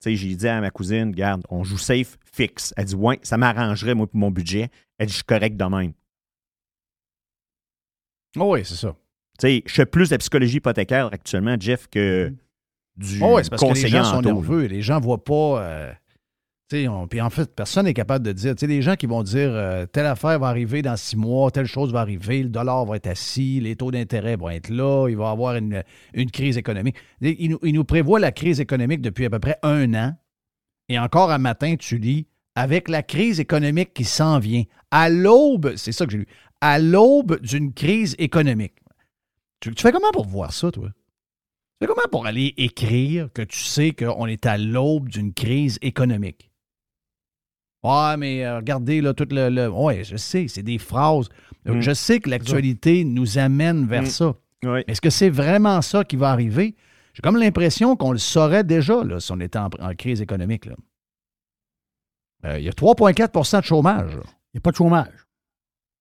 sais, 0.00 0.16
j'ai 0.16 0.34
dit 0.34 0.48
à 0.48 0.60
ma 0.62 0.70
cousine, 0.70 1.08
regarde, 1.10 1.42
on 1.50 1.64
joue 1.64 1.76
safe, 1.76 2.16
fixe. 2.32 2.72
Elle 2.78 2.86
dit, 2.86 2.94
ouais, 2.94 3.18
ça 3.22 3.36
m'arrangerait, 3.36 3.94
moi, 3.94 4.06
pour 4.06 4.18
mon 4.18 4.30
budget. 4.30 4.70
Elle 4.98 5.06
dit, 5.08 5.12
je 5.12 5.16
suis 5.18 5.24
correct 5.24 5.56
de 5.56 5.64
même. 5.64 5.92
Oh 8.38 8.54
oui, 8.54 8.60
c'est 8.64 8.74
ça. 8.74 8.94
Tu 9.38 9.46
sais, 9.46 9.62
je 9.66 9.72
fais 9.74 9.86
plus 9.86 10.08
de 10.08 10.14
la 10.14 10.18
psychologie 10.18 10.56
hypothécaire 10.56 11.10
actuellement, 11.12 11.56
Jeff, 11.60 11.88
que 11.88 12.32
du 12.96 13.18
Oh 13.22 13.36
oui, 13.36 13.44
c'est 13.44 13.50
parce 13.50 13.62
que 13.62 13.74
les 13.74 13.88
gens 13.88 14.00
en 14.00 14.04
sont 14.04 14.22
nerveux. 14.22 14.64
Les 14.64 14.80
gens 14.80 14.98
ne 14.98 15.04
voient 15.04 15.22
pas. 15.22 15.62
euh, 15.62 15.92
puis 16.68 17.20
en 17.20 17.30
fait, 17.30 17.54
personne 17.54 17.84
n'est 17.84 17.94
capable 17.94 18.24
de 18.24 18.32
dire. 18.32 18.54
Tu 18.54 18.60
sais, 18.60 18.66
des 18.66 18.82
gens 18.82 18.96
qui 18.96 19.06
vont 19.06 19.22
dire 19.22 19.50
euh, 19.52 19.86
telle 19.86 20.06
affaire 20.06 20.38
va 20.40 20.48
arriver 20.48 20.82
dans 20.82 20.96
six 20.96 21.16
mois, 21.16 21.50
telle 21.52 21.66
chose 21.66 21.92
va 21.92 22.00
arriver, 22.00 22.42
le 22.42 22.48
dollar 22.48 22.84
va 22.84 22.96
être 22.96 23.06
assis, 23.06 23.60
les 23.60 23.76
taux 23.76 23.92
d'intérêt 23.92 24.36
vont 24.36 24.50
être 24.50 24.68
là, 24.70 25.08
il 25.08 25.16
va 25.16 25.28
y 25.28 25.32
avoir 25.32 25.54
une, 25.56 25.84
une 26.12 26.30
crise 26.30 26.56
économique. 26.56 26.96
Ils 27.20 27.50
nous, 27.50 27.58
ils 27.62 27.72
nous 27.72 27.84
prévoient 27.84 28.18
la 28.18 28.32
crise 28.32 28.58
économique 28.60 29.00
depuis 29.00 29.26
à 29.26 29.30
peu 29.30 29.38
près 29.38 29.58
un 29.62 29.94
an. 29.94 30.14
Et 30.88 30.98
encore 30.98 31.30
un 31.30 31.38
matin, 31.38 31.76
tu 31.76 31.98
lis 31.98 32.26
avec 32.56 32.88
la 32.88 33.02
crise 33.02 33.38
économique 33.38 33.92
qui 33.94 34.04
s'en 34.04 34.38
vient, 34.38 34.64
à 34.90 35.08
l'aube, 35.08 35.74
c'est 35.76 35.92
ça 35.92 36.06
que 36.06 36.12
j'ai 36.12 36.18
lu, 36.18 36.26
à 36.60 36.78
l'aube 36.78 37.40
d'une 37.42 37.72
crise 37.72 38.16
économique. 38.18 38.74
Tu, 39.60 39.74
tu 39.74 39.82
fais 39.82 39.92
comment 39.92 40.10
pour 40.10 40.26
voir 40.26 40.52
ça, 40.52 40.70
toi? 40.72 40.88
Tu 40.88 41.86
fais 41.86 41.86
comment 41.86 42.08
pour 42.10 42.26
aller 42.26 42.54
écrire 42.56 43.28
que 43.32 43.42
tu 43.42 43.58
sais 43.58 43.92
qu'on 43.92 44.26
est 44.26 44.46
à 44.46 44.56
l'aube 44.58 45.08
d'une 45.08 45.32
crise 45.32 45.78
économique? 45.82 46.50
Ouais, 47.86 48.16
mais 48.16 48.44
euh, 48.44 48.56
regardez, 48.56 49.00
là, 49.00 49.14
tout 49.14 49.26
le. 49.30 49.48
le- 49.48 49.68
ouais, 49.70 50.02
je 50.04 50.16
sais, 50.16 50.46
c'est 50.48 50.62
des 50.62 50.78
phrases. 50.78 51.28
Mm. 51.66 51.80
Je 51.80 51.92
sais 51.92 52.20
que 52.20 52.30
l'actualité 52.30 53.04
nous 53.04 53.38
amène 53.38 53.86
vers 53.86 54.02
Mm. 54.02 54.06
ça. 54.06 54.34
Oui. 54.64 54.80
Est-ce 54.88 55.00
que 55.00 55.10
c'est 55.10 55.30
vraiment 55.30 55.80
ça 55.82 56.02
qui 56.04 56.16
va 56.16 56.30
arriver? 56.30 56.74
J'ai 57.14 57.20
comme 57.22 57.36
l'impression 57.36 57.96
qu'on 57.96 58.12
le 58.12 58.18
saurait 58.18 58.64
déjà 58.64 59.02
là, 59.04 59.20
si 59.20 59.30
on 59.32 59.40
était 59.40 59.58
en, 59.58 59.70
en 59.80 59.94
crise 59.94 60.20
économique. 60.20 60.66
là. 60.66 60.74
Euh, 62.44 62.58
Il 62.58 62.64
y 62.64 62.68
a 62.68 62.72
3,4% 62.72 63.60
de 63.60 63.64
chômage. 63.64 64.14
là. 64.14 64.22
Il 64.52 64.56
n'y 64.56 64.58
a 64.58 64.60
pas 64.60 64.70
de 64.70 64.76
chômage. 64.76 65.08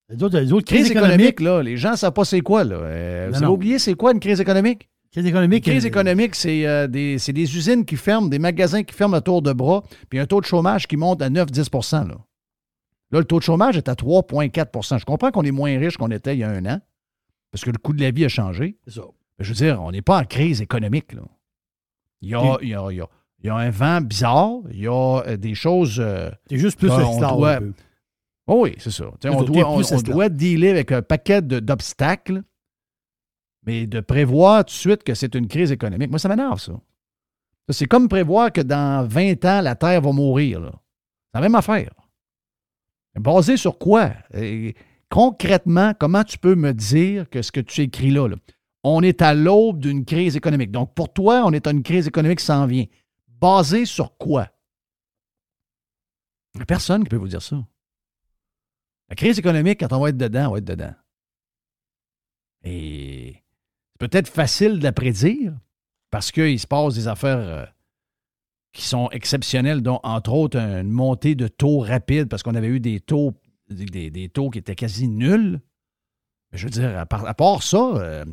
Les 0.09 0.21
autres, 0.23 0.37
les 0.39 0.53
autres 0.53 0.67
Crise 0.67 0.85
crises 0.89 0.91
économique, 0.91 1.39
là, 1.39 1.63
les 1.63 1.77
gens 1.77 1.91
ne 1.91 1.95
savent 1.95 2.13
pas 2.13 2.25
c'est 2.25 2.41
quoi. 2.41 2.63
Là. 2.63 2.75
Euh, 2.75 3.27
vous 3.31 3.37
avez 3.37 3.47
oublié 3.47 3.79
c'est 3.79 3.95
quoi 3.95 4.11
une 4.11 4.19
crise 4.19 4.39
économique? 4.39 4.87
Crise 5.15 5.25
économique. 5.27 5.63
crise 5.63 5.85
euh, 5.85 5.87
économique, 5.87 6.35
c'est 6.35 6.67
euh, 6.67 6.87
des, 6.87 7.19
c'est 7.19 7.31
des 7.31 7.55
usines 7.55 7.85
qui 7.85 7.95
ferment, 7.95 8.27
des 8.27 8.37
magasins 8.37 8.83
qui 8.83 8.93
ferment 8.93 9.15
à 9.15 9.21
tour 9.21 9.41
de 9.41 9.53
bras, 9.53 9.81
puis 10.09 10.19
un 10.19 10.25
taux 10.25 10.41
de 10.41 10.45
chômage 10.45 10.87
qui 10.87 10.97
monte 10.97 11.21
à 11.21 11.29
9-10 11.29 12.07
là. 12.09 12.15
Là, 13.11 13.19
le 13.19 13.23
taux 13.23 13.39
de 13.39 13.43
chômage 13.43 13.77
est 13.77 13.87
à 13.87 13.93
3,4% 13.93 14.99
Je 14.99 15.05
comprends 15.05 15.31
qu'on 15.31 15.43
est 15.43 15.51
moins 15.51 15.77
riche 15.79 15.95
qu'on 15.95 16.11
était 16.11 16.35
il 16.35 16.39
y 16.39 16.43
a 16.43 16.49
un 16.49 16.65
an, 16.65 16.81
parce 17.49 17.63
que 17.63 17.69
le 17.71 17.77
coût 17.77 17.93
de 17.93 18.01
la 18.01 18.11
vie 18.11 18.25
a 18.25 18.27
changé. 18.27 18.77
C'est 18.85 18.95
ça. 18.95 19.03
Mais 19.39 19.45
je 19.45 19.49
veux 19.49 19.55
dire, 19.55 19.81
on 19.81 19.91
n'est 19.91 20.01
pas 20.01 20.19
en 20.19 20.25
crise 20.25 20.61
économique. 20.61 21.13
Là. 21.13 21.21
Il, 22.21 22.29
y 22.29 22.35
a, 22.35 22.57
il, 22.61 22.67
y 22.67 22.75
a, 22.75 22.87
il 22.91 22.97
y 22.97 23.01
a- 23.01 23.07
il 23.43 23.47
y 23.47 23.49
a 23.51 23.55
un 23.55 23.69
vent 23.69 24.01
bizarre, 24.01 24.57
il 24.71 24.79
y 24.81 24.87
a 24.87 25.21
euh, 25.27 25.37
des 25.37 25.53
choses. 25.53 25.97
euh, 25.99 26.31
C'est 26.49 26.57
juste 26.57 26.79
plus 26.79 26.87
doit- 26.87 27.55
un 27.55 27.59
peu. 27.59 27.73
Oh 28.47 28.63
oui, 28.63 28.73
c'est 28.79 28.91
ça. 28.91 29.05
On 29.25 29.43
doit, 29.43 29.69
on, 29.69 30.01
doit 30.01 30.29
dealer 30.29 30.71
avec 30.71 30.91
un 30.91 31.01
paquet 31.01 31.41
d'obstacles, 31.41 32.41
mais 33.65 33.87
de 33.87 33.99
prévoir 33.99 34.65
tout 34.65 34.73
de 34.73 34.77
suite 34.77 35.03
que 35.03 35.13
c'est 35.13 35.35
une 35.35 35.47
crise 35.47 35.71
économique, 35.71 36.09
moi, 36.09 36.19
ça 36.19 36.29
m'énerve, 36.29 36.59
ça. 36.59 36.79
C'est 37.69 37.87
comme 37.87 38.07
prévoir 38.07 38.51
que 38.51 38.61
dans 38.61 39.07
20 39.07 39.43
ans, 39.45 39.61
la 39.61 39.75
Terre 39.75 40.01
va 40.01 40.11
mourir. 40.11 40.61
C'est 41.33 41.39
la 41.39 41.41
même 41.41 41.55
affaire. 41.55 41.91
Basé 43.15 43.57
sur 43.57 43.77
quoi? 43.79 44.11
Concrètement, 45.09 45.93
comment 45.99 46.23
tu 46.23 46.37
peux 46.37 46.55
me 46.55 46.73
dire 46.73 47.29
que 47.29 47.41
ce 47.41 47.51
que 47.51 47.61
tu 47.61 47.81
écris 47.81 48.11
là, 48.11 48.27
là, 48.27 48.35
on 48.83 49.01
est 49.01 49.23
à 49.23 49.33
l'aube 49.33 49.79
d'une 49.79 50.05
crise 50.05 50.35
économique. 50.35 50.71
Donc, 50.71 50.93
pour 50.93 51.11
toi, 51.11 51.43
on 51.45 51.53
est 51.53 51.65
à 51.65 51.71
une 51.71 51.81
crise 51.81 52.07
économique 52.07 52.39
qui 52.39 52.45
s'en 52.45 52.67
vient. 52.67 52.85
Basé 53.27 53.85
sur 53.85 54.15
quoi? 54.17 54.47
Il 56.53 56.59
n'y 56.59 56.63
a 56.63 56.65
personne 56.65 57.03
qui 57.03 57.09
peut 57.09 57.15
vous 57.15 57.27
dire 57.27 57.41
ça. 57.41 57.65
La 59.09 59.15
crise 59.15 59.39
économique, 59.39 59.79
quand 59.79 59.91
on 59.91 59.99
va 60.01 60.09
être 60.09 60.17
dedans, 60.17 60.49
on 60.49 60.51
va 60.51 60.57
être 60.59 60.65
dedans. 60.65 60.93
Et 62.63 63.41
c'est 63.95 64.09
peut-être 64.09 64.27
facile 64.27 64.79
de 64.79 64.83
la 64.83 64.91
prédire 64.91 65.53
parce 66.11 66.31
qu'il 66.31 66.59
se 66.59 66.67
passe 66.67 66.95
des 66.95 67.07
affaires 67.07 67.39
euh, 67.39 67.65
qui 68.73 68.83
sont 68.83 69.09
exceptionnels, 69.11 69.81
dont 69.81 69.99
entre 70.03 70.33
autres 70.33 70.57
une 70.57 70.91
montée 70.91 71.35
de 71.35 71.47
taux 71.47 71.79
rapide 71.79 72.27
parce 72.27 72.43
qu'on 72.43 72.55
avait 72.55 72.67
eu 72.67 72.79
des 72.81 72.99
taux, 72.99 73.33
des, 73.69 74.09
des 74.09 74.29
taux 74.29 74.49
qui 74.49 74.59
étaient 74.59 74.75
quasi 74.75 75.07
nuls. 75.07 75.61
Mais 76.51 76.57
je 76.57 76.65
veux 76.65 76.71
dire, 76.71 76.97
à 76.97 77.05
part, 77.05 77.25
à 77.25 77.33
part 77.33 77.63
ça, 77.63 77.77
euh, 77.95 78.25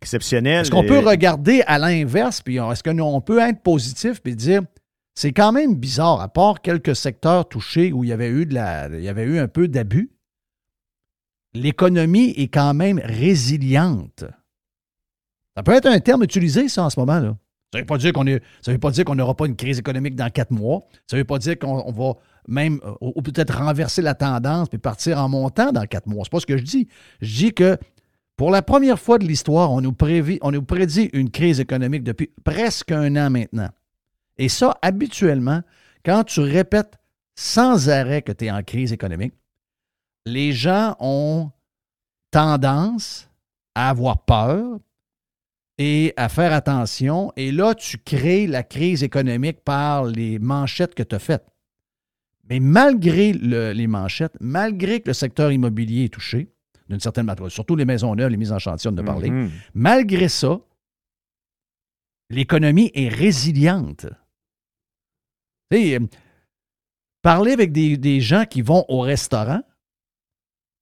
Exceptionnel. 0.00 0.62
est-ce 0.62 0.70
qu'on 0.70 0.84
peut 0.84 0.98
regarder 0.98 1.62
à 1.66 1.78
l'inverse, 1.78 2.40
puis 2.40 2.56
est-ce 2.56 2.82
qu'on 2.82 3.20
peut 3.20 3.38
être 3.38 3.62
positif 3.62 4.22
puis 4.22 4.36
dire 4.36 4.62
c'est 5.14 5.32
quand 5.32 5.52
même 5.52 5.74
bizarre, 5.74 6.20
à 6.20 6.28
part 6.28 6.60
quelques 6.60 6.94
secteurs 6.94 7.48
touchés 7.48 7.92
où 7.92 8.04
il 8.04 8.10
y 8.10 8.12
avait 8.12 8.28
eu 8.28 8.44
de 8.44 8.54
la, 8.54 8.88
il 8.88 9.02
y 9.02 9.08
avait 9.08 9.24
eu 9.24 9.38
un 9.38 9.48
peu 9.48 9.66
d'abus, 9.68 10.10
l'économie 11.54 12.34
est 12.36 12.48
quand 12.48 12.74
même 12.74 13.00
résiliente. 13.02 14.24
Ça 15.56 15.62
peut 15.62 15.72
être 15.72 15.86
un 15.86 16.00
terme 16.00 16.22
utilisé, 16.22 16.68
ça, 16.68 16.84
en 16.84 16.90
ce 16.90 17.00
moment-là. 17.00 17.36
Ça 17.72 17.78
ne 17.78 17.82
veut 17.82 18.78
pas 18.78 18.90
dire 18.90 19.04
qu'on 19.04 19.14
n'aura 19.14 19.34
pas 19.34 19.46
une 19.46 19.56
crise 19.56 19.78
économique 19.78 20.14
dans 20.14 20.30
quatre 20.30 20.50
mois. 20.50 20.82
Ça 21.06 21.16
ne 21.16 21.22
veut 21.22 21.26
pas 21.26 21.38
dire 21.38 21.58
qu'on 21.58 21.82
on 21.86 21.92
va 21.92 22.14
même, 22.48 22.80
euh, 22.84 22.94
ou, 23.00 23.22
peut-être 23.22 23.58
renverser 23.58 24.02
la 24.02 24.14
tendance 24.14 24.68
puis 24.68 24.78
partir 24.78 25.18
en 25.18 25.28
montant 25.28 25.72
dans 25.72 25.84
quatre 25.84 26.06
mois. 26.06 26.24
C'est 26.24 26.30
pas 26.30 26.40
ce 26.40 26.46
que 26.46 26.56
je 26.56 26.62
dis. 26.62 26.88
Je 27.20 27.36
dis 27.36 27.52
que 27.52 27.76
pour 28.36 28.50
la 28.50 28.62
première 28.62 28.98
fois 28.98 29.18
de 29.18 29.24
l'histoire, 29.24 29.72
on 29.72 29.82
on 29.82 30.52
nous 30.52 30.62
prédit 30.62 31.10
une 31.12 31.30
crise 31.30 31.58
économique 31.58 32.04
depuis 32.04 32.30
presque 32.44 32.92
un 32.92 33.16
an 33.16 33.30
maintenant. 33.30 33.70
Et 34.38 34.48
ça, 34.48 34.78
habituellement, 34.82 35.62
quand 36.04 36.24
tu 36.24 36.40
répètes 36.40 36.98
sans 37.34 37.88
arrêt 37.88 38.22
que 38.22 38.32
tu 38.32 38.46
es 38.46 38.50
en 38.50 38.62
crise 38.62 38.92
économique, 38.92 39.34
les 40.26 40.52
gens 40.52 40.96
ont 41.00 41.50
tendance 42.30 43.28
à 43.74 43.90
avoir 43.90 44.18
peur 44.24 44.78
et 45.78 46.12
à 46.16 46.28
faire 46.28 46.52
attention. 46.52 47.32
Et 47.36 47.52
là, 47.52 47.74
tu 47.74 47.98
crées 47.98 48.46
la 48.46 48.62
crise 48.62 49.02
économique 49.02 49.60
par 49.62 50.04
les 50.04 50.38
manchettes 50.38 50.94
que 50.94 51.02
tu 51.02 51.14
as 51.14 51.18
faites. 51.18 51.46
Mais 52.48 52.60
malgré 52.60 53.32
le- 53.32 53.72
les 53.72 53.86
manchettes, 53.86 54.36
malgré 54.40 55.00
que 55.00 55.08
le 55.08 55.14
secteur 55.14 55.50
immobilier 55.52 56.04
est 56.04 56.12
touché, 56.14 56.48
d'une 56.88 57.00
certaine 57.00 57.26
manière, 57.26 57.50
surtout 57.50 57.74
les 57.76 57.84
maisons 57.84 58.14
neuves, 58.14 58.30
les 58.30 58.36
mises 58.36 58.52
en 58.52 58.58
chantier, 58.58 58.88
on 58.90 58.94
en 58.94 58.98
a 58.98 59.02
parlé, 59.02 59.30
mhm. 59.30 59.50
malgré 59.74 60.28
ça, 60.28 60.60
l'économie 62.30 62.90
est 62.94 63.08
résiliente. 63.08 64.06
Euh, 65.74 65.98
parler 67.22 67.52
avec 67.52 67.72
des, 67.72 67.96
des 67.96 68.20
gens 68.20 68.44
qui 68.44 68.62
vont 68.62 68.84
au 68.88 69.00
restaurant, 69.00 69.62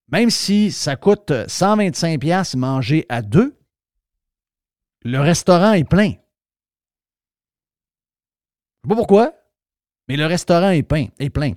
même 0.08 0.28
si 0.28 0.70
ça 0.70 0.96
coûte 0.96 1.30
125$ 1.30 2.18
piastres 2.18 2.58
manger 2.58 3.06
à 3.08 3.22
deux, 3.22 3.56
le 5.04 5.20
restaurant 5.20 5.72
est 5.72 5.88
plein. 5.88 6.10
Je 8.82 8.88
sais 8.88 8.88
pas 8.88 8.96
pourquoi, 8.96 9.32
mais 10.08 10.16
le 10.16 10.26
restaurant 10.26 10.70
est 10.70 10.82
plein. 10.82 11.06
Est 11.18 11.30
plein. 11.30 11.52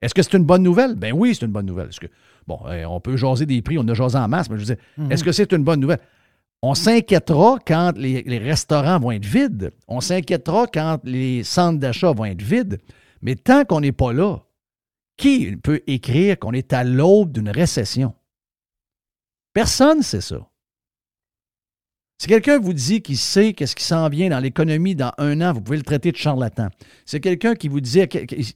Est-ce 0.00 0.14
que 0.14 0.22
c'est 0.22 0.36
une 0.36 0.44
bonne 0.44 0.62
nouvelle? 0.62 0.96
Ben 0.96 1.12
oui, 1.12 1.34
c'est 1.34 1.44
une 1.44 1.52
bonne 1.52 1.66
nouvelle. 1.66 1.88
Est-ce 1.88 2.00
que, 2.00 2.08
bon, 2.46 2.60
euh, 2.66 2.84
on 2.84 3.00
peut 3.00 3.16
jaser 3.16 3.46
des 3.46 3.62
prix, 3.62 3.78
on 3.78 3.86
a 3.86 3.94
jasé 3.94 4.18
en 4.18 4.26
masse, 4.26 4.50
mais 4.50 4.56
je 4.58 4.64
veux 4.64 4.74
dire, 4.74 4.84
est-ce 5.10 5.22
que 5.22 5.30
c'est 5.30 5.52
une 5.52 5.62
bonne 5.62 5.80
nouvelle? 5.80 6.00
On 6.62 6.74
s'inquiétera 6.74 7.58
quand 7.66 7.92
les, 7.96 8.22
les 8.22 8.38
restaurants 8.38 8.98
vont 8.98 9.12
être 9.12 9.24
vides. 9.24 9.72
On 9.88 10.00
s'inquiétera 10.00 10.66
quand 10.66 11.00
les 11.04 11.44
centres 11.44 11.78
d'achat 11.78 12.12
vont 12.12 12.24
être 12.24 12.42
vides. 12.42 12.80
Mais 13.20 13.36
tant 13.36 13.64
qu'on 13.64 13.80
n'est 13.80 13.92
pas 13.92 14.12
là, 14.12 14.38
qui 15.16 15.56
peut 15.56 15.82
écrire 15.86 16.38
qu'on 16.38 16.52
est 16.52 16.72
à 16.72 16.82
l'aube 16.84 17.32
d'une 17.32 17.50
récession? 17.50 18.14
Personne 19.52 19.98
ne 19.98 20.02
sait 20.02 20.20
ça. 20.20 20.48
Si 22.22 22.28
quelqu'un 22.28 22.60
vous 22.60 22.72
dit 22.72 23.02
qu'il 23.02 23.18
sait 23.18 23.52
qu'est-ce 23.52 23.74
qui 23.74 23.82
s'en 23.82 24.08
vient 24.08 24.28
dans 24.28 24.38
l'économie 24.38 24.94
dans 24.94 25.10
un 25.18 25.40
an, 25.40 25.52
vous 25.52 25.60
pouvez 25.60 25.76
le 25.76 25.82
traiter 25.82 26.12
de 26.12 26.16
charlatan. 26.16 26.68
C'est 27.04 27.18
quelqu'un 27.18 27.56
qui 27.56 27.66
vous 27.66 27.80
dit 27.80 28.06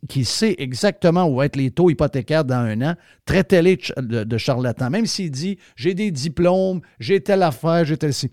qu'il 0.08 0.24
sait 0.24 0.54
exactement 0.58 1.24
où 1.24 1.34
vont 1.34 1.42
être 1.42 1.56
les 1.56 1.72
taux 1.72 1.90
hypothécaires 1.90 2.44
dans 2.44 2.60
un 2.60 2.80
an, 2.82 2.94
traitez-les 3.24 3.74
de 3.74 3.82
ch- 3.82 3.92
de, 3.98 4.22
de 4.22 4.38
charlatan. 4.38 4.88
Même 4.90 5.06
s'il 5.06 5.32
dit 5.32 5.58
j'ai 5.74 5.94
des 5.94 6.12
diplômes, 6.12 6.80
j'ai 7.00 7.20
telle 7.20 7.42
affaire, 7.42 7.84
j'ai 7.84 7.96
telle. 7.96 8.14
ci. 8.14 8.30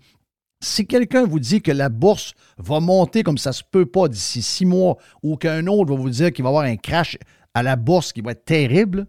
Si 0.62 0.86
quelqu'un 0.86 1.26
vous 1.26 1.40
dit 1.40 1.60
que 1.62 1.72
la 1.72 1.88
bourse 1.88 2.34
va 2.58 2.78
monter 2.78 3.24
comme 3.24 3.36
ça 3.36 3.50
se 3.50 3.64
peut 3.68 3.86
pas 3.86 4.06
d'ici 4.06 4.40
six 4.40 4.66
mois 4.66 4.98
ou 5.24 5.34
qu'un 5.36 5.66
autre 5.66 5.90
va 5.90 6.00
vous 6.00 6.10
dire 6.10 6.32
qu'il 6.32 6.44
va 6.44 6.50
y 6.50 6.52
avoir 6.52 6.64
un 6.64 6.76
crash 6.76 7.18
à 7.54 7.64
la 7.64 7.74
bourse 7.74 8.12
qui 8.12 8.20
va 8.20 8.30
être 8.30 8.44
terrible, 8.44 9.08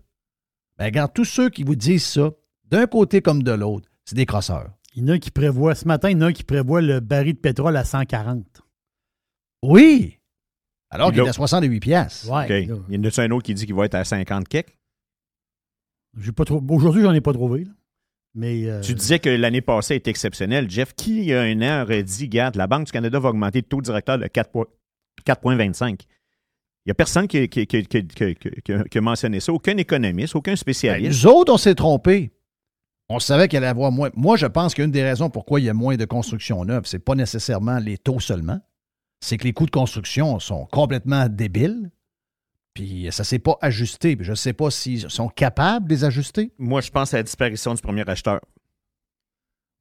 ben 0.79 0.85
regarde, 0.85 1.11
tous 1.13 1.25
ceux 1.25 1.51
qui 1.51 1.61
vous 1.61 1.75
disent 1.75 2.07
ça, 2.07 2.31
d'un 2.71 2.87
côté 2.87 3.21
comme 3.21 3.43
de 3.43 3.51
l'autre, 3.51 3.87
c'est 4.05 4.15
des 4.15 4.25
crosseurs. 4.25 4.71
Il 4.95 5.01
y 5.01 5.11
en 5.11 5.13
a 5.15 5.19
qui 5.19 5.29
prévoient, 5.31 5.75
ce 5.75 5.85
matin, 5.87 6.09
il 6.09 6.13
y 6.13 6.15
en 6.15 6.21
a 6.21 6.33
qui 6.33 6.43
prévoient 6.43 6.81
le 6.81 6.99
baril 7.01 7.33
de 7.35 7.39
pétrole 7.39 7.75
à 7.77 7.83
140. 7.83 8.61
Oui! 9.63 10.17
Alors 10.89 11.09
qu'il 11.09 11.17
est 11.19 11.21
à 11.21 11.25
l'autre- 11.25 11.35
68 11.35 11.79
piastres. 11.81 12.29
Ouais. 12.31 12.63
Il 12.63 12.95
y 12.95 12.97
en 12.97 13.03
a 13.03 13.21
un 13.21 13.31
autre 13.31 13.43
qui 13.45 13.53
dit 13.53 13.65
qu'il 13.65 13.75
va 13.75 13.85
être 13.85 13.95
à 13.95 14.03
50 14.05 14.47
kek. 14.47 14.77
j'ai 16.17 16.31
pas 16.31 16.45
trop- 16.45 16.63
Aujourd'hui, 16.69 17.01
j'en 17.01 17.11
ai 17.13 17.19
pas 17.21 17.33
trouvé. 17.33 17.65
là. 17.65 17.71
Mais 18.35 18.65
euh, 18.69 18.81
Tu 18.81 18.93
disais 18.93 19.19
que 19.19 19.29
l'année 19.29 19.61
passée 19.61 19.95
était 19.95 20.09
exceptionnelle. 20.11 20.69
Jeff, 20.69 20.93
qui, 20.93 21.17
il 21.19 21.25
y 21.25 21.33
a 21.33 21.41
un 21.41 21.61
an, 21.61 21.83
aurait 21.83 22.03
dit, 22.03 22.27
garde, 22.29 22.55
la 22.55 22.67
Banque 22.67 22.85
du 22.85 22.91
Canada 22.91 23.19
va 23.19 23.29
augmenter 23.29 23.59
le 23.59 23.65
taux 23.67 23.81
directeur 23.81 24.17
de 24.17 24.27
4 24.27 24.51
points- 24.51 24.65
4,25. 25.25 26.03
Il 26.85 26.89
n'y 26.89 26.91
a 26.91 26.93
personne 26.95 27.27
qui, 27.27 27.47
qui- 27.49 27.65
qui- 27.65 27.83
qui- 27.85 28.05
qui- 28.07 28.35
qui- 28.35 28.61
qui 28.91 28.97
a 28.97 29.01
mentionné 29.01 29.39
ça. 29.39 29.51
Aucun 29.53 29.75
économiste, 29.77 30.35
aucun 30.35 30.51
Ben, 30.51 30.55
spécialiste. 30.57 31.23
nous 31.23 31.31
autres, 31.31 31.53
on 31.53 31.57
s'est 31.57 31.75
trompés. 31.75 32.31
On 33.09 33.19
savait 33.19 33.47
qu'il 33.47 33.57
allait 33.57 33.67
avoir 33.67 33.91
moins. 33.91 34.09
Moi, 34.15 34.35
je 34.35 34.47
pense 34.47 34.73
qu'une 34.73 34.91
des 34.91 35.03
raisons 35.03 35.29
pourquoi 35.29 35.59
il 35.59 35.65
y 35.65 35.69
a 35.69 35.73
moins 35.73 35.95
de 35.95 36.05
construction 36.05 36.65
neuve, 36.65 36.83
c'est 36.85 36.99
pas 36.99 37.15
nécessairement 37.15 37.77
les 37.77 37.97
taux 37.97 38.19
seulement. 38.19 38.59
C'est 39.19 39.37
que 39.37 39.43
les 39.43 39.53
coûts 39.53 39.65
de 39.65 39.71
construction 39.71 40.39
sont 40.39 40.65
complètement 40.65 41.27
débiles. 41.29 41.91
Puis 42.73 43.07
ça 43.11 43.23
s'est 43.23 43.39
pas 43.39 43.57
ajusté. 43.61 44.15
Puis 44.15 44.25
je 44.25 44.31
ne 44.31 44.35
sais 44.35 44.53
pas 44.53 44.71
s'ils 44.71 45.09
sont 45.09 45.29
capables 45.29 45.87
de 45.87 45.93
les 45.93 46.03
ajuster. 46.03 46.51
Moi, 46.57 46.81
je 46.81 46.91
pense 46.91 47.13
à 47.13 47.17
la 47.17 47.23
disparition 47.23 47.73
du 47.73 47.81
premier 47.81 48.07
acheteur. 48.07 48.41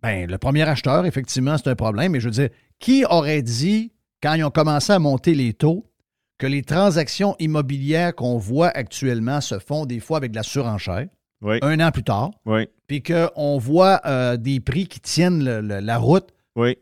Ben, 0.03 0.31
le 0.31 0.39
premier 0.39 0.63
acheteur, 0.63 1.07
effectivement, 1.07 1.57
c'est 1.57 1.69
un 1.69 1.75
problème. 1.75 2.13
Mais 2.13 2.21
je 2.21 2.27
veux 2.27 2.35
dire, 2.35 2.51
qui 2.79 3.05
aurait 3.07 3.43
dit, 3.43 3.93
quand 4.23 4.35
ils 4.35 4.45
ont 4.45 4.51
commencé 4.51 4.93
à 4.93 4.99
monter 4.99 5.35
les 5.35 5.55
taux, 5.55 5.91
que 6.39 6.47
les 6.47 6.63
transactions 6.63 7.37
immobilières 7.39 8.15
qu'on 8.15 8.39
voit 8.39 8.69
actuellement 8.69 9.41
se 9.41 9.59
font 9.59 9.87
des 9.87 10.01
fois 10.01 10.19
avec 10.19 10.33
de 10.33 10.37
la 10.37 10.43
surenchère, 10.43 11.09
Oui, 11.45 11.59
un 11.63 11.79
an 11.81 11.91
plus 11.93 12.03
tard, 12.03 12.31
oui, 12.47 12.69
puis 12.87 13.03
qu'on 13.03 13.59
voit 13.59 14.01
euh, 14.07 14.37
des 14.37 14.59
prix 14.61 14.87
qui 14.89 14.99
tiennent 14.99 15.45
le- 15.45 15.61
le- 15.61 15.81
la 15.81 15.99
route. 15.99 16.29
oui. 16.57 16.77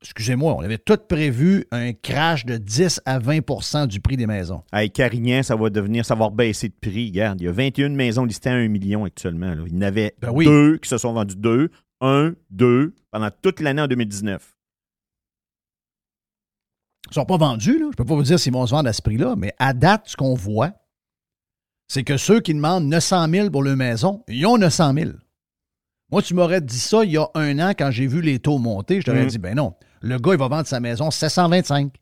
Excusez-moi, 0.00 0.54
on 0.56 0.60
avait 0.60 0.78
tout 0.78 0.96
prévu 1.08 1.64
un 1.72 1.92
crash 1.92 2.46
de 2.46 2.56
10 2.56 3.00
à 3.04 3.18
20% 3.18 3.88
du 3.88 3.98
prix 4.00 4.16
des 4.16 4.28
maisons. 4.28 4.62
Avec 4.70 4.92
Carignan, 4.92 5.42
ça 5.42 5.56
va 5.56 5.70
devenir, 5.70 6.06
ça 6.06 6.14
va 6.14 6.30
baisser 6.30 6.68
de 6.68 6.74
prix. 6.80 7.08
Regarde, 7.08 7.40
il 7.40 7.46
y 7.46 7.48
a 7.48 7.52
21 7.52 7.88
maisons 7.88 8.24
listées 8.24 8.48
à 8.50 8.52
1 8.54 8.68
million 8.68 9.04
actuellement. 9.04 9.52
là. 9.56 9.64
Il 9.66 9.74
y 9.74 9.76
en 9.76 9.82
avait 9.82 10.14
Ben 10.20 10.30
oui. 10.32 10.44
deux 10.44 10.78
qui 10.78 10.88
se 10.88 10.98
sont 10.98 11.12
vendues 11.14 11.34
deux, 11.34 11.72
un, 12.00 12.32
deux, 12.48 12.94
pendant 13.10 13.28
toute 13.42 13.58
l'année 13.58 13.82
en 13.82 13.88
2019. 13.88 14.54
Ils 17.06 17.10
ne 17.10 17.14
sont 17.14 17.24
pas 17.24 17.36
vendus, 17.36 17.72
là. 17.72 17.78
Je 17.80 17.86
ne 17.86 17.92
peux 17.92 18.04
pas 18.04 18.14
vous 18.14 18.22
dire 18.22 18.38
s'ils 18.38 18.52
vont 18.52 18.66
se 18.66 18.70
vendre 18.70 18.88
à 18.88 18.92
ce 18.92 19.02
prix-là, 19.02 19.34
mais 19.36 19.52
à 19.58 19.72
date, 19.72 20.02
ce 20.06 20.16
qu'on 20.16 20.34
voit, 20.34 20.74
c'est 21.88 22.04
que 22.04 22.16
ceux 22.16 22.40
qui 22.40 22.54
demandent 22.54 22.84
900 22.86 23.28
000 23.28 23.50
pour 23.50 23.62
leur 23.62 23.76
maison, 23.76 24.22
ils 24.28 24.44
ont 24.46 24.58
900 24.58 24.92
000. 24.94 25.10
Moi, 26.10 26.22
tu 26.22 26.34
m'aurais 26.34 26.60
dit 26.60 26.78
ça 26.78 27.04
il 27.04 27.12
y 27.12 27.16
a 27.18 27.26
un 27.34 27.58
an 27.58 27.70
quand 27.70 27.90
j'ai 27.90 28.06
vu 28.06 28.20
les 28.22 28.38
taux 28.38 28.58
monter. 28.58 29.00
Je 29.00 29.06
t'aurais 29.06 29.22
Mhm. 29.24 29.28
dit, 29.28 29.38
ben 29.38 29.54
non, 29.56 29.74
le 30.00 30.18
gars, 30.18 30.32
il 30.32 30.38
va 30.38 30.48
vendre 30.48 30.66
sa 30.66 30.80
maison 30.80 31.10
725. 31.10 31.92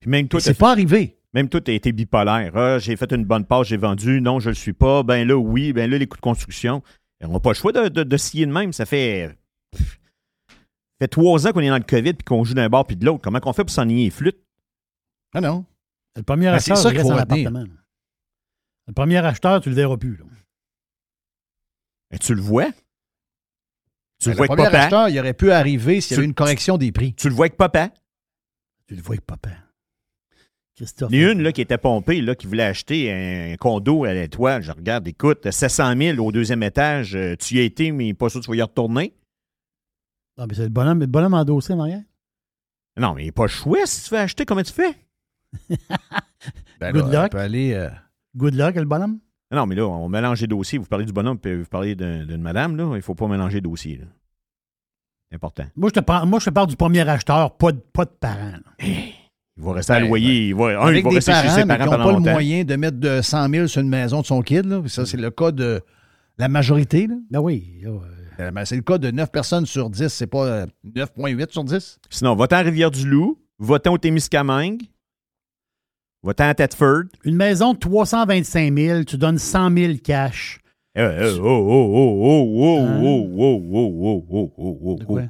Puis 0.00 0.10
même 0.10 0.28
toi, 0.28 0.40
C'est 0.40 0.54
pas 0.56 0.70
arrivé. 0.70 1.18
Même 1.32 1.48
toi, 1.48 1.60
tu 1.60 1.70
as 1.70 1.74
été 1.74 1.92
bipolaire. 1.92 2.52
Ah, 2.56 2.78
j'ai 2.78 2.96
fait 2.96 3.10
une 3.12 3.24
bonne 3.24 3.44
passe, 3.44 3.66
j'ai 3.66 3.76
vendu. 3.76 4.20
Non, 4.20 4.38
je 4.38 4.46
ne 4.46 4.50
le 4.52 4.56
suis 4.56 4.72
pas. 4.72 5.02
Ben 5.02 5.26
là, 5.26 5.34
oui. 5.36 5.72
Ben 5.72 5.90
là, 5.90 5.98
les 5.98 6.06
coûts 6.06 6.16
de 6.16 6.22
construction. 6.22 6.82
On 7.22 7.28
n'a 7.32 7.40
pas 7.40 7.50
le 7.50 7.54
choix 7.54 7.72
de, 7.72 7.88
de, 7.88 8.02
de 8.04 8.16
scier 8.16 8.46
de 8.46 8.52
même. 8.52 8.72
Ça 8.72 8.86
fait, 8.86 9.36
pff, 9.72 9.98
fait 11.00 11.08
trois 11.08 11.46
ans 11.46 11.52
qu'on 11.52 11.60
est 11.60 11.68
dans 11.70 11.76
le 11.78 11.82
COVID 11.82 12.14
puis 12.14 12.24
qu'on 12.24 12.44
joue 12.44 12.54
d'un 12.54 12.68
bord 12.68 12.86
puis 12.86 12.96
de 12.96 13.04
l'autre. 13.04 13.20
Comment 13.22 13.40
qu'on 13.40 13.52
fait 13.52 13.64
pour 13.64 13.70
s'ennuyer 13.72 14.04
les 14.04 14.10
flûtes? 14.10 14.38
Ah 15.34 15.40
non. 15.40 15.64
le 16.16 16.22
premier 16.22 16.46
Ben, 16.46 16.58
c'est 16.60 16.72
acheteur, 16.72 16.82
ça 16.82 16.90
il 16.90 16.96
qu'il 16.96 17.02
faut. 17.02 17.58
Le 18.86 18.92
premier 18.92 19.18
acheteur, 19.24 19.60
tu 19.60 19.68
le 19.70 19.74
verras 19.74 19.96
plus. 19.96 20.16
là. 20.16 20.24
Ben, 22.10 22.18
tu 22.18 22.34
le 22.34 22.40
vois? 22.42 22.70
Tu 24.20 24.30
le 24.30 24.36
vois 24.36 24.46
le 24.46 24.52
avec 24.52 24.58
premier 24.58 24.64
papa? 24.64 24.78
acheteur, 24.84 25.08
il 25.08 25.18
aurait 25.18 25.34
pu 25.34 25.50
arriver 25.52 26.00
s'il 26.00 26.16
y 26.16 26.18
avait 26.18 26.26
une 26.26 26.34
correction 26.34 26.76
des 26.78 26.92
prix. 26.92 27.14
Tu 27.14 27.28
le 27.28 27.34
vois 27.34 27.46
avec 27.46 27.56
papa? 27.56 27.90
Tu 28.86 28.94
le 28.94 29.02
vois 29.02 29.14
avec 29.14 29.24
papa. 29.26 29.50
Christophe. 30.76 31.10
Il 31.12 31.20
y 31.20 31.24
a 31.24 31.30
une 31.32 31.40
là, 31.42 31.52
qui 31.52 31.60
était 31.60 31.78
pompée, 31.78 32.20
là, 32.20 32.34
qui 32.34 32.46
voulait 32.48 32.64
acheter 32.64 33.12
un 33.12 33.56
condo 33.56 34.04
à 34.04 34.12
l'étoile. 34.12 34.60
Je 34.62 34.72
regarde, 34.72 35.06
écoute, 35.06 35.48
700 35.50 35.96
000 35.96 36.18
au 36.26 36.32
deuxième 36.32 36.62
étage. 36.64 37.14
euh, 37.14 37.36
Tu 37.36 37.54
y 37.54 37.60
as 37.60 37.62
été, 37.62 37.92
mais 37.92 38.12
pas 38.12 38.28
sûr 38.28 38.40
que 38.40 38.44
tu 38.46 38.50
vas 38.50 38.56
y 38.56 38.62
retourner. 38.62 39.14
Ah, 40.36 40.46
mais 40.48 40.54
c'est 40.54 40.64
le 40.64 40.68
bonhomme, 40.70 40.98
le 41.00 41.06
bonhomme 41.06 41.34
endossé 41.34 41.72
en 41.74 41.80
arrière. 41.80 42.02
Non, 42.96 43.14
mais 43.14 43.22
il 43.22 43.26
n'est 43.26 43.32
pas 43.32 43.46
chouette 43.46 43.86
si 43.86 44.04
tu 44.08 44.14
veux 44.14 44.20
acheter. 44.20 44.44
Comment 44.44 44.62
tu 44.62 44.72
fais? 44.72 44.94
Ben 46.80 46.92
Good 46.92 47.12
là, 47.12 47.22
luck. 47.22 47.26
on 47.26 47.28
peut 47.36 47.38
aller, 47.38 47.72
euh, 47.74 47.88
Good 48.36 48.54
luck, 48.54 48.74
le 48.76 48.84
bonhomme? 48.84 49.18
Non, 49.52 49.66
mais 49.66 49.74
là, 49.76 49.86
on 49.86 50.08
mélange 50.08 50.40
les 50.40 50.46
dossiers. 50.46 50.78
Vous 50.78 50.86
parlez 50.86 51.04
du 51.04 51.12
bonhomme, 51.12 51.38
puis 51.38 51.54
vous 51.54 51.66
parlez 51.66 51.94
d'un- 51.94 52.24
d'une 52.24 52.40
madame. 52.42 52.76
Là. 52.76 52.84
Il 52.92 52.96
ne 52.96 53.00
faut 53.00 53.14
pas 53.14 53.28
mélanger 53.28 53.56
les 53.56 53.60
dossiers. 53.60 53.98
là. 53.98 54.06
C'est 55.30 55.36
important. 55.36 55.64
Moi, 55.76 55.90
je 55.94 56.00
te 56.00 56.04
parle, 56.04 56.28
moi, 56.28 56.38
je 56.40 56.46
te 56.46 56.50
parle 56.50 56.66
du 56.68 56.76
premier 56.76 57.08
acheteur, 57.08 57.56
pas 57.56 57.72
de, 57.72 57.78
pas 57.92 58.04
de 58.04 58.10
parents. 58.10 58.52
là. 58.52 58.86
Il 59.56 59.62
va 59.62 59.72
rester 59.74 59.92
à 59.92 60.00
Ben, 60.00 60.08
loyer. 60.08 60.48
Il 60.48 60.54
va, 60.56 60.80
un, 60.82 60.92
il 60.92 61.02
va 61.04 61.10
rester 61.10 61.30
parents, 61.30 61.42
chez 61.44 61.48
ses 61.50 61.64
mais 61.64 61.78
parents 61.78 61.84
qui 61.84 61.90
n'ont 61.90 61.96
pendant 62.04 62.22
pas 62.22 62.28
le 62.28 62.32
moyen 62.32 62.64
de 62.64 62.74
mettre 62.76 62.98
de 62.98 63.20
100 63.22 63.48
000 63.48 63.66
sur 63.68 63.80
une 63.82 63.88
maison 63.88 64.20
de 64.20 64.26
son 64.26 64.42
kid. 64.42 64.66
Là. 64.66 64.82
Ça, 64.88 65.06
c'est 65.06 65.16
le 65.16 65.30
cas 65.30 65.52
de 65.52 65.80
la 66.38 66.48
majorité. 66.48 67.06
là. 67.06 67.14
Ben 67.30 67.38
oui. 67.40 67.78
là, 67.82 67.90
euh, 67.90 68.00
Euh, 68.40 68.50
ben, 68.50 68.64
c'est 68.64 68.74
le 68.74 68.82
cas 68.82 68.98
de 68.98 69.12
9 69.12 69.30
personnes 69.30 69.64
sur 69.66 69.88
10. 69.90 70.08
C'est 70.08 70.26
pas 70.26 70.44
euh, 70.44 70.66
9,8 70.84 71.52
sur 71.52 71.62
10. 71.62 72.00
Sinon, 72.10 72.34
va-t'en 72.34 72.56
à 72.56 72.60
Rivière-du-Loup, 72.62 73.38
va-t'en 73.60 73.92
au 73.92 73.98
Témiscamingue, 73.98 74.82
va-t'en 76.26 76.48
à 76.48 76.54
Thetford. 76.54 77.04
Une 77.24 77.36
maison 77.36 77.74
de 77.74 77.78
325 77.78 78.76
000, 78.76 79.04
tu 79.04 79.16
donnes 79.16 79.38
100 79.38 79.76
000 79.76 79.92
cash. 80.02 80.58
Eh, 80.96 81.00
eh, 81.02 81.38
oh, 81.40 81.44
oh, 81.44 81.90
oh, 81.92 82.20
oh, 82.22 82.54
oh, 82.56 82.86
Hein? 82.86 83.00
oh, 83.02 83.30
oh, 83.38 83.62
oh, 83.72 84.24
oh, 84.30 84.54
oh, 84.56 84.78
oh, 84.82 84.98
oh. 85.08 85.20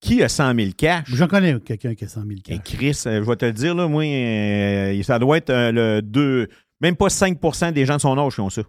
Qui 0.00 0.22
a 0.22 0.28
100 0.28 0.54
000 0.54 0.70
cash? 0.76 1.04
J'en 1.08 1.26
connais 1.26 1.58
quelqu'un 1.60 1.94
qui 1.94 2.04
a 2.04 2.08
100 2.08 2.22
000 2.22 2.32
Et 2.48 2.58
cash. 2.58 2.62
Chris, 2.64 3.02
euh, 3.06 3.22
je 3.22 3.28
vais 3.28 3.36
te 3.36 3.44
le 3.44 3.52
dire, 3.52 3.74
là, 3.74 3.88
moi, 3.88 4.04
euh, 4.04 5.02
ça 5.02 5.18
doit 5.18 5.36
être 5.36 5.50
euh, 5.50 5.72
le 5.72 6.02
2, 6.02 6.48
même 6.80 6.96
pas 6.96 7.08
5% 7.08 7.72
des 7.72 7.84
gens 7.84 7.96
de 7.96 8.00
son 8.00 8.16
âge 8.16 8.34
qui 8.34 8.40
ont 8.40 8.50
ça. 8.50 8.62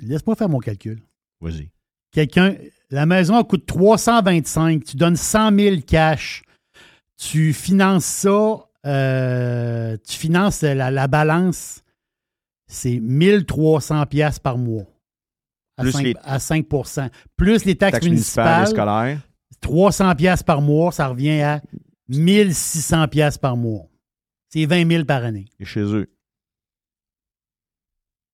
Laisse-moi 0.00 0.34
faire 0.34 0.48
mon 0.48 0.58
calcul. 0.58 1.00
Vas-y. 1.40 1.70
Quelqu'un, 2.10 2.56
la 2.90 3.06
maison 3.06 3.38
elle 3.38 3.44
coûte 3.44 3.66
325, 3.66 4.82
tu 4.84 4.96
donnes 4.96 5.16
100 5.16 5.56
000 5.56 5.76
cash, 5.86 6.42
tu 7.16 7.52
finances 7.52 8.04
ça, 8.06 8.67
euh, 8.88 9.96
tu 10.06 10.16
finances 10.18 10.62
la, 10.62 10.90
la 10.90 11.06
balance, 11.06 11.82
c'est 12.66 12.98
1300 12.98 14.06
pièces 14.06 14.38
par 14.38 14.58
mois. 14.58 14.84
À 15.76 15.82
Plus 15.82 15.92
5, 15.92 16.02
les- 16.02 16.14
à 16.22 16.38
5 16.40 16.66
Plus 17.36 17.64
les 17.64 17.76
taxes, 17.76 17.92
Taxes 17.92 18.04
municipales 18.06 18.60
municipales, 18.60 18.66
scolaires. 18.66 19.20
300 19.60 20.14
pièces 20.16 20.42
par 20.42 20.60
mois, 20.60 20.90
ça 20.92 21.08
revient 21.08 21.40
à 21.40 21.62
1600 22.08 23.06
pièces 23.08 23.38
par 23.38 23.56
mois. 23.56 23.86
C'est 24.48 24.64
20 24.66 24.88
000 24.90 25.04
par 25.04 25.24
année. 25.24 25.46
et 25.60 25.64
chez 25.64 25.80
eux. 25.82 26.10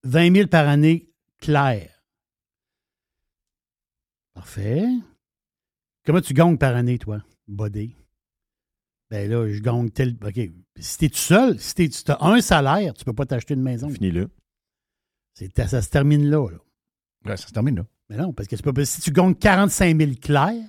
20 0.05 0.35
000 0.35 0.49
par 0.49 0.69
année 0.69 1.11
clair. 1.39 1.91
Parfait. 4.35 4.85
Comment 6.05 6.21
tu 6.21 6.35
gagnes 6.35 6.59
par 6.59 6.77
année, 6.77 6.99
toi, 6.99 7.23
body? 7.49 7.97
Ben 9.15 9.31
là, 9.31 9.47
je 9.49 9.61
gagne 9.61 9.91
tel. 9.91 10.17
OK. 10.27 10.41
Si 10.81 10.99
t'es 10.99 11.09
tout 11.09 11.15
seul, 11.19 11.61
si 11.61 11.73
t'es- 11.73 11.89
tu 11.89 12.11
as 12.11 12.19
un 12.21 12.41
salaire, 12.41 12.95
tu 12.95 13.05
peux 13.05 13.13
pas 13.13 13.25
t'acheter 13.25 13.55
une 13.55 13.63
maison. 13.63 13.89
Fini 13.89 14.11
là. 14.11 14.25
C'est- 15.35 15.57
Ça 15.69 15.81
se 15.81 15.89
termine 15.89 16.29
là, 16.29 16.49
là. 16.51 16.59
Ouais, 17.25 17.37
ça 17.37 17.47
se 17.47 17.53
termine 17.53 17.77
là. 17.77 17.87
Mais 18.11 18.17
non, 18.17 18.33
parce 18.33 18.49
que 18.49 18.57
si 18.85 19.01
tu 19.01 19.13
gagnes 19.13 19.37
45 19.37 19.97
000 19.97 20.13
clairs, 20.21 20.69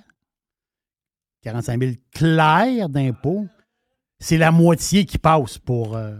45 1.42 1.80
000 1.82 1.94
clairs 2.12 2.88
d'impôts, 2.88 3.48
c'est 4.20 4.38
la 4.38 4.52
moitié 4.52 5.06
qui 5.06 5.18
passe 5.18 5.58
pour 5.58 5.96
euh, 5.96 6.16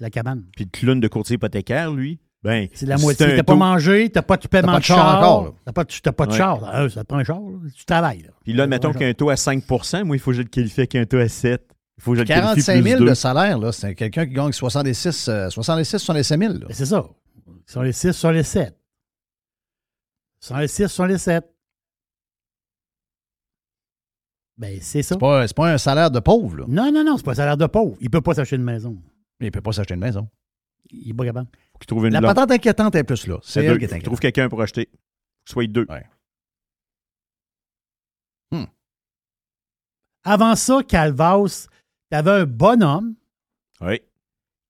la 0.00 0.10
cabane. 0.10 0.44
Puis 0.56 0.64
le 0.64 0.70
clown 0.72 0.98
de 0.98 1.06
courtier 1.06 1.36
hypothécaire, 1.36 1.92
lui, 1.92 2.18
ben, 2.42 2.68
C'est 2.72 2.86
la 2.86 2.96
moitié. 2.96 3.36
T'as 3.36 3.42
pas 3.42 3.54
mangé, 3.54 4.10
t'as 4.10 4.22
pas 4.22 4.36
de 4.38 4.48
paiement 4.48 4.72
pas 4.72 4.78
de 4.78 4.84
char 4.84 5.18
encore. 5.18 5.54
T'as 5.64 5.72
pas, 5.72 5.84
de- 5.84 5.92
t'as 6.02 6.12
pas 6.12 6.26
de 6.26 6.32
char. 6.32 6.90
Ça 6.90 7.02
te 7.02 7.06
prend 7.06 7.18
un 7.18 7.24
char, 7.24 7.40
là. 7.40 7.68
tu 7.76 7.84
travailles. 7.84 8.22
Là. 8.22 8.30
Puis 8.42 8.52
là, 8.54 8.66
mettons 8.66 8.92
qu'il 8.92 9.02
y 9.02 9.04
a 9.04 9.08
un 9.08 9.14
taux 9.14 9.30
à 9.30 9.34
5% 9.34 10.04
moi, 10.04 10.16
il 10.16 10.18
faut 10.18 10.30
que 10.30 10.36
je 10.38 10.42
le 10.42 10.48
qualifie 10.48 10.80
avec 10.80 10.94
un 10.94 11.04
taux 11.04 11.18
à 11.18 11.28
7. 11.28 11.66
Il 11.98 12.02
faut 12.02 12.12
que 12.12 12.16
je 12.18 12.22
le 12.22 12.26
qualifie 12.26 12.64
45 12.64 12.80
plus 12.80 12.90
000 12.90 13.00
de 13.02 13.06
2. 13.08 13.14
salaire, 13.14 13.58
là, 13.58 13.72
c'est 13.72 13.94
quelqu'un 13.94 14.26
qui 14.26 14.32
gagne 14.32 14.52
66, 14.52 15.28
euh, 15.28 15.50
66 15.50 15.98
65 15.98 16.38
000. 16.40 16.52
là. 16.54 16.58
Ben, 16.60 16.68
c'est 16.74 16.86
ça. 16.86 17.04
Sur 17.66 17.82
les 17.82 17.92
6, 17.92 18.12
sur 18.12 18.32
les 18.32 18.42
7. 18.42 18.74
Sur 20.40 20.56
les 20.56 20.68
6, 20.68 20.88
sur 20.88 21.06
les 21.06 21.18
7. 21.18 21.44
Ben, 24.56 24.78
c'est 24.80 25.02
ça. 25.02 25.14
C'est 25.14 25.18
pas, 25.20 25.46
c'est 25.46 25.56
pas 25.56 25.72
un 25.72 25.78
salaire 25.78 26.10
de 26.10 26.20
pauvre. 26.20 26.58
Là. 26.58 26.64
Non, 26.68 26.90
non, 26.92 27.04
non, 27.04 27.16
c'est 27.16 27.24
pas 27.24 27.32
un 27.32 27.34
salaire 27.34 27.56
de 27.56 27.66
pauvre. 27.66 27.96
Il 28.00 28.10
peut 28.10 28.20
pas 28.20 28.34
s'acheter 28.34 28.56
une 28.56 28.62
maison. 28.64 28.96
Il 29.40 29.46
ne 29.46 29.50
peut 29.50 29.60
pas 29.62 29.72
s'acheter 29.72 29.94
une 29.94 30.00
maison. 30.00 30.28
Il 30.90 31.10
est 31.10 31.14
pas 31.14 31.24
capable. 31.24 31.48
Trouve 31.86 32.06
une 32.06 32.12
La 32.12 32.20
patente 32.20 32.50
inquiétante 32.52 32.94
est 32.94 33.04
plus 33.04 33.26
là. 33.26 33.38
C'est 33.42 33.64
elle 33.64 33.72
deux. 33.72 33.78
qui 33.78 33.84
est 33.84 33.88
inquiétante. 33.88 34.04
trouve 34.04 34.20
quelqu'un 34.20 34.48
pour 34.48 34.62
acheter. 34.62 34.88
Soit 35.44 35.66
deux. 35.66 35.86
Ouais. 35.88 36.04
Avant 40.22 40.54
ça, 40.54 40.80
Calvas, 40.86 41.66
t'avais 42.10 42.30
un 42.30 42.44
bonhomme 42.44 43.14
Oui. 43.80 44.00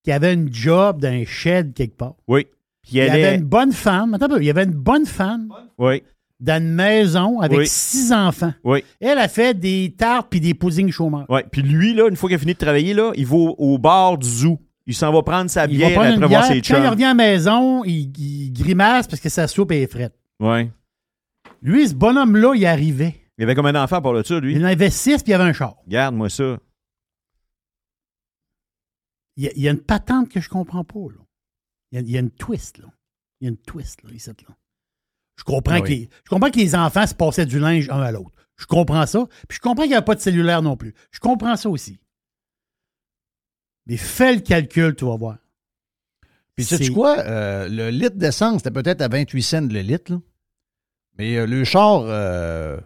qui 0.04 0.12
avait 0.12 0.32
une 0.34 0.52
job 0.52 1.00
d'un 1.00 1.24
shed 1.24 1.74
quelque 1.74 1.96
part. 1.96 2.14
Oui. 2.28 2.46
Puis 2.82 2.92
Il 2.92 2.96
y 2.98 3.00
avait 3.02 3.34
une 3.34 3.44
bonne 3.44 3.72
femme. 3.72 4.14
Attends 4.14 4.26
un 4.26 4.28
peu. 4.28 4.40
Il 4.40 4.46
y 4.46 4.50
avait 4.50 4.64
une 4.64 4.70
bonne 4.70 5.06
femme 5.06 5.52
Oui. 5.76 6.02
dans 6.38 6.62
une 6.62 6.72
maison 6.72 7.40
avec 7.40 7.58
Oui. 7.58 7.66
six 7.66 8.12
enfants. 8.12 8.54
Oui. 8.62 8.84
Elle 9.00 9.18
a 9.18 9.28
fait 9.28 9.58
des 9.58 9.92
tartes 9.98 10.28
puis 10.30 10.40
des 10.40 10.54
puddings 10.54 10.92
chômeurs. 10.92 11.26
Oui. 11.28 11.40
Puis 11.50 11.62
lui, 11.62 11.94
là, 11.94 12.08
une 12.08 12.16
fois 12.16 12.28
qu'il 12.28 12.36
a 12.36 12.38
fini 12.38 12.54
de 12.54 12.58
travailler, 12.58 12.94
là, 12.94 13.10
il 13.16 13.26
va 13.26 13.34
au, 13.36 13.54
au 13.58 13.78
bar 13.78 14.18
du 14.18 14.28
zoo. 14.28 14.60
Il 14.90 14.94
s'en 14.94 15.12
va 15.12 15.22
prendre 15.22 15.48
sa 15.50 15.66
bière 15.66 15.92
prendre 15.94 16.14
après 16.14 16.26
voir 16.26 16.44
ses 16.44 16.60
puis 16.60 16.62
Quand 16.62 16.76
il 16.78 16.82
chums. 16.82 16.90
revient 16.90 17.04
à 17.04 17.08
la 17.08 17.14
maison, 17.14 17.84
il, 17.84 18.12
il 18.18 18.52
grimace 18.52 19.06
parce 19.06 19.20
que 19.20 19.28
sa 19.28 19.46
soupe 19.46 19.70
est 19.72 19.86
frette. 19.86 20.14
Oui. 20.40 20.70
Lui, 21.62 21.88
ce 21.88 21.94
bonhomme-là, 21.94 22.54
il 22.56 22.66
arrivait. 22.66 23.14
Il 23.38 23.44
avait 23.44 23.54
combien 23.54 23.72
d'enfants 23.72 24.02
par 24.02 24.12
là-dessus, 24.12 24.40
lui? 24.40 24.54
Il 24.54 24.62
en 24.64 24.68
avait 24.68 24.90
six 24.90 25.22
puis 25.22 25.30
il 25.30 25.34
avait 25.34 25.44
un 25.44 25.52
char. 25.52 25.76
Garde-moi 25.86 26.28
ça. 26.28 26.58
Il 29.36 29.44
y, 29.44 29.48
a, 29.48 29.52
il 29.54 29.62
y 29.62 29.68
a 29.68 29.70
une 29.70 29.80
patente 29.80 30.28
que 30.28 30.40
je 30.40 30.48
comprends 30.48 30.84
pas. 30.84 30.98
Là. 30.98 31.20
Il, 31.92 31.96
y 31.96 31.98
a, 31.98 32.00
il 32.02 32.10
y 32.10 32.16
a 32.16 32.20
une 32.20 32.30
twist. 32.30 32.78
Là. 32.78 32.86
Il 33.40 33.44
y 33.44 33.48
a 33.48 33.50
une 33.50 33.56
twist, 33.58 34.02
là, 34.02 34.10
ici, 34.12 34.28
là. 34.30 34.54
Je 35.38 35.44
comprends, 35.44 35.76
Ah 35.76 35.80
que 35.80 35.84
oui. 35.88 35.98
les, 36.00 36.08
je 36.24 36.28
comprends 36.28 36.50
que 36.50 36.58
les 36.58 36.74
enfants 36.74 37.06
se 37.06 37.14
passaient 37.14 37.46
du 37.46 37.58
linge 37.58 37.88
un 37.88 38.00
à 38.02 38.12
l'autre. 38.12 38.32
Je 38.58 38.66
comprends 38.66 39.06
ça. 39.06 39.26
Puis 39.48 39.56
je 39.56 39.60
comprends 39.60 39.84
qu'il 39.84 39.92
n'y 39.92 39.96
a 39.96 40.02
pas 40.02 40.14
de 40.14 40.20
cellulaire 40.20 40.60
non 40.60 40.76
plus. 40.76 40.94
Je 41.12 41.20
comprends 41.20 41.56
ça 41.56 41.70
aussi. 41.70 41.98
Mais 43.86 43.96
fais 43.96 44.34
le 44.34 44.40
calcul, 44.40 44.94
tu 44.94 45.04
vas 45.04 45.16
voir. 45.16 45.36
Puis 46.54 46.64
sais-tu 46.64 46.84
C'est- 46.86 46.92
quoi? 46.92 47.18
Euh, 47.20 47.68
le 47.68 47.90
litre 47.90 48.16
d'essence, 48.16 48.58
c'était 48.58 48.70
peut-être 48.70 49.00
à 49.00 49.08
28 49.08 49.42
cents 49.42 49.60
le 49.62 49.80
litre. 49.80 50.12
là. 50.12 50.20
Mais 51.18 51.36
euh, 51.36 51.46
le 51.46 51.64
char, 51.64 52.02
euh, 52.04 52.78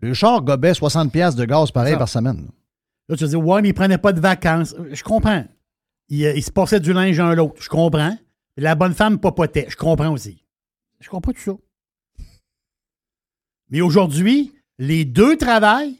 le 0.00 0.14
char 0.14 0.42
gobait 0.42 0.74
60 0.74 1.12
pièces 1.12 1.34
de 1.36 1.44
gaz 1.44 1.70
pareil 1.70 1.96
par 1.96 2.08
semaine. 2.08 2.48
Là, 3.08 3.16
tu 3.16 3.24
vas 3.24 3.30
dire, 3.30 3.44
ouais, 3.44 3.62
mais 3.62 3.68
il 3.68 3.74
prenait 3.74 3.98
pas 3.98 4.12
de 4.12 4.20
vacances. 4.20 4.74
Je 4.90 5.02
comprends. 5.02 5.44
Il, 6.08 6.20
il 6.20 6.42
se 6.42 6.50
passait 6.50 6.80
du 6.80 6.92
linge 6.92 7.18
un 7.20 7.30
à 7.30 7.34
l'autre. 7.34 7.62
Je 7.62 7.68
comprends. 7.68 8.16
La 8.56 8.74
bonne 8.74 8.94
femme 8.94 9.18
papotait. 9.18 9.66
Je 9.68 9.76
comprends 9.76 10.10
aussi. 10.12 10.44
Je 11.00 11.08
comprends 11.08 11.32
tout 11.32 11.40
ça. 11.40 11.52
Mais 13.70 13.80
aujourd'hui, 13.80 14.52
les 14.78 15.04
deux 15.04 15.36
travaillent. 15.36 15.98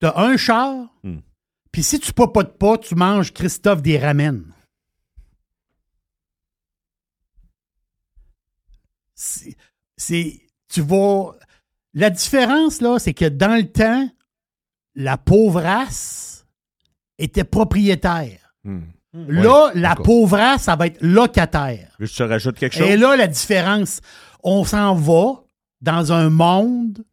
T'as 0.00 0.18
un 0.20 0.36
char. 0.36 0.88
Hmm. 1.02 1.18
Puis 1.72 1.82
si 1.82 1.98
tu 1.98 2.12
papotes 2.12 2.58
pas, 2.58 2.76
tu 2.78 2.94
manges 2.94 3.32
Christophe 3.32 3.80
des 3.82 3.98
ramen. 3.98 4.44
C'est. 9.96 10.40
Tu 10.68 10.80
vas. 10.80 11.32
La 11.94 12.10
différence, 12.10 12.80
là, 12.80 12.98
c'est 12.98 13.14
que 13.14 13.26
dans 13.26 13.56
le 13.56 13.70
temps, 13.70 14.08
la 14.94 15.18
pauvrasse 15.18 16.46
était 17.18 17.44
propriétaire. 17.44 18.54
Hmm. 18.64 18.82
Là, 19.12 19.70
la 19.74 19.90
d'accord. 19.90 20.06
pauvrasse, 20.06 20.62
ça 20.62 20.76
va 20.76 20.86
être 20.86 21.02
locataire. 21.02 21.94
Je 21.98 22.14
te 22.16 22.22
rajoute 22.22 22.58
quelque 22.58 22.76
chose? 22.78 22.88
Et 22.88 22.96
là, 22.96 23.14
la 23.16 23.26
différence, 23.26 24.00
on 24.42 24.64
s'en 24.64 24.94
va 24.94 25.42
dans 25.82 26.12
un 26.12 26.30
monde 26.30 27.04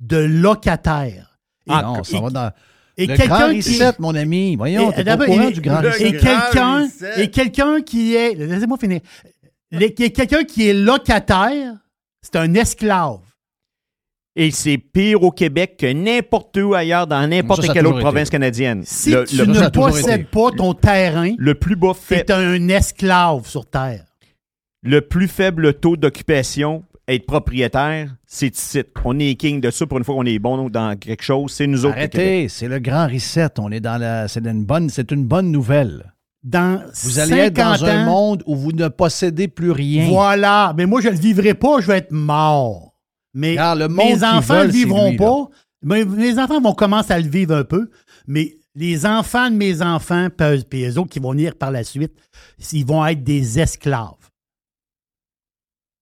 de 0.00 0.16
locataires. 0.16 1.38
Et, 1.66 1.70
Ah, 1.72 1.82
non, 1.82 2.00
et- 2.00 2.04
ça 2.04 2.20
va 2.20 2.30
dans 2.30 2.52
et 2.98 3.06
le 3.06 3.14
grand 3.16 3.26
quelqu'un 3.26 3.50
qui... 3.50 3.56
reset, 3.78 3.92
mon 3.98 4.14
ami. 4.14 4.56
Voyons, 4.56 4.90
et- 4.90 4.94
t'es 4.94 5.04
pas 5.04 5.14
au 5.14 5.16
d'abord, 5.18 5.26
courant 5.26 5.48
et- 5.48 5.52
du 5.52 5.60
grand 5.60 5.82
et 5.82 5.88
reset. 5.88 6.12
quelqu'un 6.12 6.88
et 7.16 7.30
quelqu'un 7.30 7.80
qui 7.82 8.14
est 8.14 8.34
laissez-moi 8.34 8.78
finir 8.78 9.00
quelqu'un 9.70 10.44
qui 10.44 10.68
est 10.68 10.74
locataire 10.74 11.74
c'est 12.22 12.36
un 12.36 12.54
esclave 12.54 13.18
Et 14.34 14.50
c'est 14.50 14.78
pire 14.78 15.22
au 15.22 15.30
Québec 15.30 15.76
que 15.78 15.92
n'importe 15.92 16.56
où 16.56 16.74
ailleurs 16.74 17.06
dans 17.06 17.26
n'importe 17.28 17.72
quelle 17.72 17.86
autre 17.86 18.00
province 18.00 18.28
été. 18.28 18.32
canadienne. 18.36 18.82
si 18.84 19.10
le, 19.10 19.24
tu 19.24 19.36
le- 19.36 19.46
ne 19.46 19.68
possèdes 19.68 20.28
pas 20.28 20.50
ton 20.50 20.72
terrain 20.74 21.32
le 21.38 21.54
plus 21.54 21.76
bas 21.76 21.94
fait, 21.94 22.24
t'es 22.24 22.32
un 22.32 22.68
esclave 22.68 23.46
sur 23.48 23.66
terre 23.66 24.04
le 24.82 25.00
plus 25.00 25.26
faible 25.26 25.74
taux 25.74 25.96
d'occupation, 25.96 26.84
être 27.08 27.26
propriétaire, 27.26 28.14
c'est 28.26 28.56
ici. 28.56 28.82
On 29.04 29.18
est 29.18 29.34
king 29.36 29.60
de 29.60 29.70
ça 29.70 29.86
pour 29.86 29.98
une 29.98 30.04
fois 30.04 30.16
qu'on 30.16 30.26
est 30.26 30.38
bon 30.38 30.68
dans 30.68 30.98
quelque 30.98 31.22
chose. 31.22 31.52
C'est 31.52 31.66
nous 31.66 31.84
autres. 31.84 31.96
Arrêtez, 31.96 32.48
c'est 32.48 32.68
le 32.68 32.78
grand 32.78 33.06
reset. 33.06 33.58
On 33.58 33.70
est 33.70 33.80
dans 33.80 33.98
la. 33.98 34.28
C'est 34.28 34.44
une 34.44 34.64
bonne, 34.64 34.90
c'est 34.90 35.10
une 35.12 35.24
bonne 35.24 35.50
nouvelle. 35.50 36.12
dans 36.42 36.82
Vous 37.04 37.18
allez 37.18 37.36
être 37.36 37.56
50 37.56 37.80
dans 37.80 37.86
un 37.86 38.04
monde 38.04 38.42
où 38.46 38.56
vous 38.56 38.72
ne 38.72 38.88
possédez 38.88 39.48
plus 39.48 39.70
rien. 39.70 40.08
Voilà. 40.08 40.74
Mais 40.76 40.86
moi, 40.86 41.00
je 41.00 41.08
ne 41.08 41.12
le 41.12 41.18
vivrai 41.18 41.54
pas, 41.54 41.80
je 41.80 41.86
vais 41.86 41.98
être 41.98 42.12
mort. 42.12 42.94
Mais 43.34 43.52
Regarde, 43.52 43.78
le 43.80 43.88
monde 43.88 44.06
mes 44.06 44.24
enfants 44.24 44.54
ne 44.54 44.58
veulent, 44.60 44.66
le 44.66 44.72
vivront 44.72 45.10
lui, 45.10 45.16
pas. 45.16 45.48
Mais 45.82 46.04
mes 46.04 46.38
enfants 46.38 46.60
vont 46.60 46.74
commencer 46.74 47.12
à 47.12 47.20
le 47.20 47.28
vivre 47.28 47.54
un 47.54 47.64
peu. 47.64 47.90
Mais 48.26 48.56
les 48.74 49.06
enfants 49.06 49.50
de 49.50 49.56
mes 49.56 49.80
enfants, 49.82 50.28
puis 50.36 50.64
puis 50.68 50.80
les 50.80 50.98
autres 50.98 51.10
qui 51.10 51.20
vont 51.20 51.32
venir 51.32 51.54
par 51.54 51.70
la 51.70 51.84
suite, 51.84 52.12
ils 52.72 52.84
vont 52.84 53.06
être 53.06 53.22
des 53.22 53.60
esclaves. 53.60 54.14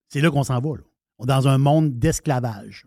C'est 0.09 0.21
là 0.21 0.31
qu'on 0.31 0.45
s'en 0.45 0.61
va. 0.61 0.71
Là. 0.77 0.83
Dans 1.27 1.49
un 1.49 1.59
monde 1.59 1.99
d'esclavage. 1.99 2.87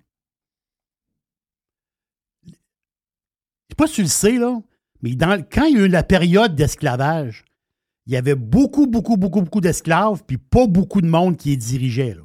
Je 2.45 2.51
sais 2.51 3.75
pas 3.75 3.87
si 3.87 3.95
tu 3.95 4.01
le 4.03 4.07
sais, 4.07 4.37
là, 4.37 4.61
Mais 5.01 5.15
quand 5.15 5.65
il 5.65 5.77
y 5.77 5.81
a 5.81 5.85
eu 5.85 5.89
la 5.89 6.03
période 6.03 6.55
d'esclavage, 6.55 7.45
il 8.05 8.13
y 8.13 8.15
avait 8.15 8.35
beaucoup, 8.35 8.87
beaucoup, 8.87 9.17
beaucoup, 9.17 9.41
beaucoup 9.41 9.61
d'esclaves, 9.61 10.23
puis 10.25 10.37
pas 10.37 10.65
beaucoup 10.65 11.01
de 11.01 11.07
monde 11.07 11.35
qui 11.35 11.49
les 11.49 11.57
dirigeait. 11.57 12.13
Là. 12.13 12.23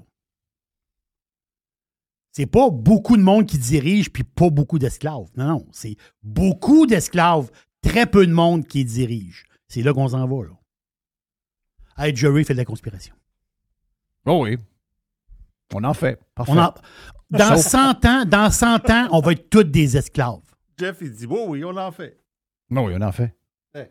C'est 2.31 2.47
pas 2.47 2.71
beaucoup 2.71 3.17
de 3.17 3.23
monde 3.23 3.47
qui 3.47 3.59
dirige, 3.59 4.11
puis 4.11 4.25
pas 4.25 4.49
beaucoup 4.49 4.79
d'esclaves. 4.79 5.29
Non, 5.37 5.47
non, 5.47 5.67
c'est 5.73 5.97
beaucoup 6.23 6.87
d'esclaves, 6.87 7.51
très 7.83 8.07
peu 8.07 8.27
de 8.27 8.33
monde 8.33 8.67
qui 8.67 8.79
les 8.79 8.85
dirige. 8.85 9.45
C'est 9.69 9.83
là 9.83 9.93
qu'on 9.93 10.09
s'en 10.09 10.27
va. 10.27 10.45
Là. 10.45 10.53
Hey, 11.99 12.17
Jerry 12.17 12.45
fait 12.45 12.55
de 12.55 12.59
la 12.59 12.65
conspiration. 12.65 13.15
Oh 14.25 14.45
oui. 14.45 14.57
On 15.75 15.85
en 15.85 15.95
fait. 15.95 16.19
Parfait. 16.35 16.53
On 16.53 16.59
en- 16.59 16.75
dans, 17.31 17.57
Sauf- 17.57 17.67
100 17.67 18.05
ans, 18.05 18.25
dans 18.27 18.51
100 18.51 18.91
ans, 18.91 19.09
on 19.11 19.21
va 19.21 19.33
être 19.33 19.49
tous 19.49 19.65
des 19.65 19.97
esclaves. 19.97 20.41
Jeff, 20.79 20.99
il 21.01 21.13
dit, 21.13 21.27
oui, 21.27 21.39
oui, 21.49 21.65
on 21.65 21.77
en 21.77 21.91
fait. 21.91 22.19
Non, 22.71 22.85
oui, 22.87 22.95
on 22.99 23.01
en 23.03 23.13
fait. 23.13 23.35
Ouais. 23.75 23.91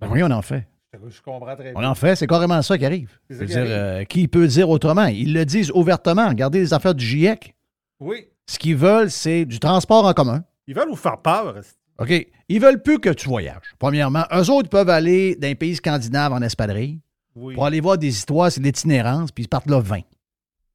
Ben 0.00 0.08
oui, 0.10 0.22
on 0.22 0.30
en 0.30 0.42
fait. 0.42 0.66
Je 1.08 1.20
comprends 1.20 1.54
très 1.54 1.72
On 1.76 1.84
en 1.84 1.94
fait, 1.94 2.16
c'est 2.16 2.26
carrément 2.26 2.60
ça 2.62 2.78
qui 2.78 2.86
arrive. 2.86 3.10
Ça 3.30 3.38
qui 3.40 3.46
dire, 3.46 3.58
arrive. 3.58 3.70
euh, 3.70 4.04
qui 4.04 4.28
peut 4.28 4.46
dire 4.46 4.68
autrement? 4.70 5.04
Ils 5.06 5.32
le 5.34 5.44
disent 5.44 5.70
ouvertement. 5.74 6.28
Regardez 6.28 6.58
les 6.60 6.72
affaires 6.72 6.94
du 6.94 7.04
GIEC. 7.04 7.54
Oui. 8.00 8.28
Ce 8.46 8.58
qu'ils 8.58 8.76
veulent, 8.76 9.10
c'est 9.10 9.44
du 9.44 9.58
transport 9.58 10.06
en 10.06 10.12
commun. 10.14 10.42
Ils 10.66 10.74
veulent 10.74 10.88
vous 10.88 10.96
faire 10.96 11.18
peur. 11.20 11.54
OK? 11.98 12.26
Ils 12.48 12.60
veulent 12.60 12.82
plus 12.82 12.98
que 12.98 13.10
tu 13.10 13.28
voyages. 13.28 13.74
Premièrement, 13.78 14.24
eux 14.34 14.50
autres 14.50 14.68
peuvent 14.70 14.88
aller 14.88 15.36
les 15.40 15.54
pays 15.54 15.76
scandinaves 15.76 16.32
en 16.32 16.40
espadrille 16.42 17.00
Oui. 17.34 17.54
pour 17.54 17.66
aller 17.66 17.80
voir 17.80 17.98
des 17.98 18.08
histoires, 18.08 18.50
c'est 18.50 18.60
l'itinérance, 18.62 19.30
puis 19.32 19.44
ils 19.44 19.48
partent 19.48 19.68
là 19.68 19.80
20. 19.80 20.00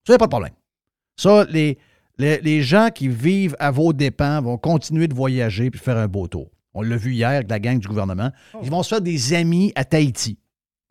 Ça, 0.06 0.14
y 0.14 0.16
a 0.16 0.18
pas 0.18 0.26
de 0.26 0.30
problème. 0.32 0.54
Ça, 1.18 1.46
les, 1.50 1.78
les, 2.18 2.40
les 2.42 2.62
gens 2.64 2.90
qui 2.94 3.08
vivent 3.08 3.56
à 3.60 3.72
vos 3.72 3.94
dépens 3.94 4.42
vont 4.42 4.58
continuer 4.58 5.08
de 5.08 5.14
voyager 5.14 5.70
puis 5.70 5.80
faire 5.80 5.98
un 5.98 6.08
beau 6.08 6.28
tour. 6.28 6.50
On 6.74 6.82
l'a 6.82 6.96
vu 6.98 7.14
hier 7.14 7.30
avec 7.30 7.50
la 7.50 7.60
gang 7.60 7.78
du 7.80 7.88
gouvernement. 7.88 8.32
Ils 8.64 8.70
vont 8.72 8.82
se 8.82 8.90
faire 8.90 9.02
des 9.02 9.34
amis 9.34 9.72
à 9.76 9.84
Tahiti. 9.86 10.38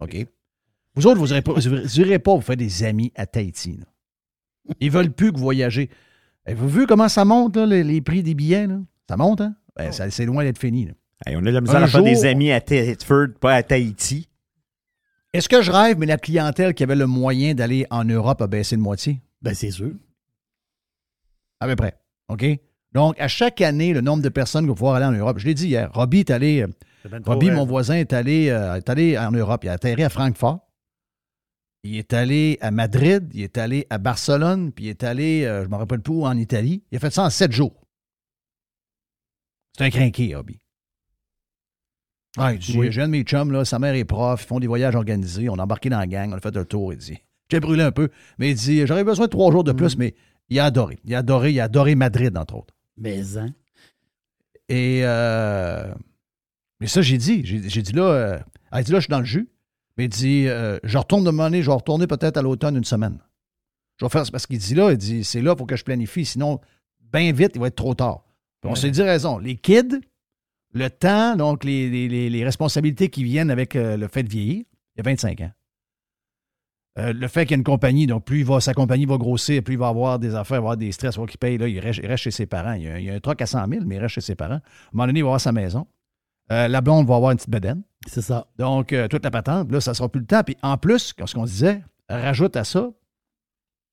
OK? 0.00 0.26
Vous 0.94 1.06
autres, 1.06 1.18
vous 1.18 1.26
n'irez 1.28 1.42
pas, 1.42 1.52
vous 1.54 2.00
irez 2.00 2.18
pas 2.18 2.34
vous 2.34 2.40
faire 2.42 2.56
des 2.56 2.84
amis 2.84 3.12
à 3.16 3.26
Tahiti. 3.26 3.78
là. 3.78 4.74
Ils 4.80 4.90
veulent 4.90 5.11
plus 5.12 5.32
que 5.32 5.38
vous 5.38 5.42
voyagez. 5.44 5.88
Avez-vous 6.46 6.68
vu 6.68 6.86
comment 6.86 7.08
ça 7.08 7.24
monte, 7.24 7.56
là, 7.56 7.66
les, 7.66 7.82
les 7.82 8.00
prix 8.00 8.22
des 8.22 8.34
billets? 8.34 8.66
là? 8.66 8.78
Ça 9.08 9.16
monte, 9.16 9.40
hein? 9.40 9.54
Ben, 9.76 9.90
ça- 9.92 10.11
c'est 10.11 10.26
loin 10.26 10.44
d'être 10.44 10.58
fini. 10.58 10.86
là. 10.86 10.92
Hey, 11.26 11.36
on 11.36 11.40
a 11.40 11.42
de 11.42 11.50
la 11.50 11.61
misère 11.61 11.82
à 11.82 11.86
faire 11.86 12.02
des 12.02 12.24
amis 12.26 12.50
à 12.52 12.61
Thetford, 12.61 13.28
pas 13.40 13.54
à 13.54 13.62
Tahiti. 13.62 14.28
Est-ce 15.33 15.49
que 15.49 15.62
je 15.62 15.70
rêve, 15.70 15.97
mais 15.99 16.07
la 16.07 16.18
clientèle 16.18 16.74
qui 16.74 16.83
avait 16.83 16.97
le 16.97 17.07
moyen 17.07 17.55
d'aller 17.55 17.87
en 17.91 18.05
Europe 18.05 18.43
a 18.43 18.47
baissé 18.49 18.76
de 18.76 18.81
moitié? 18.81 19.20
Ben, 19.43 19.55
c'est 19.55 19.70
sûr. 19.70 19.93
À 21.61 21.66
peu 21.66 21.76
près. 21.76 21.97
OK? 22.28 22.45
Donc, 22.93 23.20
à 23.20 23.28
chaque 23.28 23.61
année, 23.61 23.93
le 23.93 24.01
nombre 24.01 24.22
de 24.22 24.28
personnes 24.28 24.64
qui 24.64 24.68
vont 24.68 24.74
pouvoir 24.74 24.97
aller 24.97 25.07
en 25.07 25.12
Europe. 25.12 25.39
Je 25.39 25.47
l'ai 25.47 25.55
dit 25.55 25.68
hier. 25.68 25.91
Robbie 25.93 26.20
est 26.20 26.31
allé. 26.31 26.62
euh, 26.62 27.20
Robbie, 27.24 27.47
rêve. 27.49 27.57
mon 27.57 27.64
voisin, 27.64 27.95
est 27.95 28.12
allé, 28.12 28.49
euh, 28.49 28.74
est 28.74 28.89
allé 28.89 29.16
en 29.16 29.31
Europe. 29.31 29.62
Il 29.62 29.68
a 29.68 29.72
atterri 29.74 30.03
à 30.03 30.09
Francfort. 30.09 30.66
Il 31.85 31.97
est 31.97 32.12
allé 32.12 32.59
à 32.61 32.72
Madrid. 32.72 33.31
Il 33.33 33.43
est 33.43 33.57
allé 33.57 33.87
à 33.89 33.99
Barcelone. 33.99 34.72
Puis 34.72 34.87
il 34.87 34.89
est 34.89 35.05
allé, 35.05 35.45
euh, 35.45 35.61
je 35.61 35.66
ne 35.66 35.70
me 35.70 35.76
rappelle 35.76 36.01
plus 36.01 36.14
où, 36.14 36.26
en 36.26 36.37
Italie. 36.37 36.83
Il 36.91 36.97
a 36.97 36.99
fait 36.99 37.11
ça 37.12 37.22
en 37.22 37.31
sept 37.31 37.53
jours. 37.53 37.87
C'est 39.78 39.85
un 39.85 39.91
crinqué, 39.91 40.35
Robbie. 40.35 40.59
Ouais, 42.39 42.55
il 42.55 42.59
dit, 42.59 42.78
Oui. 42.78 42.93
J'ai 42.93 43.03
un 43.03 43.07
de 43.07 43.12
mes 43.12 43.22
chums, 43.22 43.51
là, 43.53 43.64
sa 43.64 43.78
mère 43.78 43.95
est 43.95 44.05
prof, 44.05 44.43
ils 44.43 44.47
font 44.47 44.61
des 44.61 44.66
voyages 44.66 44.95
organisés. 44.95 45.49
On 45.49 45.55
a 45.59 45.62
embarqué 45.62 45.89
dans 45.89 45.99
la 45.99 46.07
gang, 46.07 46.33
on 46.33 46.37
a 46.37 46.41
fait 46.41 46.57
un 46.57 46.64
tour. 46.64 46.93
Il 46.93 46.99
dit 46.99 47.18
J'ai 47.51 47.61
brûlé 47.61 47.83
un 47.83 47.93
peu, 47.93 48.09
mais 48.39 48.51
il 48.51 48.55
dit 48.55 48.87
J'aurais 48.87 49.05
besoin 49.05 49.26
de 49.26 49.31
trois 49.31 49.51
jours 49.51 49.64
de 49.64 49.72
plus, 49.72 49.97
mais 49.97 50.14
il 50.49 50.59
a 50.59 50.64
adoré. 50.66 50.99
Il 51.05 51.14
a 51.14 51.18
adoré, 51.18 51.53
il 51.53 51.61
a 51.61 51.64
adoré 51.64 51.95
Madrid, 51.95 52.37
entre 52.37 52.57
autres. 52.57 52.74
Mais, 52.97 53.37
hein? 53.37 53.49
Et, 54.68 55.01
euh, 55.05 55.93
mais 56.81 56.87
ça, 56.87 57.03
j'ai 57.03 57.18
dit. 57.18 57.43
J'ai 57.45 57.83
dit 57.83 57.93
là, 57.93 58.03
euh, 58.03 58.39
elle 58.72 58.85
dit 58.85 58.93
là, 58.93 58.99
je 58.99 59.05
suis 59.05 59.11
dans 59.11 59.18
le 59.18 59.24
jus. 59.24 59.49
Mais 59.97 60.05
il 60.05 60.09
dit, 60.09 60.47
euh, 60.49 60.78
je 60.85 60.97
retourne 60.97 61.24
de 61.24 61.31
monnaie, 61.31 61.62
je 61.62 61.66
vais 61.66 61.74
retourner 61.74 62.07
peut-être 62.07 62.37
à 62.37 62.43
l'automne 62.43 62.76
une 62.76 62.85
semaine. 62.85 63.18
Je 63.99 64.05
vais 64.05 64.09
faire 64.09 64.22
parce 64.31 64.47
qu'il 64.47 64.59
dit 64.59 64.74
là, 64.74 64.93
il 64.93 64.97
dit, 64.97 65.24
c'est 65.24 65.43
là, 65.43 65.53
il 65.55 65.59
faut 65.59 65.66
que 65.66 65.76
je 65.76 65.85
planifie. 65.85 66.24
Sinon, 66.24 66.61
bien 67.12 67.33
vite, 67.33 67.53
il 67.55 67.61
va 67.61 67.66
être 67.66 67.76
trop 67.76 67.95
tard. 67.95 68.22
On 68.64 68.74
s'est 68.74 68.91
dit 68.91 69.03
raison. 69.03 69.39
Les 69.39 69.57
kids, 69.57 70.01
le 70.73 70.89
temps, 70.89 71.37
donc 71.37 71.64
les, 71.64 71.89
les- 71.91 72.09
les- 72.09 72.31
les 72.31 72.45
responsabilités 72.45 73.09
qui 73.09 73.25
viennent 73.25 73.51
avec 73.51 73.75
euh, 73.77 73.97
le 73.97 74.07
fait 74.09 74.23
de 74.23 74.29
vieillir, 74.29 74.64
il 74.97 74.99
y 74.99 75.01
a 75.01 75.03
25 75.03 75.41
ans. 75.41 75.51
Euh, 76.99 77.12
le 77.12 77.29
fait 77.29 77.45
qu'il 77.47 77.53
y 77.53 77.55
a 77.55 77.59
une 77.59 77.64
compagnie, 77.64 78.07
donc 78.07 78.25
plus 78.25 78.41
il 78.41 78.45
va, 78.45 78.61
sa 78.61 78.75
compagnie 78.75 79.07
va 79.07 79.16
grossir, 79.16 79.62
plus 79.62 79.75
il 79.75 79.79
va 79.79 79.89
avoir 79.89 80.18
des 80.18 80.35
affaires, 80.35 80.57
il 80.57 80.61
va 80.61 80.64
avoir 80.64 80.77
des 80.77 80.91
stress, 80.93 81.14
il 81.16 81.21
va 81.21 81.27
qu'il 81.27 81.39
paye, 81.39 81.57
là, 81.57 81.68
il 81.68 81.79
reste, 81.79 82.01
il 82.03 82.07
reste 82.07 82.25
chez 82.25 82.31
ses 82.33 82.47
parents. 82.47 82.73
Il 82.73 82.83
y, 82.83 82.89
a, 82.89 82.99
il 82.99 83.05
y 83.07 83.11
a 83.11 83.14
un 83.14 83.21
truc 83.21 83.41
à 83.43 83.47
100 83.47 83.66
000, 83.68 83.85
mais 83.87 83.95
il 83.97 83.99
reste 84.01 84.14
chez 84.16 84.21
ses 84.21 84.35
parents. 84.35 84.55
À 84.55 84.57
un 84.57 84.62
moment 84.93 85.07
donné, 85.07 85.21
il 85.21 85.23
va 85.23 85.29
avoir 85.29 85.41
sa 85.41 85.53
maison. 85.53 85.87
Euh, 86.53 86.66
la 86.66 86.81
blonde 86.81 87.07
va 87.07 87.14
avoir 87.14 87.31
une 87.31 87.37
petite 87.37 87.51
bedaine. 87.51 87.83
C'est 88.09 88.23
ça. 88.23 88.49
Donc, 88.59 88.93
euh, 88.93 89.07
toute 89.07 89.25
la 89.25 89.31
patente, 89.31 89.71
là, 89.71 89.81
ça 89.81 89.95
sera 89.95 90.09
plus 90.09 90.21
le 90.21 90.27
temps. 90.27 90.43
Puis 90.43 90.57
en 90.62 90.77
plus, 90.79 91.12
comme 91.12 91.29
ce 91.29 91.35
qu'on 91.35 91.45
disait, 91.45 91.81
rajoute 92.09 92.57
à 92.57 92.64
ça, 92.64 92.91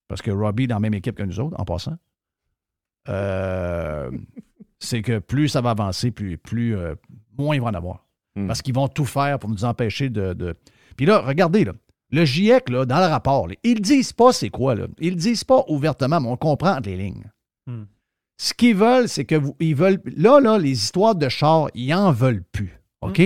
parce 0.07 0.23
que 0.23 0.31
Robbie 0.31 0.63
est 0.63 0.67
dans 0.67 0.77
la 0.77 0.79
même 0.79 0.95
équipe 0.95 1.15
que 1.15 1.23
nous 1.23 1.39
autres, 1.39 1.55
en 1.59 1.65
passant, 1.65 1.97
euh, 3.09 4.09
c'est 4.79 5.01
que 5.01 5.19
plus 5.19 5.49
ça 5.49 5.61
va 5.61 5.71
avancer, 5.71 6.11
plus, 6.11 6.37
plus 6.37 6.75
euh, 6.75 6.95
moins 7.37 7.55
il 7.55 7.61
va 7.61 7.67
en 7.67 7.73
avoir. 7.73 8.05
Hmm. 8.35 8.47
Parce 8.47 8.61
qu'ils 8.61 8.75
vont 8.75 8.87
tout 8.87 9.05
faire 9.05 9.39
pour 9.39 9.49
nous 9.49 9.65
empêcher 9.65 10.09
de. 10.09 10.33
de- 10.33 10.55
Puis 10.95 11.05
là, 11.05 11.19
regardez, 11.19 11.65
là, 11.65 11.73
le 12.11 12.23
GIEC, 12.25 12.69
là, 12.69 12.85
dans 12.85 12.99
le 12.99 13.05
rapport, 13.07 13.47
là, 13.47 13.55
ils 13.63 13.81
disent 13.81 14.13
pas 14.13 14.31
c'est 14.31 14.49
quoi. 14.49 14.75
Là. 14.75 14.87
Ils 14.99 15.15
disent 15.15 15.43
pas 15.43 15.63
ouvertement, 15.67 16.19
mais 16.21 16.29
on 16.29 16.37
comprend 16.37 16.77
entre 16.77 16.89
les 16.89 16.97
lignes. 16.97 17.23
Hmm. 17.65 17.83
Ce 18.39 18.53
qu'ils 18.53 18.75
veulent, 18.75 19.09
c'est 19.09 19.25
que 19.25 19.35
vous. 19.35 19.55
Ils 19.59 19.75
veulent. 19.75 19.99
Là, 20.15 20.39
là, 20.39 20.57
les 20.59 20.71
histoires 20.71 21.15
de 21.15 21.27
chars, 21.27 21.69
ils 21.73 21.93
en 21.93 22.11
veulent 22.11 22.43
plus. 22.51 22.79
OK? 23.01 23.21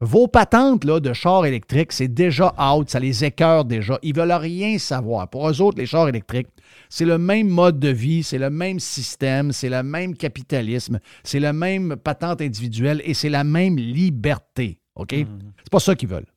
Vos 0.00 0.26
patentes 0.26 0.84
là, 0.84 1.00
de 1.00 1.12
chars 1.12 1.44
électriques, 1.44 1.92
c'est 1.92 2.08
déjà 2.08 2.54
out, 2.58 2.88
ça 2.88 2.98
les 2.98 3.24
écœure 3.24 3.64
déjà. 3.64 3.98
Ils 4.02 4.14
veulent 4.14 4.32
rien 4.32 4.78
savoir. 4.78 5.28
Pour 5.28 5.48
eux 5.48 5.60
autres, 5.60 5.78
les 5.78 5.86
chars 5.86 6.08
électriques, 6.08 6.48
c'est 6.88 7.04
le 7.04 7.18
même 7.18 7.48
mode 7.48 7.78
de 7.78 7.88
vie, 7.88 8.22
c'est 8.22 8.38
le 8.38 8.50
même 8.50 8.80
système, 8.80 9.52
c'est 9.52 9.68
le 9.68 9.82
même 9.82 10.16
capitalisme, 10.16 11.00
c'est 11.24 11.40
la 11.40 11.52
même 11.52 11.96
patente 11.96 12.40
individuelle 12.40 13.02
et 13.04 13.14
c'est 13.14 13.28
la 13.28 13.44
même 13.44 13.76
liberté. 13.76 14.80
OK? 14.94 15.10
C'est 15.12 15.70
pas 15.70 15.80
ça 15.80 15.94
qu'ils 15.94 16.08
veulent. 16.08 16.32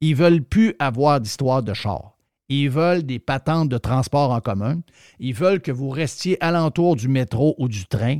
Ils 0.00 0.14
veulent 0.14 0.42
plus 0.42 0.74
avoir 0.78 1.20
d'histoire 1.20 1.62
de 1.62 1.74
chars. 1.74 2.16
Ils 2.50 2.68
veulent 2.68 3.04
des 3.04 3.20
patentes 3.20 3.68
de 3.68 3.78
transport 3.78 4.32
en 4.32 4.40
commun. 4.40 4.80
Ils 5.20 5.34
veulent 5.34 5.60
que 5.60 5.70
vous 5.70 5.88
restiez 5.88 6.36
alentour 6.42 6.96
du 6.96 7.06
métro 7.06 7.54
ou 7.58 7.68
du 7.68 7.86
train. 7.86 8.18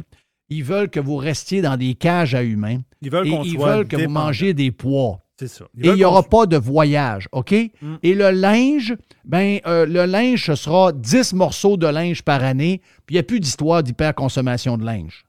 Ils 0.51 0.65
veulent 0.65 0.91
que 0.91 1.01
vous 1.01 1.17
restiez 1.17 1.63
dans 1.63 1.77
des 1.77 1.95
cages 1.95 2.35
à 2.35 2.43
humains. 2.43 2.81
Ils 3.03 3.11
veulent 3.11 3.27
Et 3.27 3.39
ils 3.45 3.59
veulent 3.59 3.87
que 3.87 3.97
vous 3.97 4.11
mangiez 4.11 4.53
des 4.53 4.71
pois. 4.71 5.21
C'est 5.39 5.49
ça. 5.49 5.65
Ils 5.75 5.87
Et 5.87 5.89
il 5.91 5.95
n'y 5.95 6.05
aura 6.05 6.23
pas 6.23 6.45
de 6.45 6.59
voyage, 6.59 7.29
OK? 7.33 7.55
Mm. 7.81 7.95
Et 8.03 8.15
le 8.15 8.31
linge, 8.31 8.95
ben 9.25 9.59
euh, 9.67 9.87
le 9.87 10.05
linge, 10.05 10.45
ce 10.45 10.55
sera 10.55 10.93
10 10.93 11.33
morceaux 11.33 11.79
de 11.79 11.87
linge 11.87 12.23
par 12.23 12.45
année, 12.45 12.83
puis 13.07 13.15
il 13.15 13.17
n'y 13.17 13.21
a 13.21 13.23
plus 13.23 13.41
d'histoire 13.41 13.83
d'hyperconsommation 13.83 14.77
de 14.77 14.85
linge. 14.85 15.25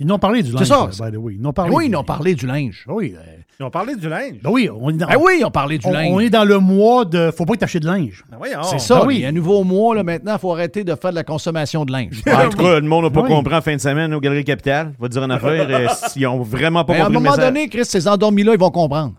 Ils 0.00 0.06
n'ont 0.06 0.18
parlé 0.18 0.42
du 0.42 0.50
C'est 0.52 0.68
linge. 0.68 0.92
ça. 0.92 1.04
by 1.10 1.12
the 1.14 1.18
way. 1.18 1.34
Ils 1.34 1.40
n'ont 1.40 1.50
Ben 1.50 1.52
parlé. 1.52 1.74
oui, 1.76 1.84
du- 1.84 1.90
ils 1.92 1.96
ont 1.96 2.02
parlé 2.04 2.34
du 2.34 2.46
linge. 2.46 2.84
Ben 2.88 2.94
oui. 2.94 3.14
euh, 3.16 3.20
Ils 3.60 3.62
ont 3.64 3.70
parlé 3.70 3.94
du 3.96 4.08
linge. 4.08 4.40
ben 4.42 4.50
oui, 4.50 4.68
on 4.74 4.88
est 4.90 4.94
dans, 4.94 5.06
Ben 5.06 5.16
oui, 5.20 5.32
ils 5.40 5.44
ont 5.44 5.50
parlé 5.50 5.76
du 5.78 5.86
on, 5.86 5.92
linge. 5.92 6.08
on 6.10 6.20
est 6.20 6.30
dans 6.30 6.44
le 6.44 6.58
mois 6.58 7.04
de. 7.04 7.30
Faut 7.36 7.44
pas 7.44 7.52
que 7.54 7.58
t'achètes 7.58 7.82
de 7.82 7.86
linge. 7.86 8.24
Ben. 8.30 8.38
C'est 8.64 8.78
ça, 8.80 9.00
Ben 9.00 9.06
oui. 9.06 9.16
il 9.16 9.20
y 9.20 9.24
a 9.26 9.28
un 9.28 9.32
nouveau 9.32 9.62
mois, 9.62 9.94
là, 9.94 10.02
maintenant, 10.02 10.32
il 10.32 10.38
faut 10.38 10.52
arrêter 10.52 10.82
de 10.84 10.94
faire 10.94 11.10
de 11.10 11.16
la 11.16 11.22
consommation 11.24 11.84
de 11.84 11.92
linge. 11.92 12.22
En 12.26 12.48
tout 12.48 12.56
cas, 12.56 12.80
le 12.80 12.86
monde 12.88 13.04
n'a 13.04 13.10
pas 13.10 13.20
Oui. 13.22 13.28
compris 13.28 13.54
en 13.54 13.60
fin 13.60 13.76
de 13.76 13.80
semaine 13.80 14.12
aux 14.14 14.20
Galeries 14.20 14.44
Capitales. 14.44 14.94
Va 14.98 15.08
dire 15.08 15.22
une 15.22 15.30
affaire. 15.32 15.66
euh, 15.70 15.86
S'ils 16.08 16.26
ont 16.26 16.40
vraiment 16.42 16.84
pas 16.84 16.94
Mais 16.94 16.98
Ben, 17.00 17.04
à 17.04 17.08
un 17.08 17.12
compris 17.12 17.24
moment 17.30 17.36
donné, 17.36 17.68
Chris, 17.68 17.84
ces 17.84 18.08
endormis-là, 18.08 18.54
ils 18.54 18.58
vont 18.60 18.70
comprendre. 18.70 19.14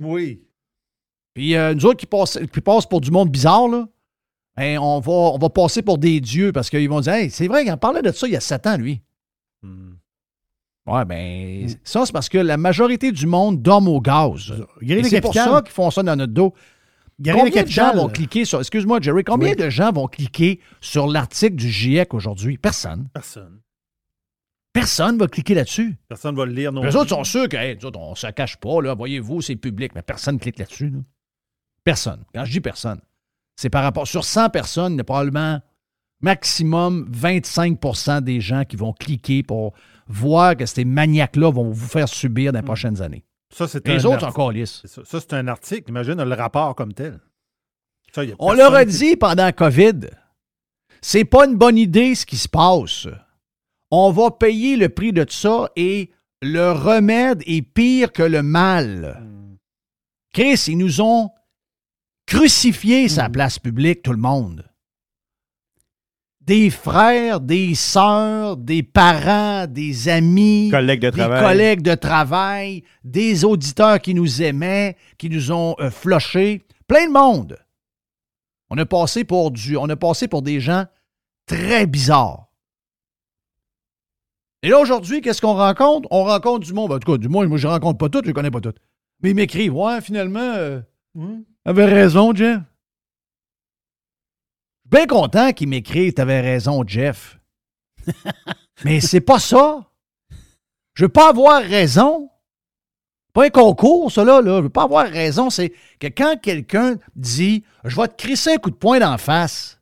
Oui. 0.00 0.42
Puis 1.32 1.54
euh, 1.56 1.74
nous 1.74 1.86
autres 1.86 1.96
qui, 1.98 2.06
passent, 2.06 2.38
qui 2.52 2.60
passent 2.60 2.86
pour 2.86 3.00
du 3.00 3.10
monde 3.10 3.30
bizarre, 3.30 3.68
là, 3.68 3.86
ben, 4.56 4.78
on, 4.78 5.00
va, 5.00 5.12
on 5.12 5.38
va 5.38 5.48
passer 5.48 5.80
pour 5.80 5.96
des 5.96 6.20
dieux 6.20 6.52
parce 6.52 6.68
qu'ils 6.68 6.88
vont 6.90 7.00
dire 7.00 7.14
Hey, 7.14 7.30
c'est 7.30 7.46
vrai 7.48 7.62
qu'il 7.62 7.72
en 7.72 7.76
parlait 7.78 8.02
de 8.02 8.12
ça 8.12 8.26
il 8.26 8.32
y 8.34 8.36
a 8.36 8.40
sept 8.40 8.66
ans, 8.66 8.76
lui. 8.76 9.00
Hmm. 9.62 9.92
Ouais, 10.90 11.04
ben, 11.04 11.68
ça, 11.84 12.04
c'est 12.04 12.12
parce 12.12 12.28
que 12.28 12.38
la 12.38 12.56
majorité 12.56 13.12
du 13.12 13.26
monde 13.26 13.62
dorme 13.62 13.88
au 13.88 14.00
gaz. 14.00 14.52
C'est 14.82 15.20
pour 15.20 15.34
ça 15.34 15.62
qu'ils 15.62 15.72
font 15.72 15.90
ça 15.90 16.02
dans 16.02 16.16
notre 16.16 16.32
dos. 16.32 16.54
Combien 17.22 17.62
de 17.62 17.68
gens 17.68 17.94
vont 17.94 18.08
cliquer 18.08 18.44
sur. 18.46 18.60
Excuse-moi, 18.60 18.98
Jerry, 19.02 19.24
combien 19.24 19.50
Oui. 19.50 19.56
de 19.56 19.68
gens 19.68 19.92
vont 19.92 20.08
cliquer 20.08 20.58
sur 20.80 21.06
l'article 21.06 21.54
du 21.56 21.68
GIEC 21.70 22.14
aujourd'hui? 22.14 22.56
Personne. 22.56 23.08
Personne. 23.12 23.60
Personne 24.72 25.18
va 25.18 25.26
cliquer 25.26 25.54
là-dessus. 25.54 25.96
Personne 26.08 26.34
va 26.36 26.46
le 26.46 26.52
lire 26.52 26.72
non 26.72 26.82
Les 26.82 26.94
autres 26.96 27.10
sont 27.10 27.24
sûrs 27.24 27.48
que, 27.48 27.56
hey, 27.56 27.76
nous 27.76 27.86
autres, 27.86 27.98
on 27.98 28.10
ne 28.12 28.14
se 28.16 28.28
cache 28.28 28.56
pas, 28.56 28.80
là, 28.80 28.94
voyez-vous, 28.94 29.42
c'est 29.42 29.56
public, 29.56 29.92
mais 29.94 30.02
personne 30.02 30.36
ne 30.36 30.40
clique 30.40 30.58
là-dessus. 30.58 30.90
là. 30.90 30.98
Personne. 31.84 32.22
Quand 32.34 32.44
je 32.44 32.52
dis 32.52 32.60
personne, 32.60 33.00
c'est 33.56 33.68
par 33.70 33.82
rapport. 33.82 34.06
Sur 34.06 34.24
100 34.24 34.50
personnes, 34.50 34.94
il 34.94 34.98
y 34.98 35.00
a 35.00 35.04
probablement 35.04 35.60
maximum 36.20 37.10
25% 37.12 38.20
des 38.20 38.40
gens 38.40 38.64
qui 38.64 38.76
vont 38.76 38.92
cliquer 38.92 39.42
pour 39.42 39.72
voir 40.12 40.56
que 40.56 40.66
ces 40.66 40.84
maniaques-là 40.84 41.50
vont 41.50 41.70
vous 41.70 41.88
faire 41.88 42.08
subir 42.08 42.52
dans 42.52 42.58
les 42.60 42.64
prochaines 42.64 43.00
années. 43.00 43.24
Ça, 43.52 43.66
Les 43.84 44.06
autres, 44.06 44.26
encore 44.26 44.52
lisses. 44.52 44.82
Ça, 44.84 45.02
Ça, 45.04 45.20
c'est 45.20 45.32
un 45.34 45.48
article. 45.48 45.88
Imagine 45.90 46.22
le 46.22 46.34
rapport 46.34 46.74
comme 46.74 46.92
tel. 46.92 47.20
Ça, 48.14 48.22
On 48.38 48.52
leur 48.52 48.74
a 48.74 48.84
qui- 48.84 48.92
dit 48.92 49.16
pendant 49.16 49.50
COVID, 49.52 50.00
c'est 51.00 51.24
pas 51.24 51.46
une 51.46 51.56
bonne 51.56 51.78
idée 51.78 52.14
ce 52.14 52.26
qui 52.26 52.36
se 52.36 52.48
passe. 52.48 53.06
On 53.90 54.10
va 54.12 54.30
payer 54.30 54.76
le 54.76 54.88
prix 54.88 55.12
de 55.12 55.24
ça 55.28 55.68
et 55.76 56.10
le 56.42 56.70
remède 56.72 57.42
est 57.46 57.62
pire 57.62 58.12
que 58.12 58.22
le 58.22 58.42
mal. 58.42 59.22
Chris, 60.32 60.64
ils 60.68 60.78
nous 60.78 61.00
ont 61.00 61.30
crucifié 62.26 63.08
sa 63.08 63.28
place 63.28 63.58
publique, 63.58 64.02
tout 64.02 64.12
le 64.12 64.18
monde. 64.18 64.64
Des 66.40 66.70
frères, 66.70 67.40
des 67.40 67.74
sœurs, 67.74 68.56
des 68.56 68.82
parents, 68.82 69.66
des 69.66 70.08
amis, 70.08 70.70
Collègues 70.70 71.02
de 71.02 71.10
des 71.10 71.16
travail. 71.18 71.42
collègues 71.42 71.82
de 71.82 71.94
travail, 71.94 72.82
des 73.04 73.44
auditeurs 73.44 74.00
qui 74.00 74.14
nous 74.14 74.42
aimaient, 74.42 74.96
qui 75.18 75.28
nous 75.28 75.52
ont 75.52 75.76
euh, 75.80 75.90
flochés, 75.90 76.62
plein 76.88 77.06
de 77.06 77.12
monde. 77.12 77.58
On 78.70 78.78
a 78.78 78.86
passé 78.86 79.24
pour 79.24 79.50
du, 79.50 79.76
on 79.76 79.88
a 79.90 79.96
passé 79.96 80.28
pour 80.28 80.42
des 80.42 80.60
gens 80.60 80.86
très 81.46 81.86
bizarres. 81.86 82.46
Et 84.62 84.68
là, 84.70 84.78
aujourd'hui, 84.78 85.20
qu'est-ce 85.20 85.40
qu'on 85.40 85.54
rencontre? 85.54 86.08
On 86.10 86.24
rencontre 86.24 86.66
du 86.66 86.72
monde. 86.72 86.88
Ben, 86.90 86.96
en 86.96 86.98
tout 86.98 87.12
cas, 87.12 87.18
du 87.18 87.28
moins, 87.28 87.46
moi, 87.46 87.58
je 87.58 87.66
ne 87.66 87.72
rencontre 87.72 87.98
pas 87.98 88.08
tout, 88.08 88.20
je 88.24 88.28
ne 88.28 88.34
connais 88.34 88.50
pas 88.50 88.60
tout. 88.60 88.72
Mais 89.22 89.30
ils 89.30 89.36
m'écrivent, 89.36 89.74
ouais, 89.74 90.00
finalement, 90.00 90.40
euh, 90.40 90.80
avait 91.64 91.84
raison, 91.86 92.34
Jeff. 92.34 92.60
Suis 94.90 95.06
bien 95.06 95.06
content 95.06 95.52
qu'ils 95.52 95.68
m'écrivent, 95.68 96.14
t'avais 96.14 96.40
raison, 96.40 96.82
Jeff. 96.84 97.38
Mais 98.84 99.00
c'est 99.00 99.20
pas 99.20 99.38
ça. 99.38 99.86
Je 100.94 101.04
veux 101.04 101.08
pas 101.08 101.28
avoir 101.28 101.62
raison. 101.62 102.28
Pas 103.32 103.44
un 103.44 103.50
concours, 103.50 104.10
ça, 104.10 104.24
là. 104.24 104.40
là. 104.40 104.56
Je 104.56 104.62
veux 104.62 104.68
pas 104.68 104.82
avoir 104.82 105.06
raison. 105.06 105.48
C'est 105.48 105.72
que 106.00 106.08
quand 106.08 106.40
quelqu'un 106.42 106.96
dit 107.14 107.62
Je 107.84 107.94
vais 107.94 108.08
te 108.08 108.16
crisser 108.16 108.54
un 108.54 108.56
coup 108.56 108.70
de 108.70 108.74
poing 108.74 108.98
d'en 108.98 109.16
face, 109.16 109.80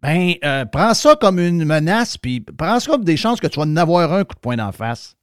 ben, 0.00 0.32
euh, 0.44 0.64
prends 0.64 0.94
ça 0.94 1.14
comme 1.16 1.38
une 1.38 1.66
menace, 1.66 2.16
puis 2.16 2.40
prends 2.40 2.80
ça 2.80 2.90
comme 2.90 3.04
des 3.04 3.18
chances 3.18 3.38
que 3.38 3.48
tu 3.48 3.60
vas 3.60 3.66
en 3.66 3.76
avoir 3.76 4.14
un 4.14 4.24
coup 4.24 4.34
de 4.34 4.40
poing 4.40 4.56
d'en 4.56 4.72
face. 4.72 5.14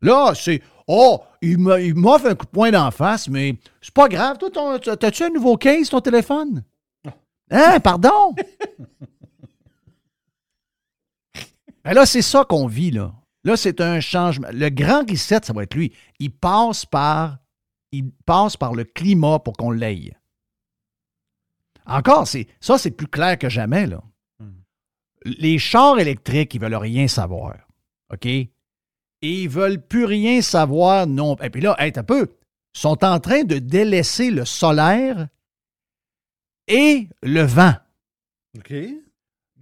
Là, 0.00 0.32
c'est 0.36 0.62
Oh, 0.86 1.22
il 1.42 1.58
m'offre 1.58 2.26
un 2.26 2.34
coup 2.36 2.46
de 2.46 2.50
poing 2.50 2.70
d'en 2.70 2.92
face, 2.92 3.28
mais 3.28 3.56
c'est 3.80 3.92
pas 3.92 4.06
grave. 4.08 4.38
Toi, 4.38 4.78
t'as-tu 4.78 5.24
un 5.24 5.30
nouveau 5.30 5.56
case, 5.56 5.88
ton 5.88 6.00
téléphone? 6.00 6.62
Hein, 7.54 7.78
pardon? 7.78 8.34
Ben 11.84 11.94
là, 11.94 12.04
c'est 12.04 12.22
ça 12.22 12.44
qu'on 12.44 12.66
vit, 12.66 12.90
là. 12.90 13.14
Là, 13.44 13.56
c'est 13.56 13.80
un 13.80 14.00
changement. 14.00 14.48
Le 14.52 14.70
grand 14.70 15.08
reset, 15.08 15.40
ça 15.44 15.52
va 15.52 15.62
être 15.62 15.74
lui. 15.74 15.92
Il 16.18 16.32
passe 16.32 16.84
par, 16.84 17.38
il 17.92 18.10
passe 18.26 18.56
par 18.56 18.74
le 18.74 18.82
climat 18.82 19.38
pour 19.38 19.52
qu'on 19.52 19.70
l'aille. 19.70 20.16
Encore, 21.86 22.26
c'est, 22.26 22.48
ça, 22.60 22.76
c'est 22.76 22.90
plus 22.90 23.06
clair 23.06 23.38
que 23.38 23.48
jamais, 23.48 23.86
là. 23.86 24.02
Les 25.26 25.58
chars 25.58 25.98
électriques, 25.98 26.54
ils 26.54 26.60
veulent 26.60 26.74
rien 26.74 27.06
savoir. 27.06 27.54
OK? 28.12 28.26
Et 28.26 28.50
ils 29.22 29.48
veulent 29.48 29.80
plus 29.80 30.04
rien 30.04 30.42
savoir 30.42 31.06
non. 31.06 31.36
Et 31.36 31.50
puis 31.50 31.62
là, 31.62 31.76
hey, 31.78 31.92
un 31.96 32.02
peu, 32.02 32.36
sont 32.74 33.04
en 33.04 33.20
train 33.20 33.44
de 33.44 33.58
délaisser 33.58 34.30
le 34.30 34.44
solaire 34.44 35.28
et 36.68 37.08
le 37.22 37.42
vent. 37.42 37.74
OK. 38.56 38.72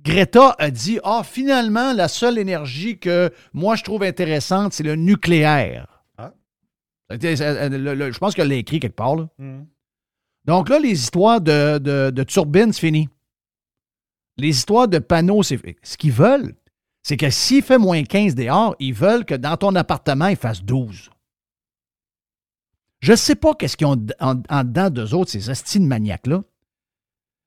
Greta 0.04 0.54
a 0.58 0.70
dit 0.70 0.98
Ah, 1.04 1.22
finalement, 1.24 1.92
la 1.92 2.08
seule 2.08 2.38
énergie 2.38 2.98
que 2.98 3.32
moi 3.52 3.76
je 3.76 3.84
trouve 3.84 4.02
intéressante, 4.02 4.72
c'est 4.72 4.82
le 4.82 4.96
nucléaire. 4.96 6.04
Ah. 6.18 6.32
Le- 7.10 8.10
je 8.12 8.18
pense 8.18 8.34
qu'elle 8.34 8.48
l'a 8.48 8.56
écrit 8.56 8.80
quelque 8.80 8.96
part. 8.96 9.16
là. 9.16 9.28
Hmm. 9.38 9.64
Donc 10.44 10.68
là, 10.68 10.78
les 10.80 10.90
histoires 10.92 11.40
de, 11.40 11.78
de, 11.78 12.10
de 12.10 12.22
turbines, 12.24 12.72
c'est 12.72 12.80
fini. 12.80 13.08
Les 14.38 14.48
histoires 14.48 14.88
de 14.88 14.98
panneaux, 14.98 15.42
c'est 15.44 15.60
Ce 15.82 15.96
qu'ils 15.96 16.10
veulent, 16.12 16.54
c'est 17.04 17.16
que 17.16 17.30
s'il 17.30 17.62
fait 17.62 17.78
moins 17.78 18.02
15 18.02 18.34
dehors, 18.34 18.74
ils 18.80 18.94
veulent 18.94 19.24
que 19.24 19.34
dans 19.34 19.56
ton 19.56 19.74
appartement, 19.76 20.26
il 20.26 20.36
fasse 20.36 20.62
12. 20.64 21.10
Je 23.00 23.10
ne 23.12 23.16
sais 23.16 23.34
pas 23.36 23.54
qu'est-ce 23.54 23.76
qu'ils 23.76 23.86
ont 23.86 24.04
en, 24.20 24.42
en 24.48 24.64
dedans 24.64 24.90
d'eux 24.90 25.14
autres, 25.14 25.30
ces 25.30 25.50
astis 25.50 25.78
de 25.80 25.84
maniaques-là. 25.86 26.42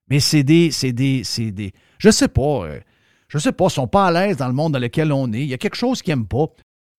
Mais 0.10 0.20
c'est 0.20 0.43
des, 0.43 0.72
c'est 0.72 0.93
des, 0.93 1.24
c'est 1.24 1.51
des. 1.51 1.72
Je 1.97 2.10
sais 2.10 2.28
pas. 2.28 2.66
euh, 2.66 2.80
je 3.28 3.38
sais 3.38 3.51
pas. 3.51 3.66
Ils 3.66 3.72
sont 3.72 3.88
pas 3.88 4.08
à 4.08 4.12
l'aise 4.12 4.38
dans 4.38 4.47
le 4.47 4.53
monde 4.53 4.74
dans 4.74 4.80
lequel 4.80 5.12
on 5.12 5.32
est. 5.34 5.41
Il 5.41 5.47
y 5.49 5.53
a 5.53 5.58
quelque 5.58 5.76
chose 5.78 6.01
qu'ils 6.01 6.12
n'aiment 6.14 6.28
pas. 6.28 6.45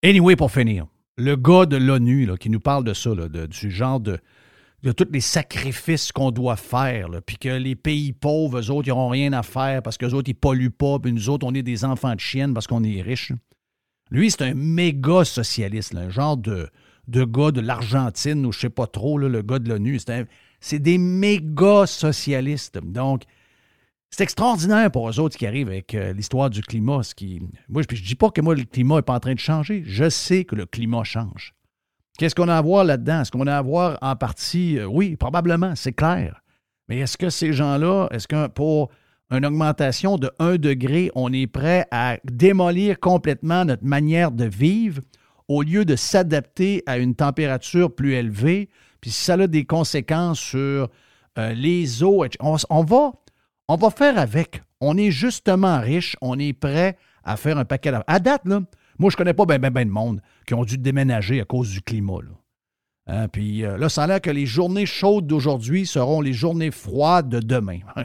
Anyway, 0.04 0.36
pour 0.36 0.50
finir, 0.50 0.86
le 1.16 1.36
gars 1.36 1.66
de 1.66 1.76
l'ONU 1.76 2.28
qui 2.38 2.50
nous 2.50 2.61
parle 2.61 2.84
de 2.84 2.94
ça, 2.94 3.11
de- 3.14 3.46
du 3.46 3.70
genre 3.70 4.00
de, 4.00 4.18
de 4.82 4.92
tous 4.92 5.09
les 5.12 5.20
sacrifices 5.20 6.12
qu'on 6.12 6.30
doit 6.30 6.57
faire, 6.57 7.09
puis 7.24 7.36
que 7.38 7.48
les 7.48 7.74
pays 7.76 8.12
pauvres, 8.12 8.59
eux 8.61 8.70
autres, 8.70 8.86
ils 8.88 8.90
n'auront 8.90 9.09
rien 9.09 9.32
à 9.32 9.42
faire 9.42 9.82
parce 9.82 9.96
qu'eux 9.96 10.11
autres, 10.12 10.28
ils 10.28 10.34
polluent 10.34 10.70
pas, 10.70 10.98
puis 10.98 11.12
nous 11.12 11.28
autres, 11.30 11.46
on 11.46 11.54
est 11.54 11.62
des 11.62 11.84
enfants 11.84 12.14
de 12.14 12.20
chiennes 12.20 12.54
parce 12.54 12.66
qu'on 12.66 12.84
est 12.84 13.00
riches. 13.02 13.32
Lui, 14.11 14.30
c'est 14.30 14.42
un 14.42 14.54
méga 14.54 15.24
socialiste, 15.24 15.94
un 15.96 16.11
genre 16.11 16.36
de, 16.36 16.68
de 17.09 17.24
gars 17.24 17.50
de 17.50 17.61
l'Argentine 17.61 18.44
ou 18.46 18.52
je 18.52 18.61
sais 18.61 18.70
pas 18.70 18.86
trop, 18.86 19.16
le 19.18 19.42
gars 19.42 19.59
de 19.59 19.68
l'ONU. 19.68 19.98
C'est 19.98 20.11
un- 20.12 20.24
c'est 20.66 20.80
des 20.80 20.98
méga 20.98 21.86
socialistes. 21.86 22.78
Donc, 22.82 23.22
c'est 24.10 24.24
extraordinaire 24.24 24.90
pour 24.90 25.08
eux 25.08 25.20
autres 25.20 25.36
qui 25.36 25.46
arrivent 25.46 25.68
avec 25.68 25.94
euh, 25.94 26.12
l'histoire 26.12 26.50
du 26.50 26.60
climat. 26.60 27.04
Ce 27.04 27.14
qui, 27.14 27.40
moi, 27.68 27.82
je 27.88 27.94
ne 27.94 28.00
dis 28.00 28.16
pas 28.16 28.30
que 28.30 28.40
moi, 28.40 28.56
le 28.56 28.64
climat 28.64 28.96
n'est 28.96 29.02
pas 29.02 29.14
en 29.14 29.20
train 29.20 29.34
de 29.34 29.38
changer. 29.38 29.84
Je 29.86 30.10
sais 30.10 30.44
que 30.44 30.56
le 30.56 30.66
climat 30.66 31.04
change. 31.04 31.54
Qu'est-ce 32.18 32.34
qu'on 32.34 32.48
a 32.48 32.56
à 32.56 32.62
voir 32.62 32.82
là-dedans? 32.82 33.20
Est-ce 33.20 33.30
qu'on 33.30 33.46
a 33.46 33.56
à 33.56 33.62
voir 33.62 33.96
en 34.02 34.16
partie? 34.16 34.78
euh, 34.78 34.86
oui, 34.86 35.14
probablement, 35.14 35.76
c'est 35.76 35.92
clair. 35.92 36.42
Mais 36.88 36.98
est-ce 36.98 37.16
que 37.16 37.30
ces 37.30 37.52
gens-là, 37.52 38.08
est-ce 38.10 38.26
que 38.26 38.48
pour 38.48 38.90
une 39.30 39.46
augmentation 39.46 40.18
de 40.18 40.32
1 40.40 40.56
degré, 40.56 41.12
on 41.14 41.32
est 41.32 41.46
prêt 41.46 41.86
à 41.92 42.18
démolir 42.24 42.98
complètement 42.98 43.64
notre 43.64 43.84
manière 43.84 44.32
de 44.32 44.46
vivre 44.46 45.00
au 45.46 45.62
lieu 45.62 45.84
de 45.84 45.94
s'adapter 45.94 46.82
à 46.86 46.98
une 46.98 47.14
température 47.14 47.94
plus 47.94 48.14
élevée? 48.14 48.68
Puis 49.07 49.12
si 49.12 49.22
ça 49.22 49.34
a 49.34 49.46
des 49.46 49.64
conséquences 49.64 50.40
sur 50.40 50.88
euh, 51.38 51.52
les 51.52 52.02
eaux, 52.02 52.24
on, 52.40 52.82
va, 52.82 53.12
on 53.68 53.76
va 53.76 53.90
faire 53.90 54.18
avec. 54.18 54.61
On 54.80 54.98
est 54.98 55.12
justement 55.12 55.78
riche, 55.80 56.16
on 56.20 56.36
est 56.40 56.52
prêt 56.52 56.98
à 57.22 57.36
faire 57.36 57.57
un 57.57 57.64
paquet 57.64 57.92
d'affaires. 57.92 58.04
À 58.09 58.18
date, 58.18 58.42
là, 58.46 58.62
moi, 58.98 59.09
je 59.12 59.16
connais 59.16 59.32
pas 59.32 59.46
bien 59.46 59.61
ben, 59.61 59.70
ben 59.70 59.86
de 59.86 59.92
monde 59.92 60.20
qui 60.44 60.54
ont 60.54 60.64
dû 60.64 60.76
déménager 60.76 61.40
à 61.40 61.44
cause 61.44 61.70
du 61.70 61.82
climat. 61.82 62.18
Là. 62.20 62.30
Hein, 63.07 63.28
puis 63.28 63.64
euh, 63.64 63.78
là, 63.78 63.88
ça 63.88 64.02
a 64.02 64.07
l'air 64.09 64.20
que 64.20 64.30
les 64.30 64.44
journées 64.44 64.86
chaudes 64.86 65.28
d'aujourd'hui 65.28 65.86
seront 65.86 66.20
les 66.20 66.32
journées 66.32 66.72
froides 66.72 67.28
de 67.28 67.38
demain. 67.38 67.78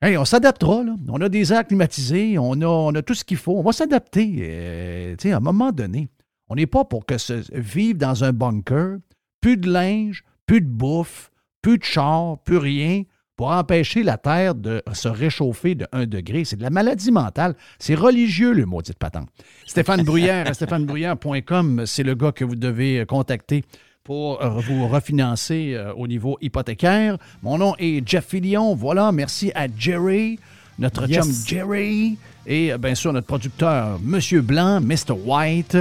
Hey, 0.00 0.16
on 0.16 0.24
s'adaptera. 0.24 0.82
On 1.06 1.20
a 1.20 1.28
des 1.28 1.52
airs 1.52 1.64
climatisés, 1.64 2.36
on 2.36 2.54
a, 2.94 3.02
tout 3.02 3.14
ce 3.14 3.24
qu'il 3.24 3.36
faut. 3.36 3.58
On 3.58 3.62
va 3.62 3.72
s'adapter. 3.72 4.38
euh, 4.40 5.16
à 5.22 5.36
un 5.36 5.40
moment 5.40 5.70
donné, 5.70 6.08
on 6.48 6.56
n'est 6.56 6.66
pas 6.66 6.84
pour 6.84 7.06
que 7.06 7.18
se 7.18 7.44
vivre 7.52 7.98
dans 7.98 8.24
un 8.24 8.32
bunker, 8.32 8.96
plus 9.42 9.58
de 9.58 9.70
linge, 9.70 10.24
plus 10.46 10.62
de 10.62 10.66
bouffe, 10.66 11.30
plus 11.60 11.76
de 11.76 11.84
char, 11.84 12.38
plus 12.38 12.56
rien, 12.56 13.02
pour 13.36 13.48
empêcher 13.50 14.02
la 14.02 14.16
Terre 14.18 14.54
de 14.54 14.82
se 14.92 15.08
réchauffer 15.08 15.74
de 15.74 15.86
1 15.92 16.06
degré. 16.06 16.44
C'est 16.44 16.56
de 16.56 16.62
la 16.62 16.70
maladie 16.70 17.10
mentale. 17.10 17.54
C'est 17.78 17.94
religieux, 17.94 18.52
le 18.52 18.64
maudit 18.66 18.92
patente. 18.92 19.28
Stéphane 19.66 20.02
Bruyère, 20.04 20.46
à 20.46 20.54
stéphanebruyère.com, 20.54 21.82
c'est 21.86 22.02
le 22.02 22.14
gars 22.14 22.32
que 22.32 22.44
vous 22.44 22.56
devez 22.56 23.04
contacter 23.06 23.64
pour 24.04 24.42
euh, 24.42 24.48
vous 24.48 24.86
refinancer 24.88 25.74
euh, 25.74 25.92
au 25.94 26.06
niveau 26.06 26.36
hypothécaire. 26.40 27.18
Mon 27.42 27.58
nom 27.58 27.74
est 27.78 28.06
Jeff 28.08 28.26
Fillion. 28.28 28.74
Voilà, 28.74 29.12
merci 29.12 29.52
à 29.54 29.66
Jerry, 29.76 30.38
notre 30.78 31.08
Yes. 31.08 31.24
chum 31.24 31.32
Jerry, 31.46 32.18
et 32.46 32.72
euh, 32.72 32.78
bien 32.78 32.94
sûr 32.94 33.12
notre 33.12 33.26
producteur 33.28 33.98
Monsieur 34.02 34.40
Blanc, 34.40 34.80
Mr. 34.80 35.12
White. 35.24 35.78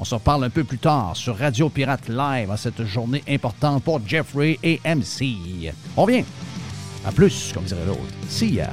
On 0.00 0.04
s'en 0.04 0.18
parle 0.18 0.44
un 0.44 0.50
peu 0.50 0.64
plus 0.64 0.78
tard 0.78 1.14
sur 1.14 1.36
Radio 1.36 1.68
Pirate 1.68 2.08
Live 2.08 2.50
à 2.50 2.56
cette 2.56 2.84
journée 2.86 3.22
importante 3.28 3.84
pour 3.84 4.00
Jeffrey 4.06 4.58
et 4.62 4.80
MC. 4.82 5.74
On 5.94 6.04
revient. 6.04 6.24
À 7.04 7.12
plus, 7.12 7.52
comme 7.52 7.64
dirait 7.64 7.84
l'autre. 7.84 8.00
See 8.26 8.54
ya. 8.54 8.70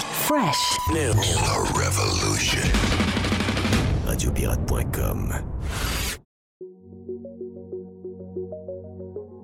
Fresh. 0.00 0.56
Revolution. 1.74 2.62
Radiopirate.com. 4.06 5.34